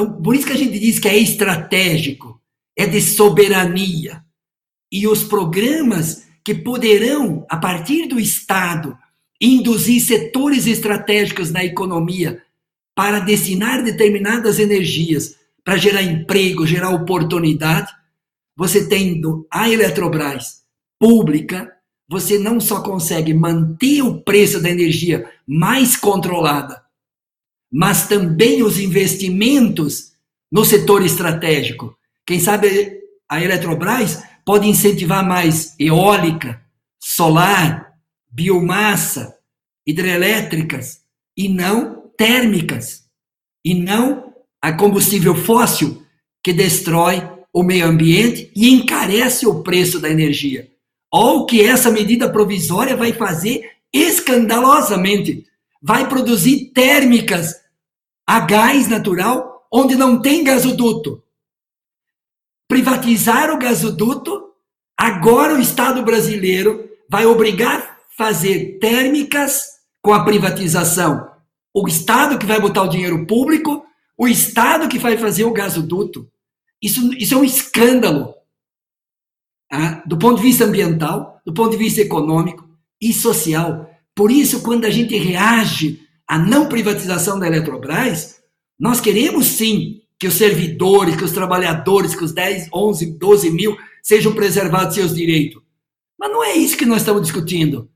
Então, 0.00 0.22
por 0.22 0.34
isso 0.34 0.46
que 0.46 0.54
a 0.54 0.56
gente 0.56 0.78
diz 0.78 0.98
que 0.98 1.08
é 1.08 1.18
estratégico, 1.18 2.40
é 2.74 2.86
de 2.86 3.02
soberania. 3.02 4.24
E 4.90 5.06
os 5.06 5.22
programas 5.22 6.26
que 6.42 6.54
poderão, 6.54 7.44
a 7.50 7.58
partir 7.58 8.06
do 8.08 8.18
Estado, 8.18 8.96
induzir 9.38 10.00
setores 10.00 10.66
estratégicos 10.66 11.50
na 11.50 11.62
economia 11.62 12.42
para 12.94 13.20
destinar 13.20 13.84
determinadas 13.84 14.58
energias 14.58 15.36
para 15.62 15.76
gerar 15.76 16.02
emprego, 16.02 16.66
gerar 16.66 16.88
oportunidade, 16.90 17.92
você 18.56 18.88
tendo 18.88 19.46
a 19.50 19.68
Eletrobras 19.68 20.62
pública, 20.98 21.70
você 22.08 22.38
não 22.38 22.58
só 22.58 22.82
consegue 22.82 23.34
manter 23.34 24.00
o 24.00 24.22
preço 24.22 24.62
da 24.62 24.70
energia 24.70 25.30
mais 25.46 25.94
controlada, 25.94 26.82
mas 27.72 28.08
também 28.08 28.62
os 28.62 28.78
investimentos 28.78 30.12
no 30.50 30.64
setor 30.64 31.04
estratégico. 31.04 31.96
Quem 32.26 32.40
sabe 32.40 33.00
a 33.28 33.42
Eletrobras 33.42 34.22
pode 34.44 34.68
incentivar 34.68 35.26
mais 35.26 35.74
eólica, 35.78 36.60
solar, 36.98 37.92
biomassa, 38.30 39.36
hidrelétricas 39.86 41.00
e 41.36 41.48
não 41.48 42.10
térmicas, 42.16 43.04
e 43.64 43.74
não 43.74 44.34
a 44.60 44.72
combustível 44.72 45.34
fóssil 45.34 46.02
que 46.42 46.52
destrói 46.52 47.22
o 47.52 47.62
meio 47.62 47.86
ambiente 47.86 48.50
e 48.54 48.70
encarece 48.70 49.46
o 49.46 49.62
preço 49.62 49.98
da 50.00 50.08
energia. 50.08 50.68
O 51.12 51.44
que 51.44 51.62
essa 51.62 51.90
medida 51.90 52.30
provisória 52.30 52.96
vai 52.96 53.12
fazer 53.12 53.68
escandalosamente. 53.92 55.44
Vai 55.82 56.08
produzir 56.08 56.72
térmicas 56.72 57.54
a 58.26 58.40
gás 58.40 58.88
natural 58.88 59.66
onde 59.72 59.96
não 59.96 60.20
tem 60.20 60.44
gasoduto. 60.44 61.22
Privatizar 62.68 63.50
o 63.50 63.58
gasoduto, 63.58 64.52
agora 64.96 65.54
o 65.54 65.60
Estado 65.60 66.02
brasileiro 66.02 66.88
vai 67.08 67.26
obrigar 67.26 67.98
fazer 68.16 68.78
térmicas 68.78 69.62
com 70.02 70.12
a 70.12 70.24
privatização. 70.24 71.30
O 71.74 71.88
Estado 71.88 72.38
que 72.38 72.46
vai 72.46 72.60
botar 72.60 72.82
o 72.82 72.88
dinheiro 72.88 73.26
público, 73.26 73.84
o 74.16 74.28
Estado 74.28 74.88
que 74.88 74.98
vai 74.98 75.16
fazer 75.16 75.44
o 75.44 75.52
gasoduto. 75.52 76.30
Isso, 76.82 77.12
isso 77.14 77.34
é 77.34 77.36
um 77.36 77.44
escândalo. 77.44 78.34
Ah, 79.72 80.02
do 80.06 80.18
ponto 80.18 80.36
de 80.36 80.42
vista 80.42 80.64
ambiental, 80.64 81.40
do 81.44 81.52
ponto 81.52 81.70
de 81.70 81.76
vista 81.76 82.00
econômico 82.00 82.68
e 83.00 83.12
social. 83.12 83.89
Por 84.20 84.30
isso, 84.30 84.60
quando 84.60 84.84
a 84.84 84.90
gente 84.90 85.16
reage 85.16 86.02
à 86.28 86.38
não 86.38 86.68
privatização 86.68 87.38
da 87.38 87.46
Eletrobras, 87.46 88.42
nós 88.78 89.00
queremos 89.00 89.46
sim 89.46 90.02
que 90.18 90.26
os 90.26 90.34
servidores, 90.34 91.16
que 91.16 91.24
os 91.24 91.32
trabalhadores, 91.32 92.14
que 92.14 92.22
os 92.22 92.30
10, 92.30 92.68
11, 92.70 93.18
12 93.18 93.50
mil 93.50 93.78
sejam 94.02 94.34
preservados 94.34 94.94
seus 94.94 95.14
direitos. 95.14 95.62
Mas 96.18 96.30
não 96.30 96.44
é 96.44 96.54
isso 96.54 96.76
que 96.76 96.84
nós 96.84 97.00
estamos 97.00 97.22
discutindo. 97.22 97.88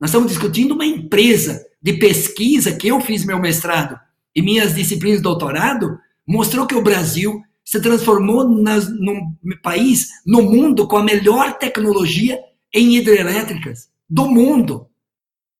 Nós 0.00 0.10
estamos 0.10 0.28
discutindo 0.28 0.70
uma 0.70 0.86
empresa 0.86 1.66
de 1.82 1.94
pesquisa 1.94 2.76
que 2.76 2.86
eu 2.86 3.00
fiz 3.00 3.24
meu 3.24 3.40
mestrado 3.40 3.98
e 4.36 4.40
minhas 4.40 4.76
disciplinas 4.76 5.18
de 5.18 5.24
doutorado 5.24 5.98
mostrou 6.24 6.64
que 6.64 6.76
o 6.76 6.82
Brasil 6.82 7.42
se 7.64 7.82
transformou 7.82 8.48
nas, 8.48 8.88
num 8.88 9.34
país 9.60 10.10
no 10.24 10.42
mundo 10.42 10.86
com 10.86 10.98
a 10.98 11.02
melhor 11.02 11.58
tecnologia 11.58 12.38
em 12.72 12.94
hidrelétricas 12.94 13.88
do 14.08 14.30
mundo. 14.30 14.86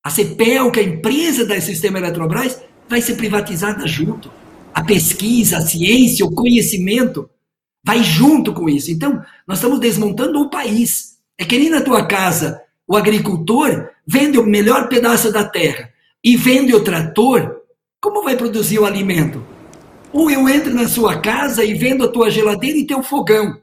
A 0.03 0.09
CPEL, 0.09 0.69
que 0.69 0.79
é 0.81 0.83
a 0.83 0.87
empresa 0.87 1.45
do 1.45 1.61
sistema 1.61 1.97
Eletrobras, 1.97 2.61
vai 2.89 3.01
ser 3.01 3.15
privatizada 3.15 3.87
junto. 3.87 4.29
A 4.73 4.83
pesquisa, 4.83 5.57
a 5.57 5.61
ciência, 5.61 6.25
o 6.25 6.33
conhecimento 6.33 7.29
vai 7.85 8.03
junto 8.03 8.53
com 8.53 8.67
isso. 8.67 8.91
Então, 8.91 9.23
nós 9.47 9.59
estamos 9.59 9.79
desmontando 9.79 10.41
o 10.41 10.49
país. 10.49 11.19
É 11.37 11.45
que 11.45 11.57
nem 11.57 11.69
na 11.69 11.81
tua 11.81 12.05
casa, 12.05 12.61
o 12.85 12.97
agricultor 12.97 13.89
vende 14.05 14.37
o 14.37 14.45
melhor 14.45 14.89
pedaço 14.89 15.31
da 15.31 15.45
terra 15.45 15.89
e 16.21 16.35
vende 16.35 16.73
o 16.73 16.83
trator, 16.83 17.61
como 18.01 18.23
vai 18.23 18.35
produzir 18.35 18.79
o 18.79 18.85
alimento? 18.85 19.45
Ou 20.11 20.29
eu 20.29 20.49
entro 20.49 20.73
na 20.73 20.87
sua 20.87 21.21
casa 21.21 21.63
e 21.63 21.73
vendo 21.73 22.03
a 22.03 22.09
tua 22.09 22.29
geladeira 22.29 22.77
e 22.77 22.85
teu 22.85 23.01
fogão. 23.01 23.57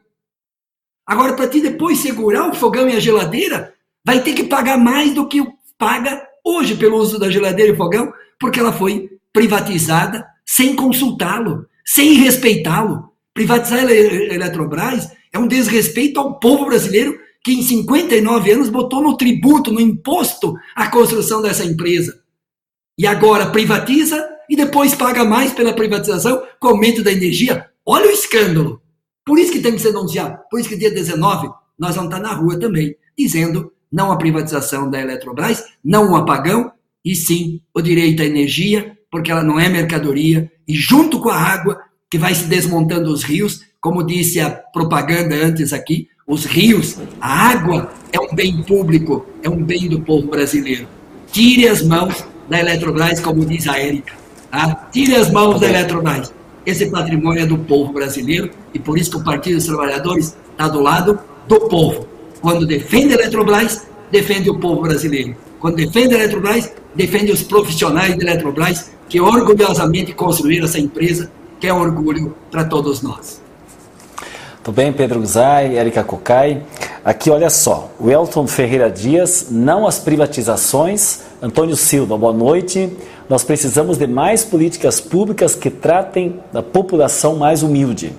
Agora, 1.07 1.35
para 1.35 1.49
ti 1.49 1.61
depois 1.61 1.99
segurar 1.99 2.49
o 2.49 2.55
fogão 2.55 2.89
e 2.89 2.97
a 2.97 3.01
geladeira, 3.01 3.75
vai 4.05 4.23
ter 4.23 4.33
que 4.33 4.45
pagar 4.45 4.79
mais 4.79 5.13
do 5.15 5.29
que 5.29 5.45
paga 5.77 6.30
hoje 6.45 6.77
pelo 6.77 6.97
uso 6.97 7.19
da 7.19 7.31
geladeira 7.31 7.73
e 7.73 7.77
fogão, 7.77 8.13
porque 8.39 8.61
ela 8.61 8.73
foi 8.73 9.11
privatizada 9.33 10.27
sem 10.47 10.75
consultá-lo, 10.75 11.67
sem 11.85 12.15
respeitá-lo. 12.15 13.11
Privatizar 13.33 13.87
a 13.87 13.93
Eletrobras 13.93 15.09
é 15.33 15.39
um 15.39 15.47
desrespeito 15.47 16.19
ao 16.19 16.39
povo 16.39 16.67
brasileiro 16.67 17.19
que 17.43 17.53
em 17.53 17.63
59 17.63 18.51
anos 18.51 18.69
botou 18.69 19.03
no 19.03 19.17
tributo, 19.17 19.73
no 19.73 19.81
imposto, 19.81 20.55
a 20.75 20.89
construção 20.89 21.41
dessa 21.41 21.65
empresa. 21.65 22.21
E 22.99 23.07
agora 23.07 23.51
privatiza 23.51 24.29
e 24.49 24.57
depois 24.57 24.95
paga 24.95 25.25
mais 25.25 25.53
pela 25.53 25.73
privatização 25.73 26.43
com 26.59 26.69
o 26.69 26.71
aumento 26.73 27.03
da 27.03 27.13
energia. 27.13 27.67
Olha 27.87 28.09
o 28.09 28.13
escândalo. 28.13 28.83
Por 29.25 29.39
isso 29.39 29.53
que 29.53 29.61
tem 29.61 29.73
que 29.73 29.81
ser 29.81 29.93
denunciado. 29.93 30.39
Por 30.51 30.61
isso 30.61 30.69
que 30.69 30.77
dia 30.77 30.91
19 30.91 31.49
nós 31.79 31.95
vamos 31.95 32.13
estar 32.13 32.21
na 32.23 32.35
rua 32.35 32.59
também, 32.59 32.95
dizendo 33.17 33.73
não 33.91 34.13
a 34.13 34.17
privatização 34.17 34.89
da 34.91 35.01
Eletrobras, 35.01 35.65
não 35.85 36.13
o 36.13 36.17
apagão 36.17 36.73
e 37.05 37.15
sim 37.15 37.61
o 37.75 37.81
direito 37.81 38.23
à 38.23 38.27
energia, 38.27 38.97
porque 39.11 39.31
ela 39.31 39.43
não 39.43 39.59
é 39.59 39.69
mercadoria, 39.69 40.51
e 40.67 40.75
junto 40.75 41.21
com 41.21 41.29
a 41.29 41.37
água, 41.37 41.81
que 42.11 42.19
vai 42.19 42.35
se 42.35 42.45
desmontando 42.45 43.13
os 43.13 43.23
rios, 43.23 43.63
como 43.81 44.05
disse 44.05 44.41
a 44.41 44.51
propaganda 44.51 45.35
antes 45.35 45.73
aqui, 45.73 46.09
os 46.27 46.45
rios, 46.45 46.97
a 47.21 47.51
água 47.51 47.93
é 48.13 48.21
um 48.21 48.35
bem 48.35 48.63
público, 48.63 49.27
é 49.43 49.49
um 49.49 49.65
bem 49.65 49.89
do 49.89 50.01
povo 50.01 50.29
brasileiro. 50.29 50.87
Tire 51.33 51.67
as 51.67 51.83
mãos 51.83 52.25
da 52.49 52.61
Eletrobras, 52.61 53.21
como 53.21 53.45
diz 53.45 53.67
a 53.67 53.79
Érica. 53.79 54.15
Tá? 54.51 54.89
Tire 54.93 55.17
as 55.17 55.31
mãos 55.31 55.61
da 55.61 55.69
Eletrobras. 55.69 56.33
Esse 56.67 56.91
patrimônio 56.91 57.43
é 57.43 57.47
do 57.47 57.59
povo 57.59 57.93
brasileiro 57.93 58.51
e 58.75 58.79
por 58.79 58.99
isso 58.99 59.11
que 59.11 59.17
o 59.17 59.25
Partido 59.25 59.57
dos 59.57 59.67
Trabalhadores 59.67 60.37
está 60.53 60.69
do 60.69 60.81
lado 60.81 61.19
do 61.49 61.61
povo. 61.69 62.07
Quando 62.41 62.67
defende 62.67 63.15
a 63.15 63.19
Eletrobras, 63.19 63.87
defende 64.11 64.49
o 64.49 64.59
povo 64.59 64.83
brasileiro. 64.83 65.37
Quando 65.59 65.77
defende 65.77 66.15
a 66.15 66.19
Eletrobras, 66.19 66.73
defende 66.95 67.31
os 67.33 67.43
profissionais 67.43 68.17
da 68.17 68.23
Eletrobras 68.25 68.91
que 69.09 69.21
orgulhosamente 69.21 70.13
construíram 70.15 70.65
essa 70.65 70.79
empresa, 70.79 71.31
que 71.59 71.67
é 71.67 71.75
um 71.75 71.81
orgulho 71.81 72.35
para 72.51 72.65
todos 72.65 73.03
nós. 73.03 73.43
Tudo 74.63 74.75
bem, 74.75 74.93
Pedro 74.93 75.25
Zay, 75.25 75.77
Erika 75.77 76.05
Cocai. 76.05 76.63
Aqui, 77.05 77.31
olha 77.31 77.51
só, 77.51 77.91
o 77.99 78.11
Elton 78.11 78.47
Ferreira 78.47 78.91
Dias, 78.91 79.47
não 79.51 79.87
as 79.87 79.99
privatizações. 79.99 81.21
Antônio 81.43 81.75
Silva, 81.75 82.17
boa 82.17 82.33
noite. 82.33 82.95
Nós 83.29 83.43
precisamos 83.43 83.97
de 83.97 84.07
mais 84.07 84.45
políticas 84.45 85.01
públicas 85.01 85.55
que 85.55 85.71
tratem 85.71 86.41
da 86.53 86.63
população 86.63 87.37
mais 87.37 87.63
humilde. 87.63 88.13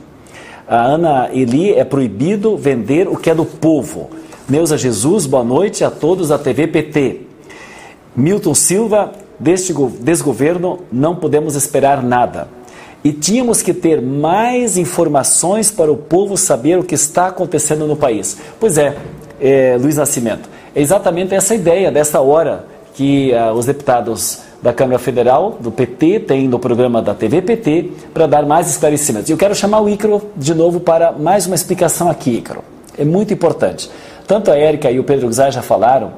A 0.72 0.86
Ana 0.86 1.30
Eli, 1.34 1.74
é 1.74 1.84
proibido 1.84 2.56
vender 2.56 3.06
o 3.06 3.18
que 3.18 3.30
é 3.30 3.36
do 3.36 3.44
povo. 3.44 4.10
Neuza 4.48 4.78
Jesus, 4.78 5.26
boa 5.26 5.44
noite 5.44 5.84
a 5.84 5.92
todos 5.92 6.30
da 6.30 6.40
TV 6.40 6.66
PT. 6.66 7.24
Milton 8.16 8.56
Silva, 8.56 9.12
deste 9.38 9.74
desgoverno 10.00 10.80
não 10.90 11.14
podemos 11.14 11.56
esperar 11.56 12.02
nada. 12.02 12.48
E 13.04 13.12
tínhamos 13.12 13.62
que 13.62 13.74
ter 13.74 14.02
mais 14.02 14.78
informações 14.78 15.70
para 15.70 15.92
o 15.92 15.98
povo 15.98 16.38
saber 16.38 16.80
o 16.80 16.86
que 16.86 16.96
está 16.96 17.28
acontecendo 17.28 17.86
no 17.86 17.98
país. 17.98 18.38
Pois 18.58 18.78
é, 18.78 18.96
é 19.42 19.78
Luiz 19.78 19.98
Nascimento, 19.98 20.50
é 20.74 20.80
exatamente 20.80 21.36
essa 21.36 21.54
ideia 21.54 21.92
dessa 21.92 22.22
hora 22.22 22.66
que 22.94 23.34
uh, 23.34 23.52
os 23.52 23.66
deputados 23.66 24.40
da 24.62 24.72
Câmara 24.72 25.00
Federal, 25.00 25.58
do 25.60 25.72
PT, 25.72 26.20
têm 26.22 26.48
no 26.48 26.60
programa 26.60 27.02
da 27.02 27.16
TV 27.16 27.42
PT, 27.42 27.90
para 28.14 28.28
dar 28.28 28.46
mais 28.46 28.70
esclarecimentos. 28.70 29.30
E 29.30 29.34
eu 29.34 29.38
quero 29.38 29.56
chamar 29.56 29.82
o 29.82 29.90
Ícaro 29.90 30.22
de 30.36 30.54
novo 30.54 30.80
para 30.80 31.12
mais 31.12 31.48
uma 31.48 31.56
explicação 31.56 32.08
aqui, 32.10 32.38
Ícaro. 32.38 32.64
É 32.98 33.04
muito 33.04 33.34
importante. 33.34 33.90
Tanto 34.28 34.52
a 34.52 34.58
Érica 34.58 34.92
e 34.92 35.00
o 35.00 35.04
Pedro 35.04 35.26
Guzai 35.28 35.52
já 35.52 35.64
falaram 35.64 36.14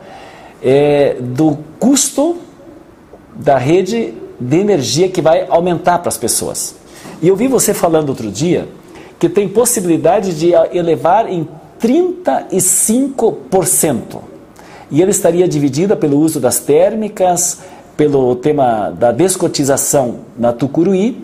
é, 0.61 1.15
do 1.19 1.57
custo 1.79 2.37
da 3.33 3.57
rede 3.57 4.13
de 4.39 4.57
energia 4.57 5.09
que 5.09 5.21
vai 5.21 5.45
aumentar 5.49 5.97
para 5.99 6.09
as 6.09 6.17
pessoas. 6.17 6.75
E 7.21 7.27
eu 7.27 7.35
vi 7.35 7.47
você 7.47 7.73
falando 7.73 8.09
outro 8.09 8.29
dia 8.29 8.67
que 9.17 9.29
tem 9.29 9.47
possibilidade 9.47 10.37
de 10.37 10.51
elevar 10.73 11.31
em 11.31 11.47
35%. 11.81 14.01
E 14.91 15.01
ele 15.01 15.11
estaria 15.11 15.47
dividida 15.47 15.95
pelo 15.95 16.19
uso 16.19 16.39
das 16.39 16.59
térmicas, 16.59 17.59
pelo 17.95 18.35
tema 18.35 18.89
da 18.89 19.11
descotização 19.11 20.19
na 20.37 20.51
Tucuruí 20.51 21.23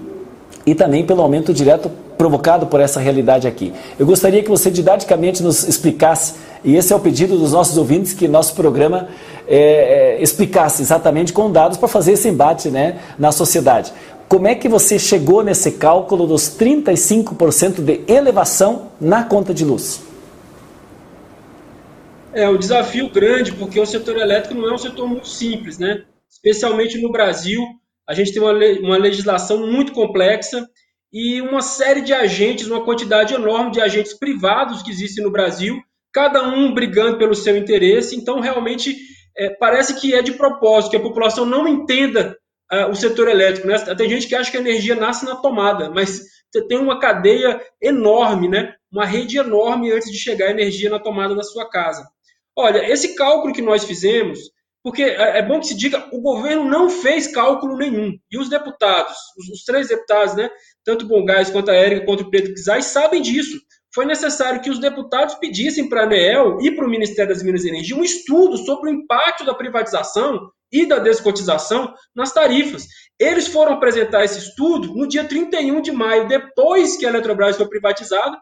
e 0.66 0.76
também 0.76 1.06
pelo 1.06 1.22
aumento 1.22 1.54
direto 1.54 1.90
provocado 2.18 2.68
por 2.68 2.82
essa 2.82 3.00
realidade 3.00 3.48
aqui. 3.48 3.74
Eu 3.98 4.06
gostaria 4.06 4.44
que 4.44 4.50
você 4.50 4.70
didaticamente 4.70 5.42
nos 5.42 5.66
explicasse, 5.66 6.34
e 6.66 6.76
esse 6.76 6.92
é 6.92 6.96
o 6.96 7.00
pedido 7.00 7.38
dos 7.38 7.54
nossos 7.54 7.78
ouvintes, 7.78 8.12
que 8.14 8.28
nosso 8.28 8.54
programa 8.56 9.08
é, 9.48 10.18
é, 10.18 10.22
explicasse 10.22 10.82
exatamente 10.82 11.32
com 11.32 11.50
dados 11.50 11.78
para 11.78 11.88
fazer 11.88 12.12
esse 12.12 12.28
embate 12.28 12.70
né, 12.70 13.00
na 13.18 13.32
sociedade. 13.32 13.94
Como 14.28 14.48
é 14.48 14.54
que 14.54 14.68
você 14.68 15.00
chegou 15.00 15.44
nesse 15.44 15.72
cálculo 15.72 16.28
dos 16.28 16.44
35% 16.56 17.82
de 17.82 18.02
elevação 18.06 18.88
na 19.00 19.24
conta 19.24 19.54
de 19.54 19.64
luz? 19.64 20.02
É 22.34 22.48
um 22.48 22.58
desafio 22.58 23.10
grande, 23.10 23.54
porque 23.54 23.80
o 23.80 23.86
setor 23.86 24.18
elétrico 24.18 24.54
não 24.54 24.70
é 24.70 24.74
um 24.74 24.78
setor 24.78 25.08
muito 25.08 25.28
simples, 25.28 25.80
né? 25.80 26.04
Especialmente 26.30 26.98
no 27.02 27.12
Brasil, 27.12 27.62
a 28.08 28.14
gente 28.14 28.32
tem 28.32 28.42
uma, 28.42 28.54
uma 28.54 28.98
legislação 28.98 29.68
muito 29.68 29.92
complexa 29.92 30.68
e 31.12 31.42
uma 31.42 31.62
série 31.62 32.02
de 32.02 32.14
agentes, 32.14 32.68
uma 32.68 32.84
quantidade 32.84 33.34
enorme 33.34 33.72
de 33.72 33.82
agentes 33.82 34.14
privados 34.14 34.84
que 34.84 34.92
existem 34.92 35.24
no 35.24 35.32
Brasil, 35.32 35.82
cada 36.14 36.48
um 36.48 36.74
brigando 36.74 37.18
pelo 37.18 37.36
seu 37.36 37.58
interesse. 37.58 38.16
Então, 38.16 38.40
realmente, 38.40 38.96
é, 39.38 39.50
parece 39.50 40.00
que 40.00 40.14
é 40.14 40.22
de 40.22 40.34
propósito, 40.34 40.92
que 40.92 40.98
a 40.98 41.02
população 41.02 41.46
não 41.46 41.68
entenda 41.68 42.38
uh, 42.72 42.90
o 42.90 42.96
setor 42.96 43.28
elétrico. 43.28 43.68
Né? 43.68 43.78
Tem 43.96 44.10
gente 44.10 44.28
que 44.28 44.36
acha 44.36 44.52
que 44.52 44.58
a 44.58 44.62
energia 44.62 44.96
nasce 44.96 45.26
na 45.26 45.36
tomada, 45.36 45.90
mas 45.90 46.22
tem 46.68 46.78
uma 46.78 47.00
cadeia 47.00 47.62
enorme, 47.82 48.48
né? 48.48 48.76
uma 48.92 49.06
rede 49.06 49.38
enorme 49.38 49.92
antes 49.92 50.12
de 50.12 50.18
chegar 50.18 50.48
a 50.48 50.52
energia 50.52 50.90
na 50.90 51.00
tomada 51.00 51.36
da 51.36 51.44
sua 51.44 51.70
casa. 51.70 52.08
Olha, 52.56 52.92
esse 52.92 53.16
cálculo 53.16 53.54
que 53.54 53.62
nós 53.62 53.84
fizemos, 53.84 54.40
porque 54.84 55.04
é, 55.04 55.40
é 55.40 55.42
bom 55.42 55.60
que 55.60 55.68
se 55.68 55.76
diga, 55.76 56.08
o 56.12 56.22
governo 56.22 56.66
não 56.66 56.90
fez 56.90 57.28
cálculo 57.28 57.78
nenhum. 57.78 58.18
E 58.32 58.38
os 58.38 58.50
deputados, 58.50 59.16
os, 59.38 59.50
os 59.50 59.64
três 59.64 59.88
deputados, 59.88 60.36
né, 60.36 60.50
tanto 60.84 61.06
o 61.06 61.08
Bongás 61.08 61.50
quanto 61.50 61.72
a 61.72 61.76
Érica, 61.76 62.06
quanto 62.06 62.24
o 62.24 62.30
Pedro 62.30 62.54
Kizai, 62.54 62.82
sabem 62.82 63.22
disso 63.22 63.60
foi 63.94 64.06
necessário 64.06 64.62
que 64.62 64.70
os 64.70 64.80
deputados 64.80 65.36
pedissem 65.36 65.90
para 65.90 66.02
a 66.02 66.04
ANEEL 66.04 66.60
e 66.62 66.72
para 66.72 66.86
o 66.86 66.90
Ministério 66.90 67.34
das 67.34 67.42
Minas 67.42 67.64
e 67.64 67.70
Energia 67.70 67.96
um 67.96 68.04
estudo 68.04 68.58
sobre 68.58 68.90
o 68.90 68.94
impacto 68.94 69.44
da 69.44 69.54
privatização 69.54 70.52
e 70.72 70.86
da 70.86 71.00
descotização 71.00 71.94
nas 72.16 72.32
tarifas. 72.32 72.86
Eles 73.20 73.48
foram 73.48 73.74
apresentar 73.74 74.24
esse 74.24 74.38
estudo 74.38 74.94
no 74.94 75.08
dia 75.08 75.26
31 75.26 75.82
de 75.82 75.92
maio, 75.92 76.28
depois 76.28 76.98
que 76.98 77.06
a 77.06 77.10
Eletrobras 77.10 77.58
foi 77.58 77.68
privatizada, 77.68 78.38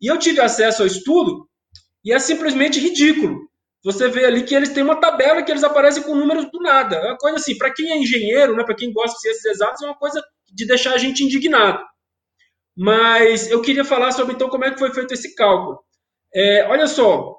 e 0.00 0.06
eu 0.06 0.18
tive 0.18 0.40
acesso 0.40 0.82
ao 0.82 0.86
estudo, 0.86 1.48
e 2.04 2.12
é 2.12 2.18
simplesmente 2.18 2.78
ridículo. 2.78 3.40
Você 3.84 4.08
vê 4.08 4.24
ali 4.24 4.44
que 4.44 4.54
eles 4.54 4.68
têm 4.68 4.82
uma 4.82 5.00
tabela 5.00 5.42
que 5.42 5.50
eles 5.50 5.64
aparecem 5.64 6.02
com 6.02 6.14
números 6.14 6.50
do 6.50 6.60
nada. 6.60 6.96
É 6.96 7.08
uma 7.08 7.18
coisa 7.18 7.36
assim, 7.36 7.58
para 7.58 7.72
quem 7.72 7.90
é 7.90 7.98
engenheiro, 7.98 8.56
né, 8.56 8.64
para 8.64 8.76
quem 8.76 8.92
gosta 8.92 9.16
de 9.16 9.20
ciências 9.22 9.56
exatas, 9.56 9.82
é 9.82 9.86
uma 9.86 9.98
coisa 9.98 10.22
de 10.52 10.66
deixar 10.66 10.94
a 10.94 10.98
gente 10.98 11.24
indignado. 11.24 11.82
Mas 12.76 13.50
eu 13.50 13.60
queria 13.60 13.84
falar 13.84 14.12
sobre 14.12 14.34
então 14.34 14.48
como 14.48 14.64
é 14.64 14.70
que 14.70 14.78
foi 14.78 14.92
feito 14.94 15.12
esse 15.12 15.34
cálculo. 15.34 15.80
É, 16.34 16.66
olha 16.68 16.86
só, 16.86 17.36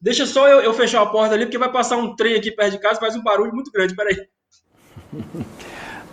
deixa 0.00 0.26
só 0.26 0.48
eu, 0.48 0.60
eu, 0.60 0.74
fechar 0.74 1.02
a 1.02 1.06
porta 1.06 1.34
ali, 1.34 1.46
porque 1.46 1.56
vai 1.56 1.72
passar 1.72 1.96
um 1.96 2.14
trem 2.16 2.34
aqui 2.34 2.50
perto 2.50 2.72
de 2.72 2.80
casa, 2.80 3.00
faz 3.00 3.14
um 3.16 3.22
barulho 3.22 3.54
muito 3.54 3.70
grande. 3.70 3.94
Peraí. 3.94 4.16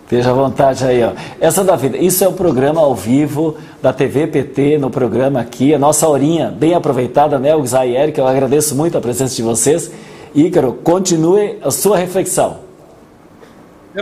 Esteja 0.08 0.30
à 0.30 0.32
vontade 0.32 0.86
aí, 0.86 1.04
ó. 1.04 1.12
Essa 1.38 1.62
da 1.62 1.76
vida. 1.76 1.98
Isso 1.98 2.24
é 2.24 2.28
o 2.28 2.32
programa 2.32 2.80
ao 2.80 2.94
vivo 2.94 3.58
da 3.82 3.92
TV 3.92 4.26
PT, 4.26 4.78
no 4.78 4.88
programa 4.88 5.38
aqui, 5.38 5.74
a 5.74 5.78
nossa 5.78 6.08
horinha 6.08 6.50
bem 6.50 6.72
aproveitada, 6.72 7.38
né, 7.38 7.54
o 7.54 7.66
Zay 7.66 7.94
Eric, 7.94 8.18
eu 8.18 8.26
agradeço 8.26 8.74
muito 8.74 8.96
a 8.96 9.02
presença 9.02 9.36
de 9.36 9.42
vocês. 9.42 9.92
Ícaro, 10.34 10.72
continue 10.82 11.58
a 11.62 11.70
sua 11.70 11.98
reflexão. 11.98 12.60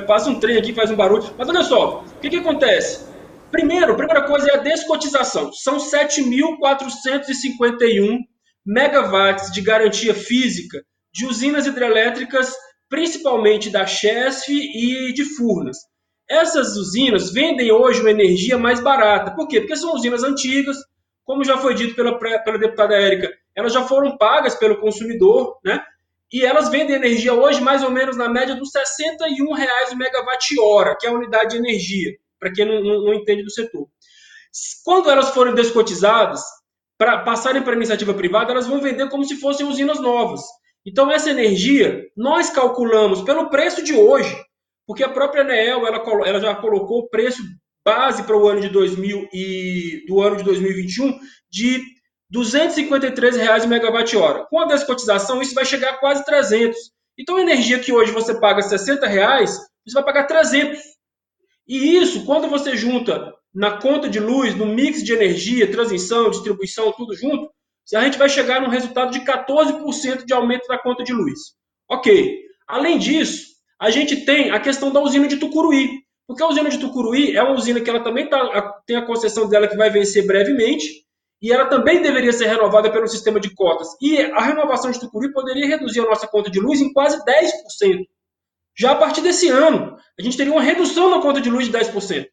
Passa 0.06 0.30
um 0.30 0.38
trem 0.38 0.56
aqui, 0.56 0.72
faz 0.72 0.92
um 0.92 0.94
barulho. 0.94 1.24
Mas 1.36 1.48
olha 1.48 1.64
só, 1.64 2.04
o 2.06 2.20
que, 2.20 2.30
que 2.30 2.36
acontece? 2.36 3.04
Primeiro, 3.50 3.94
a 3.94 3.96
primeira 3.96 4.22
coisa 4.28 4.48
é 4.48 4.54
a 4.54 4.62
descotização. 4.62 5.52
São 5.52 5.78
7.451 5.78 8.18
megawatts 8.64 9.50
de 9.50 9.60
garantia 9.60 10.14
física 10.14 10.84
de 11.12 11.26
usinas 11.26 11.66
hidrelétricas, 11.66 12.54
principalmente 12.88 13.70
da 13.70 13.84
Chesf 13.84 14.50
e 14.50 15.12
de 15.12 15.24
Furnas. 15.24 15.78
Essas 16.28 16.76
usinas 16.76 17.32
vendem 17.32 17.70
hoje 17.70 18.00
uma 18.00 18.10
energia 18.10 18.58
mais 18.58 18.80
barata. 18.80 19.32
Por 19.32 19.46
quê? 19.46 19.60
Porque 19.60 19.76
são 19.76 19.94
usinas 19.94 20.22
antigas, 20.22 20.76
como 21.24 21.44
já 21.44 21.58
foi 21.58 21.74
dito 21.74 21.94
pela, 21.94 22.18
pela 22.18 22.58
deputada 22.58 22.94
Érica, 22.94 23.32
elas 23.54 23.72
já 23.72 23.82
foram 23.82 24.16
pagas 24.16 24.54
pelo 24.54 24.80
consumidor, 24.80 25.58
né? 25.64 25.82
E 26.32 26.44
elas 26.44 26.68
vendem 26.68 26.96
energia 26.96 27.32
hoje 27.32 27.60
mais 27.60 27.82
ou 27.82 27.90
menos 27.90 28.16
na 28.16 28.28
média 28.28 28.56
dos 28.56 28.70
61 28.70 29.52
reais 29.52 29.92
o 29.92 29.96
megawatt-hora, 29.96 30.96
que 30.98 31.06
é 31.06 31.10
a 31.10 31.12
unidade 31.12 31.50
de 31.50 31.58
energia 31.58 32.12
para 32.38 32.52
quem 32.52 32.64
não, 32.64 32.82
não, 32.82 33.04
não, 33.04 33.14
entende 33.14 33.42
do 33.42 33.50
setor. 33.50 33.86
Quando 34.84 35.10
elas 35.10 35.30
forem 35.30 35.54
descotizadas, 35.54 36.42
para 36.98 37.18
passarem 37.18 37.62
para 37.62 37.72
a 37.72 37.76
iniciativa 37.76 38.14
privada, 38.14 38.52
elas 38.52 38.66
vão 38.66 38.80
vender 38.80 39.08
como 39.10 39.24
se 39.24 39.36
fossem 39.36 39.66
usinas 39.66 40.00
novas. 40.00 40.40
Então, 40.84 41.10
essa 41.10 41.30
energia, 41.30 42.04
nós 42.16 42.48
calculamos 42.48 43.22
pelo 43.22 43.50
preço 43.50 43.82
de 43.82 43.94
hoje, 43.94 44.34
porque 44.86 45.02
a 45.02 45.08
própria 45.08 45.42
ANEEL 45.42 45.86
ela, 45.86 46.02
ela 46.26 46.40
já 46.40 46.54
colocou 46.54 47.00
o 47.00 47.08
preço 47.08 47.42
base 47.84 48.22
para 48.24 48.36
o 48.36 48.48
ano 48.48 48.60
de 48.60 48.68
2000 48.68 49.28
e 49.32 50.04
do 50.08 50.20
ano 50.20 50.36
de 50.36 50.42
2021 50.44 51.18
de 51.50 51.82
253 52.30 53.36
reais 53.36 53.64
o 53.64 53.68
megawatt-hora. 53.68 54.44
Com 54.50 54.60
a 54.60 54.66
descotização, 54.66 55.40
isso 55.40 55.54
vai 55.54 55.64
chegar 55.64 55.90
a 55.90 55.98
quase 55.98 56.24
300. 56.24 56.76
Então, 57.18 57.36
a 57.36 57.40
energia 57.40 57.78
que 57.78 57.92
hoje 57.92 58.12
você 58.12 58.38
paga 58.38 58.60
60 58.60 59.06
reais, 59.06 59.58
você 59.86 59.94
vai 59.94 60.04
pagar 60.04 60.24
300. 60.24 60.78
E 61.68 61.96
isso, 61.96 62.24
quando 62.24 62.48
você 62.48 62.76
junta 62.76 63.32
na 63.54 63.78
conta 63.78 64.08
de 64.08 64.20
luz, 64.20 64.54
no 64.54 64.66
mix 64.66 65.02
de 65.02 65.12
energia, 65.12 65.70
transmissão, 65.70 66.30
distribuição, 66.30 66.92
tudo 66.92 67.16
junto, 67.16 67.48
a 67.94 68.02
gente 68.02 68.18
vai 68.18 68.28
chegar 68.28 68.60
num 68.60 68.68
resultado 68.68 69.12
de 69.12 69.20
14% 69.20 70.24
de 70.24 70.32
aumento 70.34 70.66
da 70.66 70.78
conta 70.78 71.04
de 71.04 71.12
luz. 71.12 71.38
Ok. 71.88 72.40
Além 72.66 72.98
disso, 72.98 73.55
a 73.80 73.90
gente 73.90 74.24
tem 74.24 74.50
a 74.50 74.60
questão 74.60 74.90
da 74.92 75.00
usina 75.00 75.28
de 75.28 75.36
Tucuruí. 75.36 75.88
Porque 76.26 76.42
a 76.42 76.48
usina 76.48 76.68
de 76.68 76.78
Tucuruí 76.78 77.36
é 77.36 77.42
uma 77.42 77.54
usina 77.54 77.80
que 77.80 77.88
ela 77.88 78.02
também 78.02 78.28
tá, 78.28 78.80
tem 78.86 78.96
a 78.96 79.06
concessão 79.06 79.48
dela 79.48 79.68
que 79.68 79.76
vai 79.76 79.90
vencer 79.90 80.26
brevemente, 80.26 81.06
e 81.40 81.52
ela 81.52 81.66
também 81.66 82.02
deveria 82.02 82.32
ser 82.32 82.46
renovada 82.46 82.90
pelo 82.90 83.06
sistema 83.06 83.38
de 83.38 83.54
cotas. 83.54 83.88
E 84.00 84.18
a 84.18 84.40
renovação 84.40 84.90
de 84.90 84.98
Tucuruí 84.98 85.32
poderia 85.32 85.66
reduzir 85.66 86.00
a 86.00 86.06
nossa 86.06 86.26
conta 86.26 86.50
de 86.50 86.58
luz 86.58 86.80
em 86.80 86.92
quase 86.92 87.22
10%. 87.24 88.04
Já 88.78 88.92
a 88.92 88.96
partir 88.96 89.20
desse 89.20 89.48
ano, 89.48 89.96
a 90.18 90.22
gente 90.22 90.36
teria 90.36 90.52
uma 90.52 90.62
redução 90.62 91.10
na 91.10 91.20
conta 91.20 91.40
de 91.40 91.50
luz 91.50 91.66
de 91.66 91.72
10%. 91.72 92.26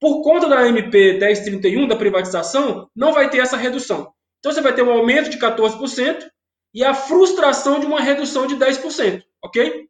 Por 0.00 0.22
conta 0.22 0.48
da 0.48 0.68
MP 0.68 1.18
1031, 1.18 1.88
da 1.88 1.96
privatização, 1.96 2.88
não 2.94 3.12
vai 3.12 3.30
ter 3.30 3.38
essa 3.38 3.56
redução. 3.56 4.12
Então 4.38 4.52
você 4.52 4.60
vai 4.60 4.74
ter 4.74 4.82
um 4.82 4.90
aumento 4.90 5.30
de 5.30 5.38
14% 5.38 6.26
e 6.74 6.84
a 6.84 6.92
frustração 6.92 7.80
de 7.80 7.86
uma 7.86 8.00
redução 8.00 8.46
de 8.46 8.56
10%, 8.56 9.22
ok? 9.42 9.88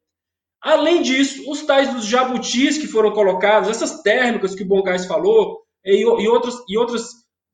Além 0.65 1.03
disso, 1.03 1.45
os 1.47 1.61
tais 1.61 1.93
dos 1.93 2.07
jabutis 2.07 2.79
que 2.79 2.87
foram 2.87 3.13
colocados, 3.13 3.69
essas 3.69 4.01
térmicas 4.01 4.55
que 4.55 4.63
o 4.63 4.67
Bongás 4.67 5.05
falou, 5.05 5.61
e, 5.85 6.01
e, 6.01 6.29
outros, 6.29 6.57
e 6.67 6.79
outras 6.79 7.05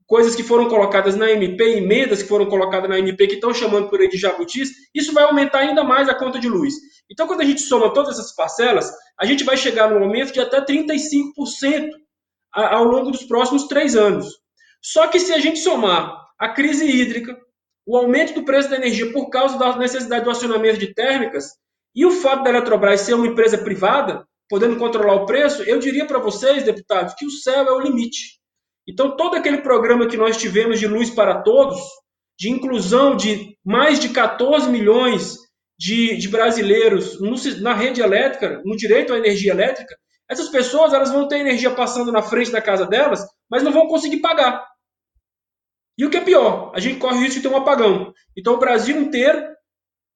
coisas 0.07 0.33
que 0.33 0.43
foram 0.43 0.69
colocadas 0.69 1.17
na 1.17 1.29
MP, 1.29 1.77
emendas 1.77 2.23
que 2.23 2.29
foram 2.29 2.45
colocadas 2.45 2.89
na 2.89 2.97
MP, 2.97 3.27
que 3.27 3.33
estão 3.33 3.53
chamando 3.53 3.89
por 3.89 3.99
aí 3.99 4.07
de 4.07 4.15
jabutis, 4.17 4.69
isso 4.95 5.11
vai 5.11 5.25
aumentar 5.25 5.59
ainda 5.59 5.83
mais 5.83 6.07
a 6.07 6.15
conta 6.15 6.39
de 6.39 6.47
luz. 6.47 6.73
Então, 7.11 7.27
quando 7.27 7.41
a 7.41 7.45
gente 7.45 7.59
soma 7.59 7.93
todas 7.93 8.17
essas 8.17 8.33
parcelas, 8.33 8.89
a 9.19 9.25
gente 9.25 9.43
vai 9.43 9.57
chegar 9.57 9.89
no 9.91 10.01
aumento 10.01 10.31
de 10.31 10.39
até 10.39 10.63
35% 10.63 11.89
ao 12.53 12.85
longo 12.85 13.11
dos 13.11 13.23
próximos 13.23 13.67
três 13.67 13.93
anos. 13.93 14.39
Só 14.81 15.07
que 15.07 15.19
se 15.19 15.33
a 15.33 15.37
gente 15.37 15.59
somar 15.59 16.15
a 16.39 16.47
crise 16.47 16.85
hídrica, 16.85 17.37
o 17.85 17.97
aumento 17.97 18.33
do 18.33 18.45
preço 18.45 18.69
da 18.69 18.77
energia 18.77 19.11
por 19.11 19.29
causa 19.29 19.57
da 19.57 19.77
necessidade 19.77 20.23
do 20.23 20.31
acionamento 20.31 20.79
de 20.79 20.93
térmicas, 20.93 21.59
e 21.95 22.05
o 22.05 22.11
fato 22.11 22.43
da 22.43 22.49
Eletrobras 22.49 23.01
ser 23.01 23.13
uma 23.13 23.27
empresa 23.27 23.57
privada, 23.57 24.25
podendo 24.49 24.77
controlar 24.77 25.15
o 25.15 25.25
preço, 25.25 25.63
eu 25.63 25.79
diria 25.79 26.05
para 26.05 26.19
vocês, 26.19 26.63
deputados, 26.63 27.13
que 27.15 27.25
o 27.25 27.31
céu 27.31 27.65
é 27.65 27.71
o 27.71 27.79
limite. 27.79 28.39
Então, 28.87 29.15
todo 29.15 29.35
aquele 29.35 29.59
programa 29.59 30.07
que 30.07 30.17
nós 30.17 30.37
tivemos 30.37 30.79
de 30.79 30.87
luz 30.87 31.09
para 31.09 31.41
todos, 31.41 31.79
de 32.37 32.49
inclusão 32.49 33.15
de 33.15 33.55
mais 33.63 33.99
de 33.99 34.09
14 34.09 34.69
milhões 34.69 35.37
de, 35.77 36.17
de 36.17 36.27
brasileiros 36.27 37.19
no, 37.19 37.35
na 37.61 37.73
rede 37.73 38.01
elétrica, 38.01 38.61
no 38.65 38.75
direito 38.75 39.13
à 39.13 39.17
energia 39.17 39.51
elétrica, 39.51 39.95
essas 40.29 40.49
pessoas 40.49 40.93
elas 40.93 41.11
vão 41.11 41.27
ter 41.27 41.39
energia 41.39 41.71
passando 41.71 42.11
na 42.11 42.21
frente 42.21 42.51
da 42.51 42.61
casa 42.61 42.85
delas, 42.85 43.25
mas 43.49 43.63
não 43.63 43.71
vão 43.71 43.87
conseguir 43.87 44.17
pagar. 44.17 44.65
E 45.97 46.05
o 46.05 46.09
que 46.09 46.17
é 46.17 46.21
pior, 46.21 46.71
a 46.73 46.79
gente 46.79 46.99
corre 46.99 47.17
o 47.17 47.21
risco 47.21 47.35
de 47.35 47.47
ter 47.47 47.53
um 47.53 47.57
apagão. 47.57 48.13
Então, 48.35 48.55
o 48.55 48.59
Brasil 48.59 48.99
inteiro 48.99 49.45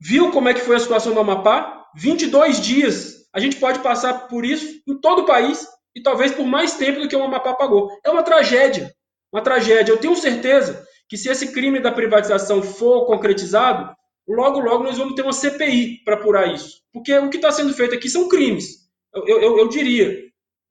viu 0.05 0.31
como 0.31 0.47
é 0.47 0.53
que 0.53 0.61
foi 0.61 0.75
a 0.75 0.79
situação 0.79 1.15
do 1.15 1.19
Amapá, 1.19 1.83
22 1.95 2.61
dias. 2.61 3.25
A 3.33 3.39
gente 3.39 3.55
pode 3.55 3.79
passar 3.79 4.27
por 4.27 4.45
isso 4.45 4.79
em 4.87 4.99
todo 4.99 5.23
o 5.23 5.25
país 5.25 5.67
e 5.95 6.01
talvez 6.01 6.31
por 6.31 6.45
mais 6.45 6.73
tempo 6.73 7.01
do 7.01 7.07
que 7.07 7.15
o 7.15 7.23
Amapá 7.23 7.55
pagou. 7.55 7.89
É 8.05 8.11
uma 8.11 8.21
tragédia. 8.21 8.93
Uma 9.33 9.41
tragédia. 9.41 9.91
Eu 9.91 9.97
tenho 9.97 10.15
certeza 10.15 10.85
que 11.09 11.17
se 11.17 11.27
esse 11.27 11.51
crime 11.51 11.79
da 11.79 11.91
privatização 11.91 12.61
for 12.61 13.07
concretizado, 13.07 13.95
logo, 14.27 14.59
logo 14.59 14.83
nós 14.83 14.97
vamos 14.97 15.15
ter 15.15 15.23
uma 15.23 15.33
CPI 15.33 16.03
para 16.05 16.15
apurar 16.15 16.53
isso. 16.53 16.81
Porque 16.93 17.17
o 17.17 17.29
que 17.29 17.37
está 17.37 17.51
sendo 17.51 17.73
feito 17.73 17.95
aqui 17.95 18.07
são 18.07 18.29
crimes. 18.29 18.85
Eu, 19.11 19.39
eu, 19.39 19.57
eu 19.57 19.67
diria. 19.69 20.19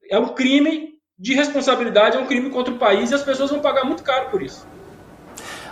É 0.09 0.17
um 0.17 0.29
crime 0.29 0.93
de 1.19 1.33
responsabilidade, 1.33 2.15
é 2.15 2.19
um 2.19 2.25
crime 2.25 2.49
contra 2.49 2.73
o 2.73 2.77
país 2.77 3.11
e 3.11 3.15
as 3.15 3.23
pessoas 3.23 3.51
vão 3.51 3.59
pagar 3.59 3.83
muito 3.83 4.01
caro 4.01 4.29
por 4.29 4.41
isso. 4.41 4.65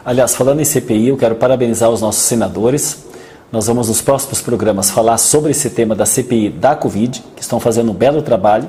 Aliás, 0.03 0.35
falando 0.35 0.59
em 0.59 0.65
CPI, 0.65 1.07
eu 1.07 1.17
quero 1.17 1.35
parabenizar 1.35 1.89
os 1.89 2.01
nossos 2.01 2.23
senadores 2.23 3.12
nós 3.53 3.67
vamos 3.67 3.87
nos 3.87 4.01
próximos 4.01 4.41
programas 4.41 4.89
falar 4.89 5.19
sobre 5.19 5.51
esse 5.51 5.69
tema 5.69 5.93
da 5.93 6.07
CPI 6.07 6.49
da 6.49 6.75
Covid, 6.75 7.23
que 7.35 7.41
estão 7.43 7.59
fazendo 7.59 7.91
um 7.91 7.93
belo 7.93 8.23
trabalho. 8.23 8.67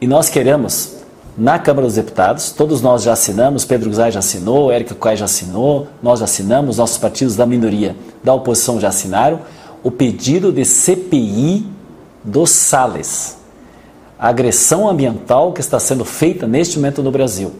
E 0.00 0.06
nós 0.06 0.28
queremos, 0.28 0.98
na 1.36 1.58
Câmara 1.58 1.88
dos 1.88 1.96
Deputados, 1.96 2.52
todos 2.52 2.80
nós 2.80 3.02
já 3.02 3.14
assinamos, 3.14 3.64
Pedro 3.64 3.90
Guzai 3.90 4.12
já 4.12 4.20
assinou, 4.20 4.70
Érica 4.70 4.94
Coy 4.94 5.16
já 5.16 5.24
assinou, 5.24 5.88
nós 6.00 6.20
já 6.20 6.24
assinamos, 6.24 6.76
nossos 6.76 6.98
partidos 6.98 7.34
da 7.34 7.44
minoria 7.44 7.96
da 8.22 8.32
oposição 8.32 8.78
já 8.78 8.90
assinaram, 8.90 9.40
o 9.82 9.90
pedido 9.90 10.52
de 10.52 10.64
CPI 10.64 11.66
dos 12.22 12.50
Sales, 12.50 13.36
a 14.16 14.28
agressão 14.28 14.88
ambiental 14.88 15.52
que 15.52 15.60
está 15.60 15.80
sendo 15.80 16.04
feita 16.04 16.46
neste 16.46 16.78
momento 16.78 17.02
no 17.02 17.10
Brasil. 17.10 17.52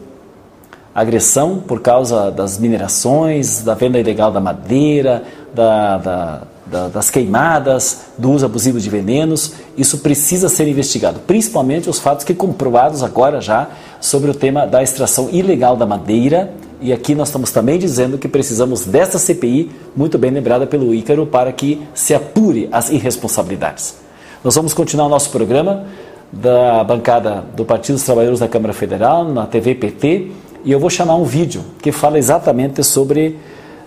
Agressão 0.97 1.59
por 1.59 1.79
causa 1.79 2.31
das 2.31 2.57
minerações, 2.57 3.61
da 3.61 3.75
venda 3.75 3.99
ilegal 3.99 4.31
da 4.31 4.41
madeira, 4.41 5.21
da, 5.53 5.97
da, 5.99 6.41
da, 6.65 6.87
das 6.87 7.11
queimadas, 7.11 8.05
do 8.17 8.31
uso 8.31 8.47
abusivo 8.47 8.79
de 8.79 8.89
venenos, 8.89 9.53
isso 9.77 9.99
precisa 9.99 10.49
ser 10.49 10.67
investigado, 10.67 11.19
principalmente 11.19 11.87
os 11.87 11.99
fatos 11.99 12.25
que 12.25 12.33
comprovados 12.33 13.03
agora 13.03 13.39
já 13.39 13.67
sobre 14.01 14.31
o 14.31 14.33
tema 14.33 14.65
da 14.65 14.81
extração 14.81 15.29
ilegal 15.31 15.77
da 15.77 15.85
madeira. 15.85 16.51
E 16.81 16.91
aqui 16.91 17.13
nós 17.13 17.27
estamos 17.27 17.51
também 17.51 17.77
dizendo 17.77 18.17
que 18.17 18.27
precisamos 18.27 18.83
dessa 18.83 19.19
CPI, 19.19 19.69
muito 19.95 20.17
bem 20.17 20.31
lembrada 20.31 20.65
pelo 20.65 20.95
Ícaro, 20.95 21.27
para 21.27 21.51
que 21.51 21.79
se 21.93 22.15
apure 22.15 22.69
as 22.71 22.89
irresponsabilidades. 22.89 23.97
Nós 24.43 24.55
vamos 24.55 24.73
continuar 24.73 25.05
o 25.05 25.09
nosso 25.09 25.29
programa 25.29 25.85
da 26.31 26.83
bancada 26.83 27.43
do 27.55 27.63
Partido 27.63 27.95
dos 27.95 28.03
Trabalhadores 28.03 28.39
da 28.39 28.47
Câmara 28.47 28.73
Federal, 28.73 29.25
na 29.25 29.45
TV 29.45 29.75
PT, 29.75 30.31
e 30.63 30.71
eu 30.71 30.79
vou 30.79 30.89
chamar 30.89 31.15
um 31.15 31.23
vídeo 31.23 31.63
que 31.81 31.91
fala 31.91 32.17
exatamente 32.17 32.83
sobre 32.83 33.37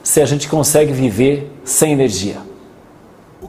se 0.03 0.21
a 0.21 0.27
gente 0.27 0.49
consegue 0.49 0.93
viver 0.93 1.51
sem 1.65 1.93
energia 1.93 2.50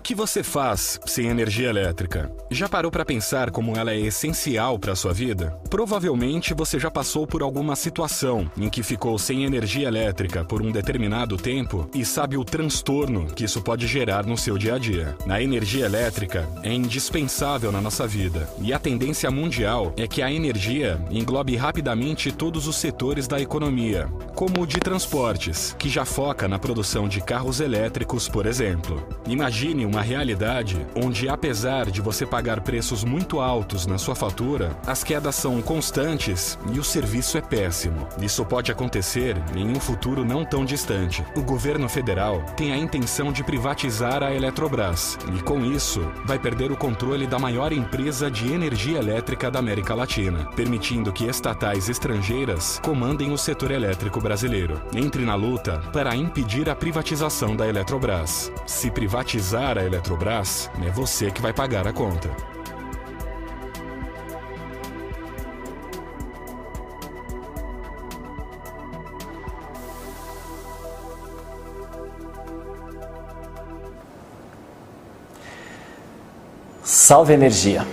que 0.02 0.16
você 0.16 0.42
faz 0.42 1.00
sem 1.06 1.28
energia 1.28 1.70
elétrica? 1.70 2.32
Já 2.50 2.68
parou 2.68 2.92
para 2.92 3.06
pensar 3.06 3.52
como 3.52 3.78
ela 3.78 3.92
é 3.92 4.00
essencial 4.00 4.80
para 4.80 4.96
sua 4.96 5.14
vida? 5.14 5.56
Provavelmente 5.70 6.54
você 6.54 6.80
já 6.80 6.90
passou 6.90 7.28
por 7.28 7.42
alguma 7.42 7.76
situação 7.76 8.50
em 8.58 8.70
que 8.70 8.84
ficou 8.84 9.18
sem 9.20 9.46
energia 9.46 9.88
elétrica 9.88 10.44
por 10.44 10.62
um 10.62 10.72
determinado 10.72 11.38
tempo 11.38 11.88
e 11.94 12.04
sabe 12.04 12.36
o 12.36 12.44
transtorno 12.44 13.28
que 13.28 13.46
isso 13.46 13.62
pode 13.62 13.86
gerar 13.88 14.26
no 14.26 14.38
seu 14.38 14.58
dia 14.58 14.76
a 14.76 14.80
dia. 14.80 15.16
A 15.30 15.42
energia 15.42 15.86
elétrica 15.86 16.50
é 16.64 16.74
indispensável 16.74 17.72
na 17.72 17.80
nossa 17.80 18.08
vida 18.08 18.50
e 18.60 18.74
a 18.74 18.80
tendência 18.80 19.30
mundial 19.30 19.94
é 19.96 20.08
que 20.08 20.22
a 20.22 20.32
energia 20.32 21.00
englobe 21.12 21.56
rapidamente 21.56 22.32
todos 22.32 22.68
os 22.68 22.76
setores 22.76 23.28
da 23.28 23.40
economia, 23.40 24.08
como 24.36 24.64
o 24.64 24.68
de 24.68 24.80
transportes, 24.80 25.76
que 25.78 25.90
já 25.90 26.06
foca 26.06 26.48
na 26.48 26.58
produção 26.58 27.08
de 27.08 27.22
carros 27.22 27.60
elétricos, 27.60 28.28
por 28.28 28.46
exemplo. 28.46 29.06
Imagine 29.28 29.91
uma 29.92 30.02
realidade 30.02 30.88
onde, 30.96 31.28
apesar 31.28 31.92
de 31.92 32.00
você 32.00 32.26
pagar 32.26 32.62
preços 32.62 33.04
muito 33.04 33.42
altos 33.42 33.86
na 33.86 33.98
sua 33.98 34.16
fatura, 34.16 34.78
as 34.88 35.04
quedas 35.04 35.36
são 35.36 35.62
constantes 35.62 36.58
e 36.74 36.80
o 36.80 36.84
serviço 36.84 37.38
é 37.38 37.42
péssimo. 37.42 38.08
Isso 38.22 38.46
pode 38.46 38.72
acontecer 38.72 39.36
em 39.54 39.70
um 39.70 39.80
futuro 39.82 40.24
não 40.24 40.46
tão 40.46 40.64
distante. 40.64 41.26
O 41.36 41.42
governo 41.42 41.90
federal 41.90 42.42
tem 42.56 42.72
a 42.72 42.78
intenção 42.78 43.34
de 43.34 43.44
privatizar 43.44 44.24
a 44.24 44.34
Eletrobras 44.34 45.18
e, 45.36 45.42
com 45.42 45.66
isso, 45.66 46.10
vai 46.26 46.40
perder 46.40 46.72
o 46.72 46.78
controle 46.78 47.28
da 47.28 47.38
maior 47.38 47.74
empresa 47.74 48.32
de 48.32 48.54
energia 48.54 48.98
elétrica 48.98 49.52
da 49.52 49.60
América 49.60 49.94
Latina, 49.94 50.46
permitindo 50.56 51.12
que 51.12 51.26
estatais 51.26 51.90
estrangeiras 51.90 52.80
comandem 52.82 53.34
o 53.34 53.38
setor 53.38 53.72
elétrico 53.72 54.22
brasileiro. 54.22 54.82
Entre 54.96 55.26
na 55.26 55.36
luta 55.36 55.82
para 55.92 56.16
impedir 56.16 56.70
a 56.70 56.76
privatização 56.76 57.58
da 57.58 57.68
Eletrobras. 57.68 58.50
Se 58.66 58.90
privatizar 58.90 59.81
a 59.82 59.86
Eletrobras, 59.86 60.70
é 60.86 60.90
você 60.90 61.32
que 61.32 61.42
vai 61.42 61.52
pagar 61.52 61.88
a 61.88 61.94
conta. 61.94 62.30
Salve 76.84 77.34
Energia. 77.34 77.86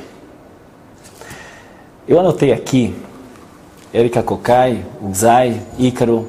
Eu 2.06 2.20
anotei 2.20 2.52
aqui 2.52 2.94
Erika 3.92 4.22
Kokai, 4.22 4.84
Uzai, 5.00 5.62
Ícaro, 5.78 6.28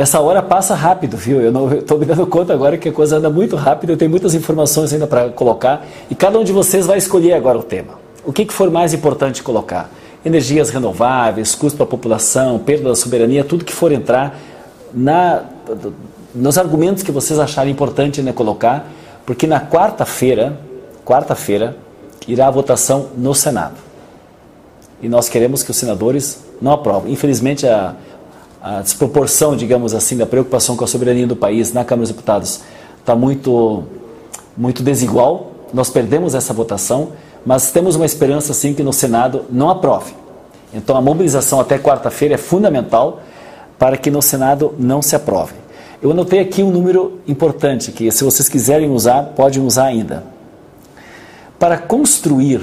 essa 0.00 0.18
hora 0.20 0.42
passa 0.42 0.74
rápido, 0.74 1.16
viu? 1.16 1.40
Eu 1.40 1.78
estou 1.78 1.98
me 1.98 2.06
dando 2.06 2.26
conta 2.26 2.54
agora 2.54 2.78
que 2.78 2.88
a 2.88 2.92
coisa 2.92 3.18
anda 3.18 3.28
muito 3.28 3.54
rápido, 3.54 3.90
eu 3.90 3.96
tenho 3.96 4.10
muitas 4.10 4.34
informações 4.34 4.92
ainda 4.92 5.06
para 5.06 5.28
colocar 5.28 5.86
e 6.08 6.14
cada 6.14 6.38
um 6.38 6.44
de 6.44 6.52
vocês 6.52 6.86
vai 6.86 6.96
escolher 6.96 7.34
agora 7.34 7.58
o 7.58 7.62
tema. 7.62 7.98
O 8.24 8.32
que, 8.32 8.46
que 8.46 8.52
for 8.52 8.70
mais 8.70 8.94
importante 8.94 9.42
colocar? 9.42 9.90
Energias 10.24 10.70
renováveis, 10.70 11.54
custo 11.54 11.76
para 11.76 11.84
a 11.84 11.88
população, 11.88 12.58
perda 12.58 12.88
da 12.88 12.94
soberania, 12.94 13.44
tudo 13.44 13.64
que 13.64 13.74
for 13.74 13.92
entrar 13.92 14.38
na, 14.92 15.42
nos 16.34 16.56
argumentos 16.56 17.02
que 17.02 17.12
vocês 17.12 17.38
acharem 17.38 17.72
importante 17.72 18.22
né, 18.22 18.32
colocar, 18.32 18.90
porque 19.26 19.46
na 19.46 19.60
quarta-feira, 19.60 20.58
quarta-feira, 21.04 21.76
irá 22.26 22.46
a 22.46 22.50
votação 22.50 23.08
no 23.16 23.34
Senado. 23.34 23.76
E 25.02 25.08
nós 25.08 25.28
queremos 25.28 25.62
que 25.62 25.70
os 25.70 25.76
senadores 25.76 26.42
não 26.60 26.72
aprovem. 26.72 27.12
Infelizmente, 27.12 27.66
a 27.66 27.96
a 28.62 28.80
desproporção, 28.82 29.56
digamos 29.56 29.94
assim, 29.94 30.16
da 30.16 30.26
preocupação 30.26 30.76
com 30.76 30.84
a 30.84 30.86
soberania 30.86 31.26
do 31.26 31.36
país 31.36 31.72
na 31.72 31.84
Câmara 31.84 32.02
dos 32.02 32.10
Deputados 32.10 32.60
está 33.00 33.16
muito, 33.16 33.84
muito 34.56 34.82
desigual 34.82 35.50
nós 35.72 35.90
perdemos 35.90 36.34
essa 36.34 36.52
votação, 36.52 37.12
mas 37.44 37.70
temos 37.70 37.96
uma 37.96 38.04
esperança 38.04 38.52
sim 38.52 38.74
que 38.74 38.82
no 38.82 38.92
Senado 38.92 39.44
não 39.50 39.70
aprove. 39.70 40.14
Então 40.72 40.96
a 40.96 41.00
mobilização 41.00 41.60
até 41.60 41.78
quarta-feira 41.78 42.34
é 42.34 42.38
fundamental 42.38 43.20
para 43.78 43.96
que 43.96 44.10
no 44.10 44.20
Senado 44.20 44.74
não 44.78 45.00
se 45.00 45.16
aprove. 45.16 45.54
Eu 46.02 46.10
anotei 46.10 46.40
aqui 46.40 46.62
um 46.62 46.70
número 46.70 47.18
importante 47.26 47.92
que, 47.92 48.10
se 48.10 48.24
vocês 48.24 48.48
quiserem 48.48 48.90
usar, 48.90 49.32
podem 49.36 49.62
usar 49.62 49.84
ainda. 49.84 50.24
Para 51.58 51.76
construir 51.76 52.62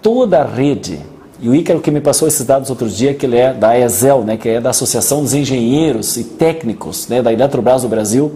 toda 0.00 0.40
a 0.40 0.44
rede, 0.44 1.00
e 1.42 1.48
o 1.48 1.54
Ícaro 1.56 1.80
que 1.80 1.90
me 1.90 2.00
passou 2.00 2.28
esses 2.28 2.46
dados 2.46 2.70
outro 2.70 2.88
dia, 2.88 3.12
que 3.14 3.26
ele 3.26 3.36
é 3.36 3.52
da 3.52 3.76
ESEL, 3.76 4.22
né, 4.22 4.36
que 4.36 4.48
é 4.48 4.60
da 4.60 4.70
Associação 4.70 5.22
dos 5.22 5.34
Engenheiros 5.34 6.16
e 6.16 6.22
Técnicos 6.22 7.08
né, 7.08 7.20
da 7.20 7.32
Eletrobras 7.32 7.82
do 7.82 7.88
Brasil, 7.88 8.32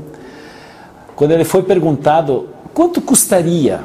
quando 1.14 1.30
ele 1.30 1.44
foi 1.44 1.62
perguntado 1.62 2.48
quanto 2.74 3.00
custaria 3.00 3.82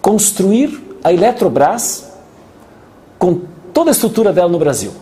construir 0.00 0.98
a 1.04 1.12
Eletrobras 1.12 2.12
com 3.18 3.42
toda 3.74 3.90
a 3.90 3.92
estrutura 3.92 4.32
dela 4.32 4.48
no 4.48 4.58
Brasil. 4.58 4.92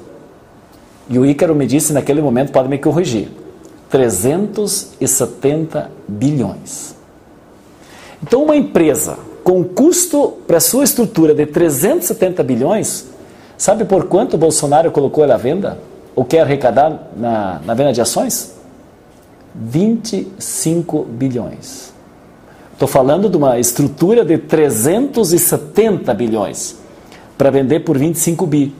E 1.08 1.16
o 1.16 1.24
Ícaro 1.24 1.54
me 1.54 1.64
disse 1.64 1.92
naquele 1.92 2.20
momento, 2.20 2.50
pode 2.50 2.68
me 2.68 2.76
corrigir, 2.76 3.28
370 3.88 5.92
bilhões. 6.08 6.96
Então, 8.20 8.42
uma 8.42 8.56
empresa 8.56 9.16
com 9.44 9.62
custo 9.62 10.38
para 10.44 10.58
sua 10.58 10.82
estrutura 10.82 11.32
de 11.32 11.46
370 11.46 12.42
bilhões, 12.42 13.16
sabe 13.58 13.84
por 13.84 14.06
quanto 14.06 14.34
o 14.34 14.38
Bolsonaro 14.38 14.90
colocou 14.90 15.22
ela 15.22 15.34
à 15.34 15.36
venda? 15.36 15.78
Ou 16.16 16.24
quer 16.24 16.40
arrecadar 16.40 17.10
na, 17.14 17.60
na 17.64 17.74
venda 17.74 17.92
de 17.92 18.00
ações? 18.00 18.56
25 19.54 21.04
bilhões. 21.04 21.92
Estou 22.72 22.88
falando 22.88 23.28
de 23.28 23.36
uma 23.36 23.58
estrutura 23.58 24.24
de 24.24 24.38
370 24.38 26.14
bilhões 26.14 26.78
para 27.36 27.50
vender 27.50 27.80
por 27.80 27.98
25 27.98 28.46
bi. 28.46 28.74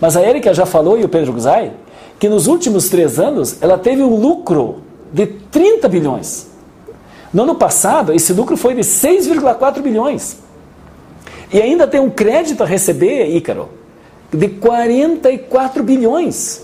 Mas 0.00 0.16
a 0.16 0.22
Erika 0.22 0.54
já 0.54 0.66
falou 0.66 0.98
e 0.98 1.04
o 1.04 1.08
Pedro 1.08 1.32
Guzai 1.32 1.72
que 2.18 2.28
nos 2.28 2.46
últimos 2.46 2.88
três 2.88 3.18
anos 3.18 3.62
ela 3.62 3.76
teve 3.76 4.02
um 4.02 4.14
lucro 4.14 4.82
de 5.12 5.26
30 5.26 5.88
bilhões. 5.88 6.48
No 7.32 7.42
ano 7.42 7.54
passado, 7.54 8.12
esse 8.12 8.32
lucro 8.32 8.56
foi 8.56 8.74
de 8.74 8.82
6,4 8.82 9.82
bilhões. 9.82 10.38
E 11.52 11.60
ainda 11.60 11.86
tem 11.86 12.00
um 12.00 12.10
crédito 12.10 12.62
a 12.62 12.66
receber, 12.66 13.28
Ícaro, 13.34 13.68
de 14.36 14.48
44 14.48 15.82
bilhões. 15.82 16.62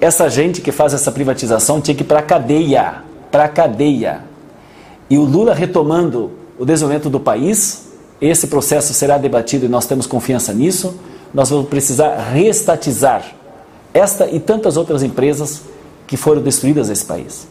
Essa 0.00 0.28
gente 0.28 0.60
que 0.60 0.70
faz 0.70 0.92
essa 0.92 1.10
privatização 1.10 1.80
tinha 1.80 1.94
que 1.94 2.02
ir 2.02 2.06
para 2.06 2.18
a 2.18 2.22
cadeia. 2.22 3.02
Para 3.30 3.44
a 3.44 3.48
cadeia. 3.48 4.24
E 5.08 5.16
o 5.16 5.22
Lula 5.22 5.54
retomando 5.54 6.32
o 6.58 6.64
desenvolvimento 6.64 7.08
do 7.08 7.20
país, 7.20 7.88
esse 8.20 8.46
processo 8.46 8.92
será 8.92 9.18
debatido 9.18 9.66
e 9.66 9.68
nós 9.68 9.86
temos 9.86 10.06
confiança 10.06 10.52
nisso. 10.52 10.98
Nós 11.32 11.50
vamos 11.50 11.68
precisar 11.68 12.16
reestatizar 12.32 13.24
esta 13.92 14.28
e 14.28 14.38
tantas 14.38 14.76
outras 14.76 15.02
empresas 15.02 15.62
que 16.06 16.16
foram 16.16 16.42
destruídas 16.42 16.88
nesse 16.88 17.04
país. 17.04 17.46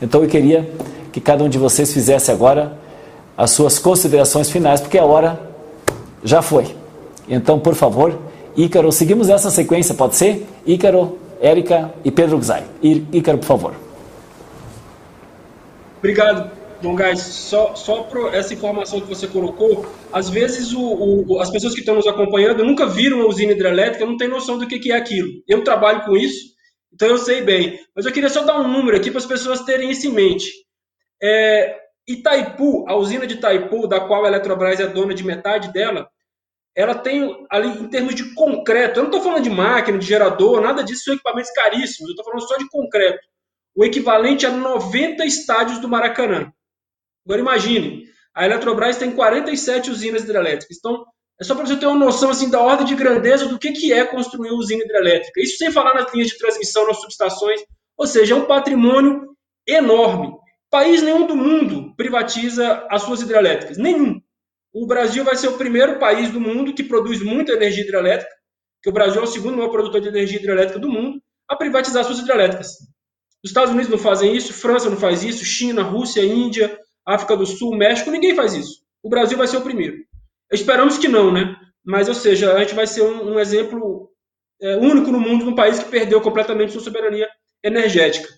Então 0.00 0.22
eu 0.22 0.28
queria 0.28 0.70
que 1.12 1.20
cada 1.20 1.44
um 1.44 1.48
de 1.48 1.58
vocês 1.58 1.92
fizesse 1.92 2.30
agora 2.30 2.76
as 3.36 3.50
suas 3.50 3.78
considerações 3.78 4.50
finais, 4.50 4.80
porque 4.80 4.98
a 4.98 5.04
hora 5.04 5.40
já 6.22 6.40
foi. 6.40 6.74
Então, 7.28 7.58
por 7.58 7.74
favor, 7.74 8.18
Ícaro, 8.56 8.92
seguimos 8.92 9.28
essa 9.28 9.50
sequência, 9.50 9.94
pode 9.94 10.16
ser? 10.16 10.46
Ícaro, 10.66 11.18
Érica 11.40 11.92
e 12.04 12.10
Pedro 12.10 12.38
Gzai. 12.38 12.64
Ícaro, 12.82 13.38
por 13.38 13.46
favor. 13.46 13.74
Obrigado, 15.98 16.50
Dom 16.82 16.94
Gás. 16.94 17.20
Só, 17.20 17.74
só 17.74 18.02
por 18.02 18.34
essa 18.34 18.52
informação 18.52 19.00
que 19.00 19.08
você 19.08 19.26
colocou, 19.26 19.86
às 20.12 20.28
vezes 20.28 20.72
o, 20.72 20.82
o, 21.26 21.40
as 21.40 21.50
pessoas 21.50 21.74
que 21.74 21.80
estão 21.80 21.94
nos 21.94 22.06
acompanhando 22.06 22.62
nunca 22.62 22.86
viram 22.86 23.18
uma 23.18 23.28
usina 23.28 23.52
hidrelétrica, 23.52 24.04
não 24.04 24.16
têm 24.16 24.28
noção 24.28 24.58
do 24.58 24.66
que, 24.66 24.78
que 24.78 24.92
é 24.92 24.96
aquilo. 24.96 25.28
Eu 25.48 25.64
trabalho 25.64 26.04
com 26.04 26.16
isso, 26.16 26.54
então 26.92 27.08
eu 27.08 27.18
sei 27.18 27.42
bem. 27.42 27.80
Mas 27.96 28.04
eu 28.04 28.12
queria 28.12 28.28
só 28.28 28.44
dar 28.44 28.60
um 28.60 28.68
número 28.68 28.96
aqui 28.96 29.10
para 29.10 29.18
as 29.18 29.26
pessoas 29.26 29.62
terem 29.62 29.90
isso 29.90 30.06
em 30.06 30.12
mente. 30.12 30.46
É, 31.22 31.74
Itaipu, 32.06 32.84
a 32.86 32.94
usina 32.94 33.26
de 33.26 33.34
Itaipu, 33.34 33.86
da 33.86 34.00
qual 34.00 34.24
a 34.24 34.28
Eletrobras 34.28 34.78
é 34.78 34.86
dona 34.86 35.14
de 35.14 35.24
metade 35.24 35.72
dela, 35.72 36.06
ela 36.76 36.94
tem 36.94 37.46
ali 37.50 37.68
em 37.68 37.88
termos 37.88 38.14
de 38.14 38.34
concreto, 38.34 38.98
eu 38.98 39.04
não 39.04 39.10
estou 39.10 39.22
falando 39.22 39.44
de 39.44 39.50
máquina, 39.50 39.98
de 39.98 40.06
gerador, 40.06 40.60
nada 40.60 40.82
disso, 40.82 41.04
são 41.04 41.14
equipamentos 41.14 41.50
caríssimos, 41.52 42.08
eu 42.08 42.10
estou 42.10 42.24
falando 42.24 42.48
só 42.48 42.56
de 42.56 42.68
concreto. 42.68 43.20
O 43.76 43.84
equivalente 43.84 44.46
a 44.46 44.50
90 44.50 45.24
estádios 45.24 45.78
do 45.78 45.88
Maracanã. 45.88 46.52
Agora 47.24 47.40
imagine, 47.40 48.04
a 48.34 48.44
Eletrobras 48.44 48.96
tem 48.96 49.12
47 49.12 49.90
usinas 49.90 50.22
hidrelétricas. 50.22 50.76
Então, 50.76 51.04
é 51.40 51.44
só 51.44 51.54
para 51.54 51.66
você 51.66 51.76
ter 51.76 51.86
uma 51.86 51.98
noção 51.98 52.30
assim 52.30 52.50
da 52.50 52.60
ordem 52.60 52.86
de 52.86 52.94
grandeza 52.94 53.46
do 53.48 53.58
que, 53.58 53.72
que 53.72 53.92
é 53.92 54.04
construir 54.04 54.50
uma 54.50 54.58
usina 54.58 54.84
hidrelétrica. 54.84 55.40
Isso 55.40 55.56
sem 55.56 55.70
falar 55.70 55.94
nas 55.94 56.12
linhas 56.12 56.28
de 56.28 56.38
transmissão, 56.38 56.86
nas 56.86 57.00
subestações. 57.00 57.60
Ou 57.96 58.06
seja, 58.06 58.34
é 58.34 58.36
um 58.36 58.46
patrimônio 58.46 59.36
enorme. 59.66 60.32
País 60.70 61.02
nenhum 61.02 61.26
do 61.26 61.36
mundo 61.36 61.94
privatiza 61.96 62.86
as 62.90 63.02
suas 63.02 63.22
hidrelétricas. 63.22 63.78
Nenhum. 63.78 64.20
O 64.74 64.88
Brasil 64.88 65.22
vai 65.22 65.36
ser 65.36 65.46
o 65.46 65.56
primeiro 65.56 66.00
país 66.00 66.30
do 66.30 66.40
mundo 66.40 66.74
que 66.74 66.82
produz 66.82 67.22
muita 67.22 67.52
energia 67.52 67.84
hidrelétrica, 67.84 68.34
que 68.82 68.90
o 68.90 68.92
Brasil 68.92 69.20
é 69.20 69.24
o 69.24 69.28
segundo 69.28 69.56
maior 69.56 69.70
produtor 69.70 70.00
de 70.00 70.08
energia 70.08 70.36
hidrelétrica 70.36 70.80
do 70.80 70.90
mundo, 70.90 71.22
a 71.48 71.54
privatizar 71.54 72.02
suas 72.04 72.18
hidrelétricas. 72.18 72.70
Os 73.44 73.50
Estados 73.50 73.70
Unidos 73.70 73.88
não 73.88 73.98
fazem 73.98 74.34
isso, 74.34 74.52
França 74.52 74.90
não 74.90 74.96
faz 74.96 75.22
isso, 75.22 75.44
China, 75.44 75.82
Rússia, 75.82 76.24
Índia, 76.24 76.76
África 77.06 77.36
do 77.36 77.46
Sul, 77.46 77.76
México, 77.76 78.10
ninguém 78.10 78.34
faz 78.34 78.52
isso. 78.54 78.82
O 79.00 79.08
Brasil 79.08 79.38
vai 79.38 79.46
ser 79.46 79.58
o 79.58 79.62
primeiro. 79.62 79.96
Esperamos 80.50 80.98
que 80.98 81.06
não, 81.06 81.32
né? 81.32 81.54
Mas, 81.84 82.08
ou 82.08 82.14
seja, 82.14 82.54
a 82.54 82.60
gente 82.60 82.74
vai 82.74 82.86
ser 82.86 83.02
um, 83.02 83.34
um 83.34 83.38
exemplo 83.38 84.10
é, 84.60 84.76
único 84.76 85.12
no 85.12 85.20
mundo, 85.20 85.44
num 85.44 85.54
país 85.54 85.78
que 85.78 85.90
perdeu 85.90 86.20
completamente 86.20 86.72
sua 86.72 86.80
soberania 86.80 87.28
energética. 87.62 88.28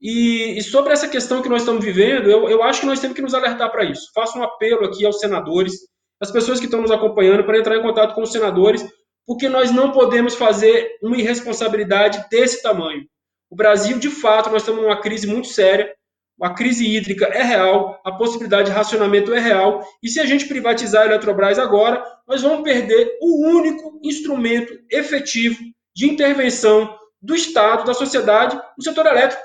E, 0.00 0.58
e, 0.58 0.62
sobre 0.62 0.92
essa 0.92 1.08
questão 1.08 1.40
que 1.40 1.48
nós 1.48 1.62
estamos 1.62 1.84
vivendo, 1.84 2.30
eu, 2.30 2.48
eu 2.48 2.62
acho 2.62 2.80
que 2.80 2.86
nós 2.86 3.00
temos 3.00 3.16
que 3.16 3.22
nos 3.22 3.34
alertar 3.34 3.70
para 3.70 3.84
isso. 3.84 4.10
Faço 4.14 4.38
um 4.38 4.42
apelo 4.42 4.84
aqui 4.84 5.04
aos 5.06 5.18
senadores, 5.18 5.72
às 6.20 6.30
pessoas 6.30 6.58
que 6.58 6.66
estão 6.66 6.82
nos 6.82 6.90
acompanhando, 6.90 7.44
para 7.44 7.58
entrar 7.58 7.76
em 7.76 7.82
contato 7.82 8.14
com 8.14 8.22
os 8.22 8.32
senadores, 8.32 8.84
porque 9.26 9.48
nós 9.48 9.70
não 9.70 9.92
podemos 9.92 10.34
fazer 10.34 10.98
uma 11.02 11.16
irresponsabilidade 11.16 12.26
desse 12.30 12.62
tamanho. 12.62 13.04
O 13.50 13.56
Brasil, 13.56 13.98
de 13.98 14.10
fato, 14.10 14.50
nós 14.50 14.62
estamos 14.62 14.82
numa 14.82 15.00
crise 15.00 15.26
muito 15.26 15.48
séria 15.48 15.94
a 16.40 16.50
crise 16.50 16.84
hídrica 16.84 17.26
é 17.26 17.42
real, 17.42 18.00
a 18.04 18.12
possibilidade 18.12 18.68
de 18.68 18.76
racionamento 18.76 19.32
é 19.32 19.38
real, 19.38 19.86
e 20.02 20.08
se 20.08 20.18
a 20.18 20.26
gente 20.26 20.46
privatizar 20.46 21.02
a 21.02 21.06
Eletrobras 21.06 21.58
agora, 21.58 22.04
nós 22.26 22.42
vamos 22.42 22.62
perder 22.62 23.18
o 23.20 23.46
único 23.48 24.00
instrumento 24.02 24.72
efetivo 24.90 25.58
de 25.94 26.10
intervenção 26.10 26.98
do 27.22 27.34
Estado, 27.34 27.84
da 27.84 27.94
sociedade, 27.94 28.60
no 28.76 28.82
setor 28.82 29.06
elétrico. 29.06 29.42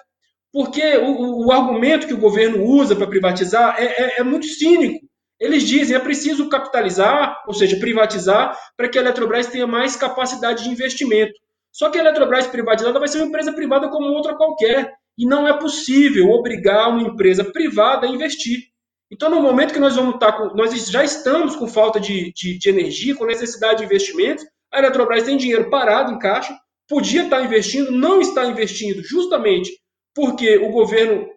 Porque 0.52 0.98
o, 0.98 1.48
o 1.48 1.52
argumento 1.52 2.08
que 2.08 2.14
o 2.14 2.20
governo 2.20 2.64
usa 2.64 2.96
para 2.96 3.08
privatizar 3.08 3.76
é, 3.78 3.86
é, 3.86 4.20
é 4.20 4.24
muito 4.24 4.46
cínico. 4.46 5.08
Eles 5.40 5.64
dizem 5.64 5.96
é 5.96 6.00
preciso 6.00 6.50
capitalizar, 6.50 7.44
ou 7.48 7.54
seja, 7.54 7.80
privatizar, 7.80 8.58
para 8.76 8.90
que 8.90 8.98
a 8.98 9.02
Eletrobras 9.02 9.48
tenha 9.48 9.66
mais 9.66 9.96
capacidade 9.96 10.64
de 10.64 10.70
investimento. 10.70 11.34
Só 11.72 11.90
que 11.90 11.98
a 11.98 12.02
Eletrobras 12.02 12.48
privatizada 12.48 13.00
vai 13.00 13.08
ser 13.08 13.20
uma 13.20 13.28
empresa 13.28 13.54
privada 13.54 13.88
como 13.90 14.08
outra 14.08 14.36
qualquer. 14.36 14.92
E 15.18 15.26
não 15.26 15.48
é 15.48 15.58
possível 15.58 16.30
obrigar 16.30 16.90
uma 16.90 17.04
empresa 17.04 17.44
privada 17.44 18.08
a 18.08 18.10
investir. 18.10 18.70
Então, 19.12 19.30
no 19.30 19.42
momento 19.42 19.74
que 19.74 19.80
nós 19.80 19.96
vamos 19.96 20.16
estar 20.16 20.34
com. 20.34 20.56
Nós 20.56 20.74
já 20.90 21.04
estamos 21.04 21.56
com 21.56 21.68
falta 21.68 22.00
de, 22.00 22.32
de, 22.34 22.58
de 22.58 22.70
energia, 22.70 23.16
com 23.16 23.26
necessidade 23.26 23.80
de 23.80 23.86
investimentos, 23.86 24.46
a 24.72 24.80
Eletrobras 24.80 25.24
tem 25.24 25.38
dinheiro 25.38 25.70
parado 25.70 26.14
em 26.14 26.20
caixa, 26.20 26.56
podia 26.88 27.24
estar 27.24 27.44
investindo, 27.44 27.92
não 27.92 28.22
está 28.22 28.46
investindo, 28.46 29.04
justamente 29.04 29.72
porque 30.20 30.58
o 30.58 30.70
governo 30.70 31.30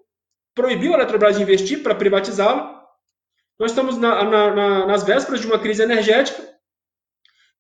proibiu 0.55 0.93
a 0.93 0.97
Eletrobras 0.97 1.37
de 1.37 1.43
investir 1.43 1.83
para 1.83 1.95
privatizá-la. 1.95 2.83
Nós 3.59 3.71
estamos 3.71 3.97
na, 3.97 4.25
na, 4.25 4.55
na, 4.55 4.87
nas 4.87 5.05
vésperas 5.05 5.41
de 5.41 5.47
uma 5.47 5.59
crise 5.59 5.83
energética. 5.83 6.43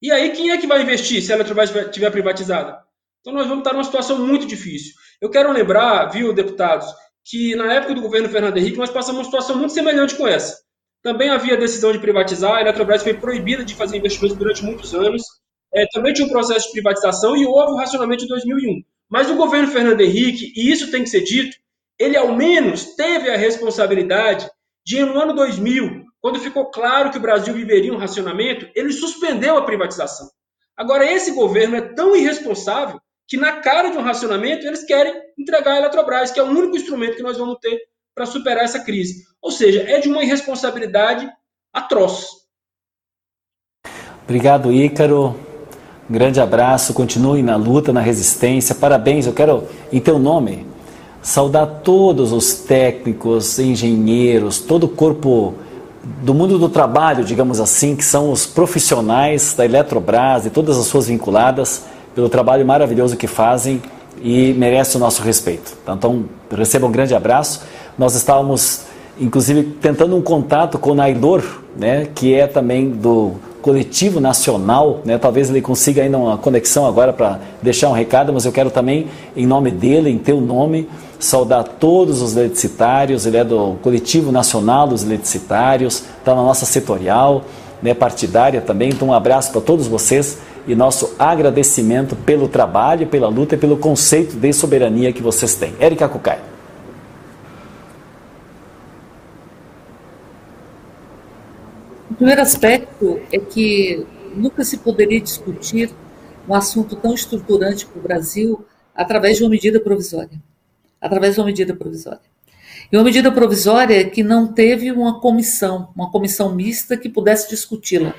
E 0.01 0.11
aí, 0.11 0.31
quem 0.31 0.51
é 0.51 0.59
que 0.59 0.67
vai 0.67 0.83
investir 0.83 1.23
se 1.23 1.33
a 1.33 1.37
Eletrobras 1.37 1.75
estiver 1.75 2.11
privatizada? 2.11 2.83
Então, 3.21 3.33
nós 3.33 3.47
vamos 3.47 3.61
estar 3.61 3.73
numa 3.73 3.85
situação 3.85 4.19
muito 4.19 4.47
difícil. 4.47 4.95
Eu 5.21 5.31
quero 5.31 5.53
lembrar, 5.53 6.07
viu, 6.07 6.33
deputados, 6.33 6.93
que 7.25 7.55
na 7.55 7.73
época 7.73 7.95
do 7.95 8.03
governo 8.03 8.29
Fernando 8.29 8.57
Henrique 8.57 8.79
nós 8.79 8.91
passamos 8.91 9.21
uma 9.21 9.25
situação 9.25 9.57
muito 9.57 9.73
semelhante 9.73 10.17
com 10.17 10.27
essa. 10.27 10.61
Também 11.05 11.31
havia 11.31 11.57
decisão 11.57 11.93
de 11.93 12.01
privatizar, 12.01 12.55
a 12.55 12.61
Eletrobras 12.61 13.05
foi 13.05 13.15
proibida 13.15 13.65
de 13.65 13.77
fazer 13.77 13.97
investimentos 13.97 14.37
durante 14.37 14.65
muitos 14.65 14.93
anos. 14.93 15.23
É, 15.73 15.87
também 15.93 16.13
tinha 16.13 16.27
um 16.27 16.31
processo 16.31 16.67
de 16.67 16.73
privatização 16.73 17.37
e 17.37 17.47
houve 17.47 17.73
o 17.73 17.77
racionamento 17.77 18.25
em 18.25 18.29
2001. 18.29 18.83
Mas 19.13 19.29
o 19.29 19.37
governo 19.37 19.71
Fernando 19.71 20.01
Henrique, 20.01 20.55
e 20.57 20.73
isso 20.73 20.91
tem 20.91 21.03
que 21.03 21.11
ser 21.11 21.21
dito, 21.21 21.55
ele 21.99 22.17
ao 22.17 22.35
menos 22.35 22.97
teve 22.97 23.29
a 23.29 23.37
responsabilidade 23.37 24.49
de, 24.87 25.05
no 25.05 25.21
ano 25.21 25.35
2000, 25.35 26.07
quando 26.19 26.41
ficou 26.41 26.71
claro 26.71 27.11
que 27.11 27.19
o 27.19 27.21
Brasil 27.21 27.53
viveria 27.53 27.93
um 27.93 27.99
racionamento, 27.99 28.67
ele 28.75 28.91
suspendeu 28.91 29.59
a 29.59 29.67
privatização. 29.67 30.31
Agora, 30.75 31.05
esse 31.05 31.33
governo 31.33 31.77
é 31.77 31.83
tão 31.83 32.17
irresponsável 32.17 32.99
que 33.29 33.37
na 33.37 33.61
cara 33.61 33.91
de 33.91 33.99
um 33.99 34.03
racionamento 34.03 34.67
eles 34.67 34.83
querem 34.83 35.13
entregar 35.39 35.75
a 35.75 35.79
Eletrobras, 35.81 36.31
que 36.31 36.41
é 36.41 36.43
o 36.43 36.47
único 36.49 36.75
instrumento 36.75 37.17
que 37.17 37.23
nós 37.23 37.37
vamos 37.37 37.59
ter 37.61 37.79
para 38.15 38.25
superar 38.25 38.65
essa 38.65 38.83
crise. 38.83 39.25
Ou 39.43 39.51
seja, 39.51 39.83
é 39.83 40.01
de 40.01 40.09
uma 40.09 40.23
irresponsabilidade 40.23 41.31
atroz. 41.71 42.29
Obrigado, 44.25 44.73
Ícaro. 44.73 45.52
Grande 46.11 46.41
abraço, 46.41 46.93
continue 46.93 47.43
na 47.43 47.57
luta, 47.57 47.93
na 47.93 48.01
resistência. 48.01 48.75
Parabéns, 48.75 49.27
eu 49.27 49.33
quero, 49.33 49.65
em 49.93 50.01
teu 50.01 50.19
nome, 50.19 50.67
saudar 51.23 51.67
todos 51.85 52.33
os 52.33 52.55
técnicos, 52.55 53.59
engenheiros, 53.59 54.59
todo 54.59 54.85
o 54.85 54.89
corpo 54.89 55.55
do 56.03 56.35
mundo 56.35 56.59
do 56.59 56.69
trabalho, 56.69 57.25
digamos 57.25 57.61
assim, 57.61 57.95
que 57.95 58.05
são 58.05 58.33
os 58.33 58.45
profissionais 58.45 59.55
da 59.57 59.65
Eletrobras 59.65 60.45
e 60.45 60.51
todas 60.51 60.77
as 60.77 60.87
suas 60.87 61.07
vinculadas, 61.07 61.85
pelo 62.15 62.29
trabalho 62.29 62.67
maravilhoso 62.67 63.17
que 63.17 63.29
fazem 63.29 63.81
e 64.21 64.53
merece 64.55 64.97
o 64.97 65.01
nosso 65.01 65.23
respeito. 65.23 65.77
Então, 65.89 66.25
receba 66.51 66.87
um 66.87 66.93
grande 66.93 67.15
abraço. 67.15 67.63
Nós 67.97 68.15
estávamos, 68.17 68.83
inclusive, 69.19 69.63
tentando 69.81 70.17
um 70.17 70.21
contato 70.21 70.79
com 70.79 70.91
o 70.91 70.95
Nailor, 70.95 71.43
né, 71.77 72.09
que 72.13 72.35
é 72.35 72.49
também 72.49 72.91
do 72.91 73.35
coletivo 73.63 74.21
nacional, 74.21 75.01
né? 75.05 75.17
Talvez 75.17 75.49
ele 75.49 75.63
consiga 75.63 76.03
ainda 76.03 76.19
uma 76.19 76.37
conexão 76.37 76.85
agora 76.85 77.13
para 77.13 77.39
deixar 77.63 77.89
um 77.89 77.93
recado, 77.93 78.33
mas 78.33 78.45
eu 78.45 78.53
quero 78.53 78.71
também, 78.71 79.07
em 79.37 79.47
nome 79.47 79.71
dele, 79.71 80.11
em 80.11 80.19
teu 80.19 80.41
nome, 80.41 80.89
saudar 81.19 81.63
todos 81.65 82.21
os 82.21 82.37
eletricitários, 82.37 83.25
ele 83.25 83.37
é 83.37 83.45
do 83.45 83.77
coletivo 83.81 84.33
nacional 84.33 84.89
dos 84.89 85.05
eletricitários, 85.05 86.03
está 86.19 86.35
na 86.35 86.43
nossa 86.43 86.67
setorial, 86.67 87.45
né, 87.81 87.95
partidária 87.95 88.61
também, 88.61 88.91
então 88.91 89.09
um 89.09 89.15
abraço 89.15 89.53
para 89.53 89.61
todos 89.61 89.87
vocês 89.87 90.39
e 90.67 90.75
nosso 90.75 91.15
agradecimento 91.19 92.15
pelo 92.17 92.49
trabalho, 92.49 93.07
pela 93.07 93.29
luta 93.29 93.55
e 93.55 93.59
pelo 93.59 93.77
conceito 93.77 94.37
de 94.37 94.53
soberania 94.53 95.13
que 95.13 95.23
vocês 95.23 95.55
têm. 95.55 95.73
Érica 95.81 96.09
Cucai. 96.09 96.52
Primeiro 102.23 102.41
aspecto 102.41 103.21
é 103.33 103.39
que 103.39 104.07
nunca 104.37 104.63
se 104.63 104.79
poderia 104.79 105.21
discutir 105.21 105.91
um 106.49 106.55
assunto 106.55 106.95
tão 106.95 107.15
estruturante 107.15 107.85
para 107.85 107.99
o 107.99 108.03
Brasil 108.03 108.65
através 108.95 109.39
de 109.39 109.43
uma 109.43 109.51
medida 109.51 109.81
provisória. 109.81 110.41
Através 111.01 111.35
de 111.35 111.41
uma 111.41 111.47
medida 111.47 111.75
provisória. 111.75 112.21
E 112.93 112.97
uma 112.97 113.03
medida 113.03 113.33
provisória 113.33 114.09
que 114.09 114.23
não 114.23 114.53
teve 114.53 114.93
uma 114.93 115.21
comissão, 115.21 115.89
uma 115.97 116.13
comissão 116.13 116.55
mista 116.55 116.97
que 116.97 117.09
pudesse 117.09 117.51
discuti-la. 117.51 118.15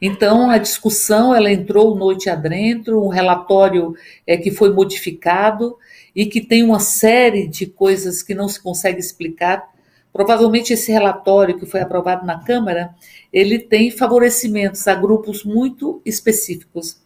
Então, 0.00 0.48
a 0.48 0.56
discussão 0.56 1.34
ela 1.34 1.52
entrou 1.52 1.94
noite 1.94 2.30
adentro, 2.30 3.04
um 3.04 3.08
relatório 3.08 3.94
é, 4.26 4.38
que 4.38 4.50
foi 4.50 4.72
modificado 4.72 5.76
e 6.14 6.24
que 6.24 6.40
tem 6.40 6.62
uma 6.62 6.80
série 6.80 7.46
de 7.46 7.66
coisas 7.66 8.22
que 8.22 8.34
não 8.34 8.48
se 8.48 8.62
consegue 8.62 8.98
explicar 8.98 9.75
Provavelmente 10.16 10.72
esse 10.72 10.90
relatório 10.90 11.58
que 11.58 11.66
foi 11.66 11.82
aprovado 11.82 12.24
na 12.24 12.42
Câmara, 12.42 12.94
ele 13.30 13.58
tem 13.58 13.90
favorecimentos 13.90 14.88
a 14.88 14.94
grupos 14.94 15.44
muito 15.44 16.00
específicos. 16.06 16.98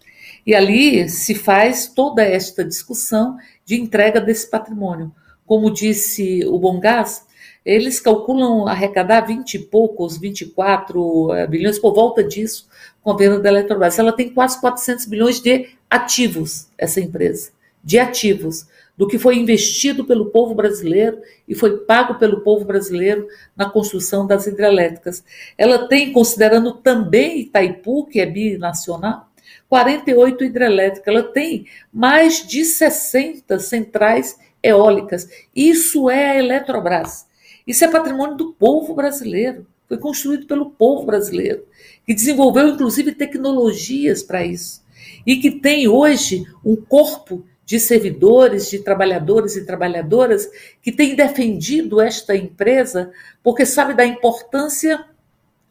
E 0.46 0.54
ali 0.54 1.08
se 1.08 1.34
faz 1.34 1.88
toda 1.88 2.22
esta 2.22 2.64
discussão 2.64 3.36
de 3.64 3.74
entrega 3.80 4.20
desse 4.20 4.48
patrimônio. 4.48 5.12
Como 5.44 5.72
disse 5.72 6.44
o 6.46 6.56
Bom 6.56 6.78
Gás, 6.78 7.26
eles 7.64 7.98
calculam 7.98 8.68
arrecadar 8.68 9.22
20 9.22 9.54
e 9.54 9.58
poucos, 9.58 10.16
24 10.16 11.34
eh, 11.34 11.46
bilhões 11.48 11.80
por 11.80 11.92
volta 11.92 12.22
disso 12.22 12.68
com 13.02 13.10
a 13.10 13.16
venda 13.16 13.40
da 13.40 13.48
Eletrobras. 13.48 13.98
Ela 13.98 14.12
tem 14.12 14.32
quase 14.32 14.60
400 14.60 15.06
bilhões 15.06 15.40
de 15.40 15.68
ativos, 15.90 16.68
essa 16.78 17.00
empresa, 17.00 17.50
de 17.82 17.98
ativos 17.98 18.68
do 19.00 19.08
que 19.08 19.18
foi 19.18 19.38
investido 19.38 20.04
pelo 20.04 20.26
povo 20.26 20.54
brasileiro 20.54 21.22
e 21.48 21.54
foi 21.54 21.78
pago 21.78 22.16
pelo 22.16 22.42
povo 22.42 22.66
brasileiro 22.66 23.26
na 23.56 23.70
construção 23.70 24.26
das 24.26 24.46
hidrelétricas. 24.46 25.24
Ela 25.56 25.88
tem, 25.88 26.12
considerando 26.12 26.74
também 26.74 27.40
Itaipu, 27.40 28.04
que 28.04 28.20
é 28.20 28.26
binacional, 28.26 29.30
48 29.70 30.44
hidrelétricas. 30.44 31.14
Ela 31.14 31.22
tem 31.22 31.64
mais 31.90 32.46
de 32.46 32.62
60 32.62 33.58
centrais 33.58 34.38
eólicas. 34.62 35.30
Isso 35.56 36.10
é 36.10 36.32
a 36.32 36.38
Eletrobras. 36.38 37.26
Isso 37.66 37.82
é 37.82 37.88
patrimônio 37.88 38.36
do 38.36 38.52
povo 38.52 38.92
brasileiro. 38.92 39.66
Foi 39.88 39.96
construído 39.96 40.46
pelo 40.46 40.72
povo 40.72 41.06
brasileiro, 41.06 41.64
que 42.06 42.12
desenvolveu 42.12 42.68
inclusive 42.68 43.12
tecnologias 43.12 44.22
para 44.22 44.44
isso. 44.44 44.84
E 45.26 45.36
que 45.36 45.52
tem 45.52 45.88
hoje 45.88 46.44
um 46.62 46.76
corpo 46.76 47.46
de 47.70 47.78
servidores, 47.78 48.68
de 48.68 48.80
trabalhadores 48.80 49.54
e 49.54 49.64
trabalhadoras 49.64 50.50
que 50.82 50.90
têm 50.90 51.14
defendido 51.14 52.00
esta 52.00 52.34
empresa 52.34 53.12
porque 53.44 53.64
sabe 53.64 53.94
da 53.94 54.04
importância 54.04 55.04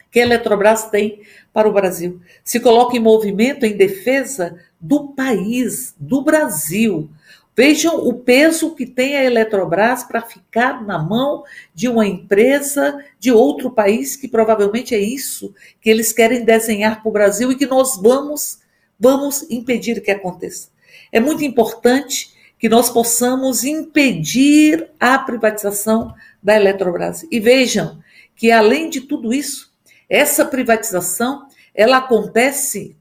que 0.10 0.22
a 0.22 0.24
Eletrobras 0.24 0.90
tem 0.90 1.24
para 1.52 1.68
o 1.68 1.74
Brasil. 1.74 2.22
Se 2.42 2.62
coloca 2.62 2.96
em 2.96 3.02
movimento 3.02 3.66
em 3.66 3.76
defesa 3.76 4.56
do 4.80 5.10
país, 5.10 5.94
do 6.00 6.22
Brasil. 6.22 7.10
Vejam 7.54 7.98
o 8.08 8.14
peso 8.14 8.74
que 8.76 8.86
tem 8.86 9.18
a 9.18 9.26
Eletrobras 9.26 10.02
para 10.06 10.22
ficar 10.22 10.82
na 10.82 10.98
mão 11.00 11.44
de 11.76 11.90
uma 11.90 12.08
empresa 12.08 13.04
de 13.20 13.30
outro 13.30 13.72
país, 13.72 14.16
que 14.16 14.30
provavelmente 14.30 14.96
é 14.96 15.00
isso 15.00 15.54
que 15.82 15.90
eles 15.90 16.14
querem 16.14 16.46
desenhar 16.46 17.02
para 17.02 17.10
o 17.10 17.12
Brasil 17.12 17.52
e 17.52 17.58
que 17.58 17.66
nós 17.66 17.98
vamos, 17.98 18.60
vamos 18.98 19.46
impedir 19.50 20.00
que 20.00 20.12
aconteça. 20.12 20.70
É 21.12 21.20
muito 21.20 21.44
importante 21.44 22.34
que 22.58 22.68
nós 22.68 22.90
possamos 22.90 23.64
impedir 23.64 24.90
a 25.00 25.18
privatização 25.18 26.14
da 26.44 26.56
Eletrobras. 26.56 27.26
E 27.32 27.40
vejam 27.40 28.00
que 28.36 28.52
além 28.52 28.90
de 28.90 29.02
tudo 29.02 29.34
isso, 29.34 29.74
essa 30.10 30.46
privatização 30.46 31.48
ela 31.74 31.98
acontece 31.98 32.98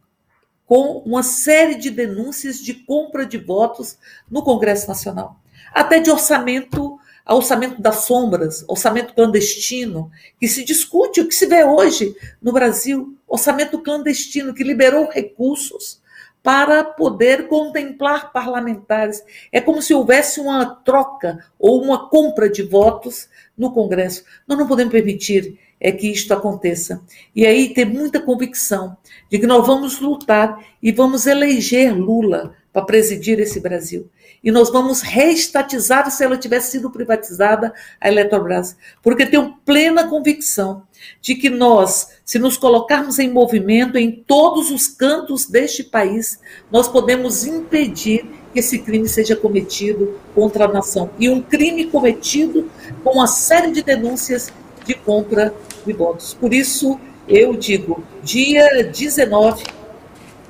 com 0.64 0.98
uma 0.98 1.22
série 1.22 1.74
de 1.74 1.90
denúncias 1.90 2.58
de 2.58 2.74
compra 2.74 3.24
de 3.24 3.38
votos 3.38 3.96
no 4.30 4.42
Congresso 4.42 4.86
Nacional, 4.86 5.40
até 5.72 5.98
de 5.98 6.10
orçamento, 6.10 6.98
orçamento 7.26 7.80
das 7.80 8.04
sombras, 8.04 8.64
orçamento 8.68 9.14
clandestino, 9.14 10.10
que 10.38 10.46
se 10.46 10.62
discute, 10.62 11.20
o 11.20 11.26
que 11.26 11.34
se 11.34 11.46
vê 11.46 11.64
hoje 11.64 12.14
no 12.40 12.52
Brasil, 12.52 13.16
orçamento 13.26 13.80
clandestino 13.80 14.54
que 14.54 14.62
liberou 14.62 15.08
recursos 15.10 16.00
para 16.42 16.84
poder 16.84 17.48
contemplar 17.48 18.32
parlamentares. 18.32 19.22
É 19.52 19.60
como 19.60 19.82
se 19.82 19.92
houvesse 19.92 20.40
uma 20.40 20.64
troca 20.64 21.44
ou 21.58 21.82
uma 21.82 22.08
compra 22.08 22.48
de 22.48 22.62
votos 22.62 23.28
no 23.56 23.72
Congresso. 23.72 24.24
Nós 24.46 24.58
não 24.58 24.66
podemos 24.66 24.92
permitir 24.92 25.58
é 25.80 25.92
que 25.92 26.10
isto 26.10 26.32
aconteça. 26.34 27.02
E 27.34 27.46
aí 27.46 27.72
ter 27.72 27.84
muita 27.84 28.20
convicção 28.20 28.96
de 29.30 29.38
que 29.38 29.46
nós 29.46 29.66
vamos 29.66 30.00
lutar 30.00 30.64
e 30.82 30.90
vamos 30.90 31.26
eleger 31.26 31.96
Lula 31.96 32.54
para 32.72 32.84
presidir 32.84 33.38
esse 33.38 33.60
Brasil. 33.60 34.08
E 34.42 34.50
nós 34.50 34.70
vamos 34.70 35.00
reestatizar, 35.00 36.10
se 36.10 36.24
ela 36.24 36.36
tivesse 36.36 36.72
sido 36.72 36.90
privatizada, 36.90 37.72
a 38.00 38.08
Eletrobras. 38.08 38.76
Porque 39.02 39.26
tenho 39.26 39.54
plena 39.64 40.08
convicção 40.08 40.82
de 41.20 41.34
que 41.34 41.50
nós, 41.50 42.18
se 42.24 42.38
nos 42.38 42.56
colocarmos 42.56 43.18
em 43.18 43.30
movimento 43.30 43.98
em 43.98 44.10
todos 44.10 44.70
os 44.70 44.86
cantos 44.88 45.46
deste 45.46 45.84
país, 45.84 46.40
nós 46.70 46.88
podemos 46.88 47.44
impedir 47.44 48.24
que 48.52 48.60
esse 48.60 48.78
crime 48.78 49.08
seja 49.08 49.36
cometido 49.36 50.18
contra 50.34 50.64
a 50.64 50.68
nação. 50.68 51.10
E 51.18 51.28
um 51.28 51.42
crime 51.42 51.86
cometido 51.86 52.70
com 53.02 53.14
uma 53.14 53.26
série 53.26 53.70
de 53.70 53.82
denúncias 53.82 54.52
de 54.84 54.94
compra 54.94 55.54
de 55.86 55.92
votos. 55.92 56.34
Por 56.34 56.54
isso, 56.54 56.98
eu 57.28 57.54
digo, 57.54 58.02
dia 58.22 58.84
19, 58.84 59.64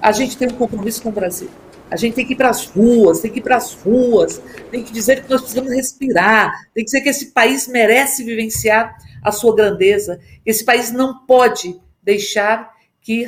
a 0.00 0.12
gente 0.12 0.36
tem 0.36 0.48
um 0.48 0.54
compromisso 0.54 1.02
com 1.02 1.08
o 1.08 1.12
Brasil. 1.12 1.48
A 1.90 1.96
gente 1.96 2.14
tem 2.14 2.26
que 2.26 2.34
ir 2.34 2.36
para 2.36 2.50
as 2.50 2.66
ruas, 2.66 3.20
tem 3.20 3.30
que 3.30 3.38
ir 3.38 3.42
para 3.42 3.56
as 3.56 3.72
ruas, 3.74 4.40
tem 4.70 4.82
que 4.82 4.92
dizer 4.92 5.22
que 5.22 5.30
nós 5.30 5.40
precisamos 5.40 5.72
respirar, 5.72 6.52
tem 6.74 6.84
que 6.84 6.90
dizer 6.90 7.00
que 7.00 7.08
esse 7.08 7.26
país 7.32 7.66
merece 7.66 8.24
vivenciar 8.24 8.96
a 9.22 9.32
sua 9.32 9.54
grandeza. 9.54 10.20
Esse 10.44 10.64
país 10.64 10.92
não 10.92 11.26
pode 11.26 11.80
deixar 12.02 12.70
que 13.00 13.26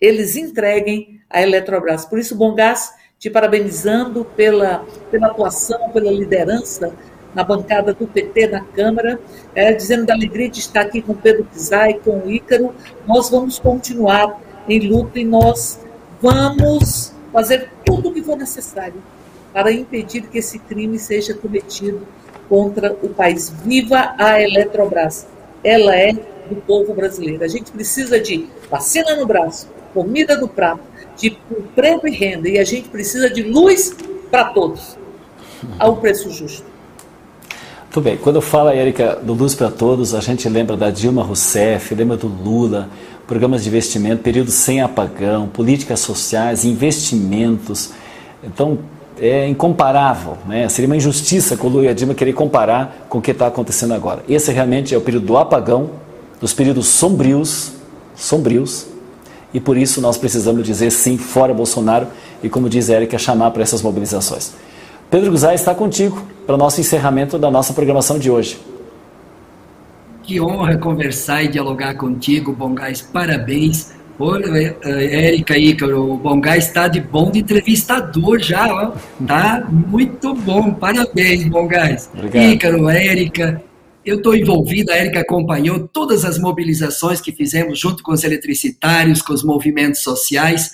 eles 0.00 0.36
entreguem 0.36 1.20
a 1.28 1.42
Eletrobras. 1.42 2.04
Por 2.04 2.18
isso, 2.18 2.36
Bom 2.36 2.54
Gás, 2.54 2.92
te 3.18 3.30
parabenizando 3.30 4.24
pela, 4.24 4.84
pela 5.10 5.28
atuação, 5.28 5.90
pela 5.90 6.10
liderança 6.10 6.92
na 7.34 7.44
bancada 7.44 7.92
do 7.92 8.06
PT 8.06 8.46
na 8.48 8.62
Câmara, 8.62 9.20
é, 9.54 9.72
dizendo 9.72 10.06
da 10.06 10.14
alegria 10.14 10.48
de 10.48 10.60
estar 10.60 10.82
aqui 10.82 11.02
com 11.02 11.14
Pedro 11.14 11.44
Pizai, 11.44 12.00
com 12.02 12.20
o 12.20 12.30
Ícaro. 12.30 12.74
Nós 13.06 13.28
vamos 13.28 13.58
continuar 13.58 14.40
em 14.68 14.80
luta 14.80 15.18
e 15.18 15.24
nós 15.24 15.80
vamos 16.20 17.15
fazer 17.36 17.68
tudo 17.84 18.08
o 18.08 18.14
que 18.14 18.22
for 18.22 18.34
necessário 18.34 18.94
para 19.52 19.70
impedir 19.70 20.22
que 20.22 20.38
esse 20.38 20.58
crime 20.58 20.98
seja 20.98 21.34
cometido 21.34 22.08
contra 22.48 22.94
o 23.02 23.10
país. 23.10 23.50
Viva 23.62 24.14
a 24.16 24.40
Eletrobras! 24.40 25.26
Ela 25.62 25.94
é 25.94 26.14
do 26.14 26.56
povo 26.66 26.94
brasileiro. 26.94 27.44
A 27.44 27.48
gente 27.48 27.70
precisa 27.70 28.18
de 28.18 28.48
vacina 28.70 29.16
no 29.16 29.26
braço, 29.26 29.68
comida 29.92 30.34
no 30.38 30.48
prato, 30.48 30.80
de 31.14 31.38
emprego 31.50 32.08
e 32.08 32.10
renda, 32.10 32.48
e 32.48 32.58
a 32.58 32.64
gente 32.64 32.88
precisa 32.88 33.28
de 33.28 33.42
luz 33.42 33.94
para 34.30 34.46
todos, 34.54 34.96
ao 35.78 35.98
preço 35.98 36.30
justo. 36.30 36.64
Muito 37.96 38.04
bem. 38.04 38.18
Quando 38.18 38.36
eu 38.36 38.42
falo, 38.42 38.68
Érica, 38.68 39.18
do 39.22 39.32
Luz 39.32 39.54
para 39.54 39.70
Todos, 39.70 40.14
a 40.14 40.20
gente 40.20 40.46
lembra 40.50 40.76
da 40.76 40.90
Dilma 40.90 41.22
Rousseff, 41.22 41.94
lembra 41.94 42.14
do 42.14 42.26
Lula, 42.26 42.90
programas 43.26 43.62
de 43.62 43.70
investimento, 43.70 44.22
período 44.22 44.50
sem 44.50 44.82
apagão, 44.82 45.48
políticas 45.48 46.00
sociais, 46.00 46.66
investimentos. 46.66 47.92
Então, 48.44 48.80
é 49.18 49.48
incomparável. 49.48 50.36
Né? 50.46 50.68
Seria 50.68 50.86
uma 50.86 50.96
injustiça 50.98 51.56
com 51.56 51.68
o 51.68 51.70
Lula 51.70 51.86
e 51.86 51.88
a 51.88 51.94
Dilma 51.94 52.12
querer 52.12 52.34
comparar 52.34 53.06
com 53.08 53.16
o 53.16 53.22
que 53.22 53.30
está 53.30 53.46
acontecendo 53.46 53.94
agora. 53.94 54.22
Esse 54.28 54.52
realmente 54.52 54.94
é 54.94 54.98
o 54.98 55.00
período 55.00 55.28
do 55.28 55.38
apagão, 55.38 55.88
dos 56.38 56.52
períodos 56.52 56.88
sombrios, 56.88 57.72
sombrios, 58.14 58.88
e 59.54 59.58
por 59.58 59.74
isso 59.74 60.02
nós 60.02 60.18
precisamos 60.18 60.66
dizer 60.66 60.90
sim, 60.90 61.16
fora 61.16 61.54
Bolsonaro, 61.54 62.08
e 62.42 62.50
como 62.50 62.68
diz 62.68 62.90
Érica, 62.90 63.16
chamar 63.16 63.52
para 63.52 63.62
essas 63.62 63.80
mobilizações. 63.80 64.52
Pedro 65.10 65.30
Guzai 65.30 65.54
está 65.54 65.74
contigo 65.74 66.35
para 66.46 66.54
o 66.54 66.58
nosso 66.58 66.80
encerramento 66.80 67.38
da 67.38 67.50
nossa 67.50 67.74
programação 67.74 68.18
de 68.18 68.30
hoje. 68.30 68.58
Que 70.22 70.40
honra 70.40 70.78
conversar 70.78 71.42
e 71.42 71.48
dialogar 71.48 71.94
contigo, 71.94 72.52
Bongás. 72.52 73.02
Parabéns. 73.02 73.94
Olha, 74.18 74.76
Érica 74.82 75.58
Ícaro, 75.58 76.12
o 76.12 76.16
Bongás 76.16 76.66
está 76.66 76.88
de 76.88 77.00
bom 77.00 77.30
de 77.30 77.40
entrevistador 77.40 78.40
já, 78.40 78.66
ó. 78.66 78.92
Tá 79.26 79.66
muito 79.70 80.34
bom. 80.34 80.72
Parabéns, 80.72 81.44
Bongás. 81.44 82.10
Ícaro, 82.32 82.88
Érica, 82.88 83.62
eu 84.04 84.16
estou 84.16 84.34
envolvido, 84.34 84.90
a 84.90 84.96
Érica 84.96 85.20
acompanhou 85.20 85.86
todas 85.86 86.24
as 86.24 86.38
mobilizações 86.38 87.20
que 87.20 87.32
fizemos 87.32 87.78
junto 87.78 88.02
com 88.02 88.12
os 88.12 88.24
eletricitários, 88.24 89.20
com 89.20 89.32
os 89.32 89.44
movimentos 89.44 90.00
sociais. 90.00 90.72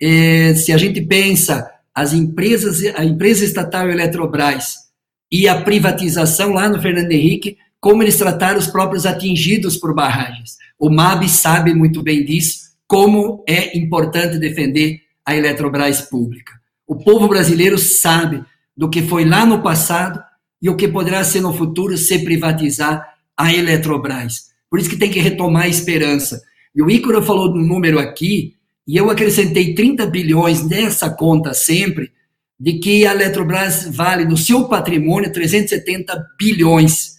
É, 0.00 0.54
se 0.54 0.72
a 0.72 0.78
gente 0.78 1.00
pensa 1.00 1.70
as 1.94 2.12
empresas, 2.12 2.82
a 2.96 3.04
empresa 3.04 3.44
estatal 3.44 3.88
Eletrobras 3.88 4.89
e 5.30 5.46
a 5.46 5.60
privatização 5.60 6.52
lá 6.52 6.68
no 6.68 6.80
Fernando 6.80 7.12
Henrique, 7.12 7.56
como 7.80 8.02
eles 8.02 8.16
trataram 8.16 8.58
os 8.58 8.66
próprios 8.66 9.06
atingidos 9.06 9.76
por 9.76 9.94
barragens. 9.94 10.56
O 10.78 10.90
MAB 10.90 11.28
sabe 11.28 11.74
muito 11.74 12.02
bem 12.02 12.24
disso, 12.24 12.70
como 12.86 13.44
é 13.46 13.78
importante 13.78 14.38
defender 14.38 15.00
a 15.24 15.36
Eletrobras 15.36 16.00
pública. 16.00 16.52
O 16.86 16.96
povo 16.96 17.28
brasileiro 17.28 17.78
sabe 17.78 18.42
do 18.76 18.90
que 18.90 19.02
foi 19.02 19.24
lá 19.24 19.46
no 19.46 19.62
passado 19.62 20.20
e 20.60 20.68
o 20.68 20.76
que 20.76 20.88
poderá 20.88 21.22
ser 21.22 21.40
no 21.40 21.54
futuro 21.54 21.96
se 21.96 22.18
privatizar 22.18 23.14
a 23.36 23.54
Eletrobras. 23.54 24.50
Por 24.68 24.78
isso 24.78 24.90
que 24.90 24.96
tem 24.96 25.10
que 25.10 25.20
retomar 25.20 25.62
a 25.64 25.68
esperança. 25.68 26.42
E 26.74 26.82
o 26.82 26.90
Ícaro 26.90 27.22
falou 27.22 27.50
um 27.50 27.66
número 27.66 27.98
aqui, 27.98 28.56
e 28.86 28.96
eu 28.96 29.10
acrescentei 29.10 29.74
30 29.74 30.06
bilhões 30.06 30.66
nessa 30.66 31.10
conta 31.10 31.54
sempre, 31.54 32.12
de 32.60 32.78
que 32.78 33.06
a 33.06 33.12
Eletrobras 33.12 33.88
vale 33.90 34.26
no 34.26 34.36
seu 34.36 34.68
patrimônio 34.68 35.32
370 35.32 36.26
bilhões. 36.38 37.16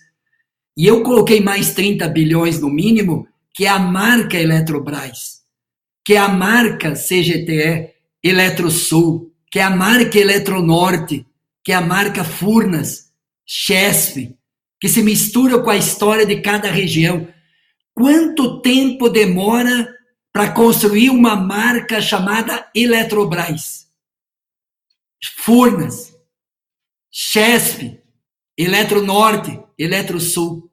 E 0.77 0.85
eu 0.85 1.01
coloquei 1.01 1.41
mais 1.41 1.73
30 1.73 2.07
bilhões 2.09 2.59
no 2.59 2.69
mínimo, 2.69 3.27
que 3.51 3.65
é 3.65 3.69
a 3.69 3.79
marca 3.79 4.37
Eletrobras, 4.37 5.41
que 6.05 6.13
é 6.13 6.17
a 6.19 6.27
marca 6.27 6.91
CGTE 6.91 7.89
Eletrosul, 8.23 9.31
que 9.51 9.57
é 9.57 9.63
a 9.63 9.71
marca 9.71 10.19
Eletronorte, 10.19 11.25
que 11.63 11.71
é 11.71 11.75
a 11.75 11.81
marca 11.81 12.23
Furnas, 12.23 13.09
Chesf, 13.43 14.35
que 14.79 14.87
se 14.87 15.01
mistura 15.01 15.59
com 15.59 15.71
a 15.71 15.77
história 15.77 16.25
de 16.25 16.39
cada 16.39 16.69
região. 16.69 17.27
Quanto 17.95 18.61
tempo 18.61 19.09
demora 19.09 19.89
para 20.31 20.51
construir 20.51 21.09
uma 21.09 21.35
marca 21.35 21.99
chamada 21.99 22.69
Eletrobras? 22.75 23.90
Furnas, 25.29 26.15
Chesf, 27.11 27.99
Eletronorte, 28.57 29.59
Eletrosul, 29.77 30.69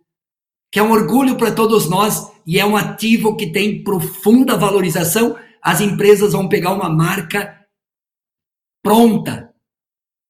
que 0.70 0.78
é 0.78 0.82
um 0.82 0.90
orgulho 0.92 1.36
para 1.36 1.55
todos 1.55 1.88
nós 1.88 2.30
e 2.46 2.59
é 2.59 2.64
um 2.64 2.76
ativo 2.76 3.36
que 3.36 3.51
tem 3.51 3.82
profunda 3.82 4.57
valorização. 4.57 5.38
As 5.62 5.80
empresas 5.80 6.32
vão 6.32 6.49
pegar 6.49 6.72
uma 6.72 6.88
marca 6.88 7.59
pronta, 8.82 9.53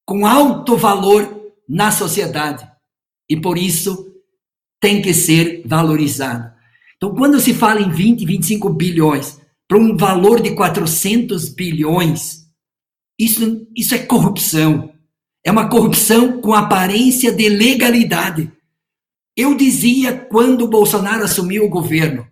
com 0.07 0.27
alto 0.27 0.77
valor 0.77 1.53
na 1.69 1.91
sociedade. 1.91 2.69
E 3.29 3.41
por 3.41 3.59
isso 3.59 4.15
tem 4.81 5.03
que 5.03 5.13
ser 5.13 5.63
valorizado. 5.67 6.53
Então, 6.97 7.15
quando 7.15 7.41
se 7.41 7.55
fala 7.55 7.81
em 7.81 7.91
20, 7.91 8.25
25 8.25 8.71
bilhões 8.71 9.41
para 9.69 9.79
um 9.79 9.97
valor 9.97 10.41
de 10.41 10.55
400 10.55 11.51
bilhões, 11.51 12.48
isso, 13.19 13.67
isso 13.77 13.95
é 13.95 13.99
corrupção. 13.99 14.93
É 15.45 15.51
uma 15.51 15.69
corrupção 15.69 16.41
com 16.41 16.55
aparência 16.55 17.33
de 17.33 17.49
legalidade. 17.49 18.51
Eu 19.37 19.55
dizia 19.55 20.13
quando 20.17 20.69
Bolsonaro 20.69 21.25
assumiu 21.25 21.65
o 21.65 21.69
governo, 21.69 22.27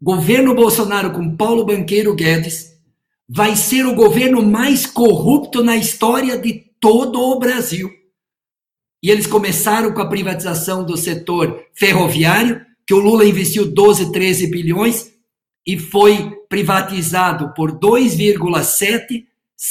governo 0.00 0.54
Bolsonaro 0.54 1.12
com 1.12 1.36
Paulo 1.36 1.64
Banqueiro 1.64 2.14
Guedes 2.14 2.74
vai 3.28 3.56
ser 3.56 3.86
o 3.86 3.94
governo 3.94 4.42
mais 4.42 4.86
corrupto 4.86 5.62
na 5.62 5.76
história 5.76 6.38
de 6.38 6.64
todo 6.78 7.18
o 7.18 7.38
Brasil. 7.38 7.90
E 9.02 9.10
eles 9.10 9.26
começaram 9.26 9.92
com 9.92 10.00
a 10.00 10.08
privatização 10.08 10.84
do 10.84 10.96
setor 10.96 11.64
ferroviário, 11.74 12.64
que 12.86 12.94
o 12.94 12.98
Lula 12.98 13.24
investiu 13.24 13.70
12, 13.72 14.12
13 14.12 14.46
bilhões 14.48 15.10
e 15.66 15.78
foi 15.78 16.32
privatizado 16.48 17.54
por 17.54 17.72
2,7 17.78 19.24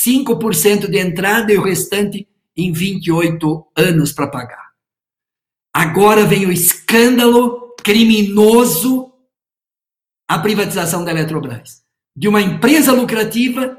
5% 0.06 0.88
de 0.90 0.98
entrada 0.98 1.54
e 1.54 1.58
o 1.58 1.64
restante 1.64 2.28
em 2.56 2.72
28 2.72 3.68
anos 3.76 4.12
para 4.12 4.28
pagar. 4.28 4.72
Agora 5.74 6.26
vem 6.26 6.46
o 6.46 6.52
escândalo 6.52 7.76
criminoso 7.84 9.12
a 10.28 10.40
privatização 10.40 11.04
da 11.04 11.12
Eletrobras, 11.12 11.84
de 12.16 12.28
uma 12.28 12.42
empresa 12.42 12.92
lucrativa 12.92 13.78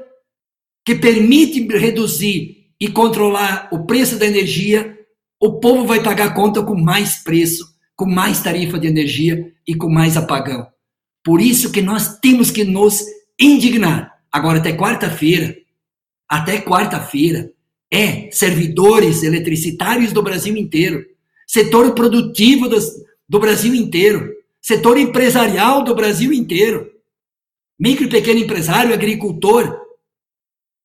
que 0.85 0.95
permite 0.95 1.67
reduzir 1.67 2.67
e 2.79 2.87
controlar 2.87 3.67
o 3.71 3.85
preço 3.85 4.17
da 4.17 4.25
energia, 4.25 4.97
o 5.41 5.59
povo 5.59 5.85
vai 5.85 6.03
pagar 6.03 6.27
a 6.27 6.33
conta 6.33 6.63
com 6.63 6.75
mais 6.75 7.23
preço, 7.23 7.65
com 7.95 8.05
mais 8.05 8.41
tarifa 8.41 8.77
de 8.77 8.87
energia 8.87 9.51
e 9.67 9.75
com 9.75 9.89
mais 9.89 10.15
apagão. 10.15 10.67
Por 11.23 11.41
isso 11.41 11.71
que 11.71 11.81
nós 11.81 12.19
temos 12.19 12.51
que 12.51 12.63
nos 12.63 13.03
indignar. 13.39 14.13
Agora 14.31 14.59
até 14.59 14.71
quarta-feira, 14.73 15.55
até 16.27 16.61
quarta-feira, 16.61 17.51
é 17.91 18.29
servidores 18.31 19.23
eletricitários 19.23 20.11
do 20.11 20.21
Brasil 20.21 20.55
inteiro, 20.57 21.05
setor 21.47 21.93
produtivo 21.93 22.67
do, 22.67 22.77
do 23.29 23.39
Brasil 23.39 23.73
inteiro, 23.73 24.33
setor 24.61 24.97
empresarial 24.97 25.83
do 25.83 25.95
Brasil 25.95 26.33
inteiro, 26.33 26.91
micro 27.79 28.05
e 28.05 28.09
pequeno 28.09 28.39
empresário, 28.39 28.93
agricultor. 28.93 29.79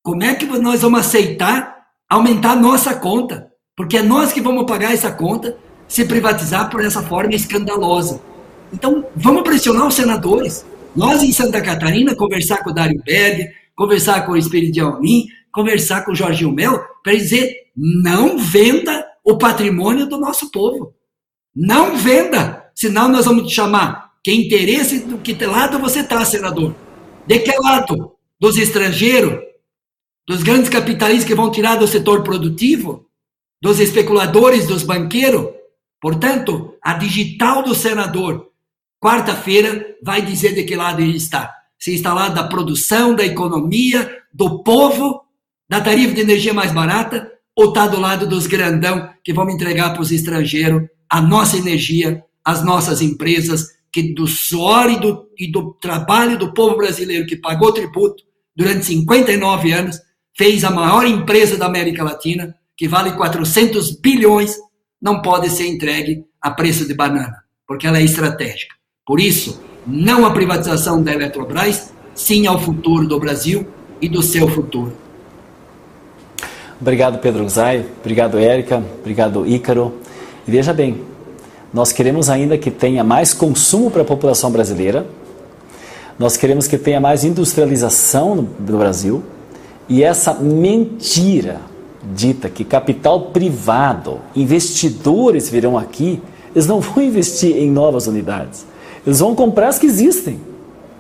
Como 0.03 0.23
é 0.23 0.35
que 0.35 0.47
nós 0.47 0.83
vamos 0.83 1.01
aceitar 1.01 1.87
aumentar 2.09 2.57
nossa 2.57 2.95
conta? 2.95 3.51
Porque 3.77 3.97
é 3.97 4.03
nós 4.03 4.33
que 4.33 4.41
vamos 4.41 4.67
pagar 4.67 4.93
essa 4.93 5.11
conta 5.11 5.57
se 5.89 6.05
privatizar 6.05 6.71
por 6.71 6.85
essa 6.85 7.03
forma 7.03 7.35
escandalosa. 7.35 8.21
Então, 8.73 9.07
vamos 9.17 9.43
pressionar 9.43 9.87
os 9.87 9.95
senadores. 9.95 10.65
Nós, 10.95 11.23
em 11.23 11.33
Santa 11.33 11.61
Catarina, 11.61 12.15
conversar 12.15 12.63
com 12.63 12.71
o 12.71 12.75
Dário 12.75 13.03
Berg, 13.05 13.49
conversar 13.81 14.27
com 14.27 14.33
o 14.33 14.37
Espírito 14.37 14.75
de 14.75 14.81
Almin, 14.81 15.27
conversar 15.51 16.05
com 16.05 16.13
o 16.13 16.15
Jorginho 16.15 16.53
Mel, 16.53 16.79
para 17.03 17.15
dizer: 17.15 17.71
não 17.75 18.37
venda 18.37 19.07
o 19.25 19.39
patrimônio 19.39 20.07
do 20.07 20.19
nosso 20.19 20.51
povo. 20.51 20.95
Não 21.57 21.97
venda, 21.97 22.71
senão 22.75 23.09
nós 23.09 23.25
vamos 23.25 23.49
te 23.49 23.55
chamar. 23.55 24.11
Que 24.23 24.33
interesse 24.33 25.01
do 25.01 25.17
que 25.17 25.33
lado 25.47 25.79
você 25.79 26.01
está, 26.01 26.23
senador? 26.27 26.75
De 27.27 27.39
que 27.39 27.57
lado? 27.59 28.13
Dos 28.39 28.59
estrangeiros? 28.59 29.43
Dos 30.29 30.43
grandes 30.43 30.69
capitalistas 30.69 31.27
que 31.27 31.35
vão 31.35 31.51
tirar 31.51 31.77
do 31.77 31.89
setor 31.89 32.23
produtivo? 32.23 33.07
Dos 33.63 33.81
especuladores, 33.81 34.67
dos 34.67 34.83
banqueiros? 34.83 35.55
Portanto, 36.03 36.75
a 36.83 36.93
digital 36.93 37.63
do 37.63 37.75
senador, 37.75 38.51
quarta-feira, 39.03 39.97
vai 40.03 40.21
dizer 40.21 40.55
de 40.55 40.65
que 40.65 40.77
lado 40.77 41.01
ele 41.01 41.17
está 41.17 41.60
se 41.81 41.95
instalar 41.95 42.33
da 42.35 42.45
produção, 42.45 43.15
da 43.15 43.25
economia, 43.25 44.19
do 44.33 44.63
povo, 44.63 45.23
da 45.69 45.81
tarifa 45.81 46.15
de 46.15 46.21
energia 46.21 46.53
mais 46.53 46.73
barata, 46.73 47.31
ou 47.57 47.69
está 47.69 47.87
do 47.89 47.99
lado 47.99 48.27
dos 48.27 48.47
grandão 48.47 49.11
que 49.25 49.33
vão 49.33 49.49
entregar 49.49 49.93
para 49.93 50.03
os 50.03 50.13
estrangeiros 50.13 50.83
a 51.09 51.21
nossa 51.21 51.57
energia, 51.57 52.23
as 52.45 52.63
nossas 52.63 53.01
empresas, 53.01 53.67
que 53.93 54.15
do 54.15 54.27
suor 54.27 54.91
e 54.91 55.01
do, 55.01 55.29
e 55.37 55.51
do 55.51 55.73
trabalho 55.75 56.39
do 56.39 56.55
povo 56.55 56.77
brasileiro 56.77 57.27
que 57.27 57.35
pagou 57.35 57.73
tributo 57.73 58.23
durante 58.55 58.87
59 58.87 59.73
anos, 59.73 59.99
fez 60.37 60.63
a 60.65 60.71
maior 60.71 61.07
empresa 61.07 61.57
da 61.57 61.67
América 61.67 62.05
Latina, 62.05 62.55
que 62.77 62.87
vale 62.87 63.13
400 63.13 64.01
bilhões, 64.01 64.57
não 65.01 65.21
pode 65.23 65.51
ser 65.51 65.67
entregue 65.67 66.25
a 66.41 66.51
preço 66.51 66.87
de 66.87 66.95
banana, 66.95 67.43
porque 67.67 67.87
ela 67.87 67.99
é 67.99 68.05
estratégica. 68.05 68.75
Por 69.05 69.19
isso, 69.19 69.61
não 69.91 70.25
à 70.25 70.31
privatização 70.31 71.03
da 71.03 71.13
Eletrobras, 71.13 71.93
sim 72.15 72.47
ao 72.47 72.59
futuro 72.59 73.07
do 73.07 73.19
Brasil 73.19 73.67
e 74.01 74.09
do 74.09 74.23
seu 74.23 74.49
futuro. 74.49 74.93
Obrigado, 76.81 77.19
Pedro 77.19 77.47
Zay. 77.49 77.85
Obrigado, 78.01 78.39
Érica. 78.39 78.83
Obrigado, 79.01 79.47
Ícaro. 79.47 79.95
E 80.47 80.51
veja 80.51 80.73
bem, 80.73 81.03
nós 81.73 81.93
queremos 81.93 82.31
ainda 82.31 82.57
que 82.57 82.71
tenha 82.71 83.05
mais 83.05 83.35
consumo 83.35 83.91
para 83.91 84.03
a 84.03 84.05
população 84.05 84.51
brasileira, 84.51 85.07
nós 86.19 86.37
queremos 86.37 86.67
que 86.67 86.77
tenha 86.79 87.01
mais 87.01 87.25
industrialização 87.25 88.35
no, 88.35 88.43
no 88.43 88.79
Brasil, 88.79 89.23
e 89.89 90.03
essa 90.03 90.35
mentira 90.35 91.61
dita 92.15 92.49
que 92.49 92.65
capital 92.65 93.27
privado, 93.27 94.21
investidores 94.35 95.51
virão 95.51 95.77
aqui, 95.77 96.21
eles 96.55 96.67
não 96.67 96.81
vão 96.81 97.03
investir 97.05 97.57
em 97.57 97.71
novas 97.71 98.07
unidades. 98.07 98.70
Eles 99.07 99.21
vão 99.21 99.35
comprar 99.35 99.69
as 99.69 99.79
que 99.79 99.87
existem. 99.87 100.41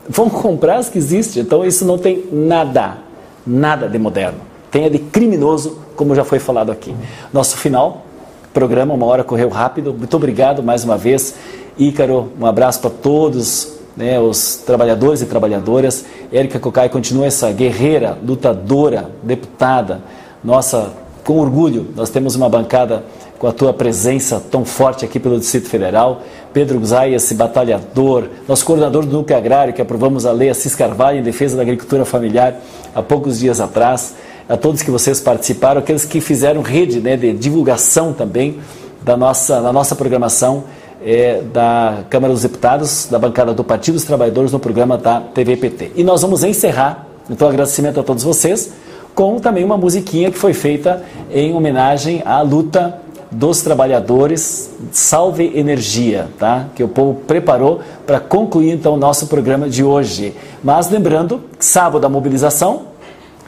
Vão 0.09 0.29
comprar 0.31 0.77
as 0.77 0.89
que 0.89 0.99
existem. 0.99 1.43
Então 1.43 1.65
isso 1.65 1.85
não 1.85 1.99
tem 1.99 2.25
nada, 2.33 2.99
nada 3.47 3.89
de 3.89 3.99
moderno. 3.99 4.39
Tem 4.71 4.91
de 4.91 4.99
criminoso, 4.99 5.79
como 5.97 6.15
já 6.15 6.25
foi 6.25 6.39
falado 6.39 6.71
aqui. 6.71 6.95
Nosso 7.33 7.57
final, 7.57 8.07
programa, 8.53 8.95
uma 8.95 9.07
hora 9.07 9.25
correu 9.25 9.49
rápido. 9.49 9.93
Muito 9.93 10.17
obrigado 10.17 10.63
mais 10.63 10.85
uma 10.85 10.97
vez. 10.97 11.35
Ícaro, 11.79 12.31
um 12.41 12.47
abraço 12.47 12.81
para 12.81 12.91
todos 12.91 13.81
né, 13.97 14.19
os 14.19 14.57
trabalhadores 14.57 15.21
e 15.23 15.27
trabalhadoras. 15.27 16.05
Érica 16.33 16.59
Cocai 16.59 16.89
continua 16.89 17.27
essa 17.27 17.51
guerreira, 17.53 18.17
lutadora, 18.25 19.11
deputada. 19.23 20.01
Nossa, 20.43 20.93
com 21.25 21.39
orgulho, 21.39 21.89
nós 21.95 22.11
temos 22.11 22.35
uma 22.35 22.49
bancada 22.49 23.05
com 23.41 23.47
a 23.47 23.53
tua 23.53 23.73
presença 23.73 24.39
tão 24.39 24.67
forte 24.67 25.03
aqui 25.03 25.19
pelo 25.19 25.41
Distrito 25.41 25.67
Federal. 25.67 26.21
Pedro 26.53 26.85
Zay, 26.85 27.15
esse 27.15 27.35
batalhador, 27.35 28.25
nosso 28.47 28.67
coordenador 28.67 29.07
do 29.07 29.17
Núcleo 29.17 29.39
Agrário, 29.39 29.73
que 29.73 29.81
aprovamos 29.81 30.27
a 30.27 30.31
lei 30.31 30.51
Assis 30.51 30.75
Carvalho 30.75 31.21
em 31.21 31.23
defesa 31.23 31.57
da 31.57 31.63
agricultura 31.63 32.05
familiar 32.05 32.61
há 32.95 33.03
poucos 33.03 33.39
dias 33.39 33.59
atrás. 33.59 34.15
A 34.47 34.59
todos 34.59 34.83
que 34.83 34.91
vocês 34.91 35.23
participaram, 35.23 35.81
aqueles 35.81 36.05
que 36.05 36.21
fizeram 36.21 36.61
rede 36.61 37.01
né, 37.01 37.17
de 37.17 37.33
divulgação 37.33 38.13
também 38.13 38.61
da 39.03 39.17
nossa, 39.17 39.63
da 39.63 39.73
nossa 39.73 39.97
programação 39.97 40.65
é, 41.03 41.41
da 41.41 42.05
Câmara 42.11 42.35
dos 42.35 42.43
Deputados, 42.43 43.09
da 43.11 43.19
bancada 43.19 43.55
do 43.55 43.65
Partido 43.65 43.95
dos 43.95 44.05
Trabalhadores 44.05 44.53
no 44.53 44.59
programa 44.59 44.99
da 44.99 45.19
TVPT. 45.19 45.93
E 45.97 46.05
nós 46.05 46.21
vamos 46.21 46.45
encerrar, 46.45 47.07
então 47.31 47.49
agradecimento 47.49 48.01
a 48.01 48.03
todos 48.03 48.23
vocês, 48.23 48.71
com 49.15 49.39
também 49.39 49.65
uma 49.65 49.79
musiquinha 49.79 50.31
que 50.31 50.37
foi 50.37 50.53
feita 50.53 51.03
em 51.33 51.55
homenagem 51.55 52.23
à 52.27 52.43
luta 52.43 53.01
dos 53.31 53.63
trabalhadores 53.63 54.71
Salve 54.91 55.53
Energia, 55.55 56.29
tá? 56.39 56.67
Que 56.75 56.83
o 56.83 56.89
povo 56.89 57.21
preparou 57.27 57.81
para 58.07 58.19
concluir 58.19 58.73
então 58.73 58.95
o 58.95 58.97
nosso 58.97 59.27
programa 59.29 59.69
de 59.69 59.85
hoje. 59.85 60.35
Mas 60.63 60.91
lembrando, 60.91 61.41
sábado 61.59 62.05
a 62.05 62.09
mobilização, 62.09 62.87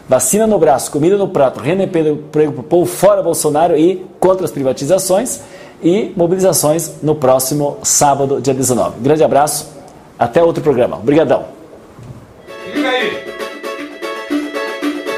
vacina 0.09 0.47
no 0.47 0.59
braço, 0.59 0.91
comida 0.91 1.17
no 1.17 1.29
prato, 1.29 1.61
renda 1.61 1.83
emprego 1.83 2.17
para 2.31 2.49
o 2.49 2.63
povo 2.63 2.87
fora 2.87 3.23
Bolsonaro 3.23 3.77
e 3.77 4.07
contra 4.21 4.45
as 4.45 4.51
privatizações 4.51 5.41
e 5.83 6.13
mobilizações 6.17 7.03
no 7.03 7.15
próximo 7.17 7.79
sábado, 7.83 8.41
dia 8.41 8.55
19. 8.55 9.01
Grande 9.01 9.25
abraço, 9.25 9.69
até 10.19 10.43
outro 10.43 10.63
programa. 10.63 10.97
Obrigadão. 10.97 11.45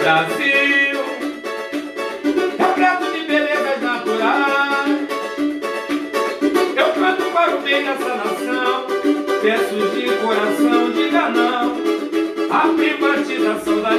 Brasil, 0.00 0.43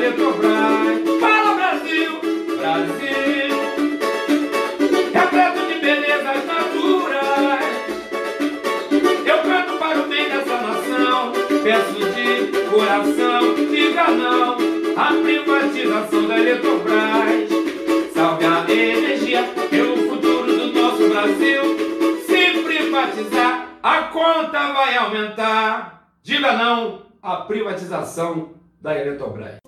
Eletrobras. 0.05 1.19
Fala 1.19 1.55
Brasil, 1.55 2.11
Brasil. 2.59 3.55
Repleto 5.11 5.65
de 5.65 5.79
belezas 5.79 6.45
naturais. 6.45 7.75
Eu 9.25 9.37
canto 9.39 9.79
para 9.79 9.99
o 9.99 10.07
bem 10.07 10.29
dessa 10.29 10.57
nação, 10.61 11.33
peço 11.63 11.95
de 12.13 12.51
coração, 12.69 13.55
diga 13.71 14.11
não. 14.11 14.57
A 14.95 15.23
privatização 15.23 16.27
da 16.27 16.37
Eletrobras. 16.37 17.49
Salve 18.13 18.45
a 18.45 18.71
energia 18.71 19.43
pelo 19.71 19.97
futuro 20.07 20.55
do 20.55 20.67
nosso 20.79 21.09
Brasil. 21.09 21.63
Se 22.27 22.61
privatizar, 22.63 23.69
a 23.81 24.03
conta 24.03 24.71
vai 24.71 24.97
aumentar. 24.97 26.07
Diga 26.21 26.53
não 26.53 27.01
à 27.23 27.37
privatização 27.37 28.53
da 28.79 28.95
Eletrobras. 28.95 29.64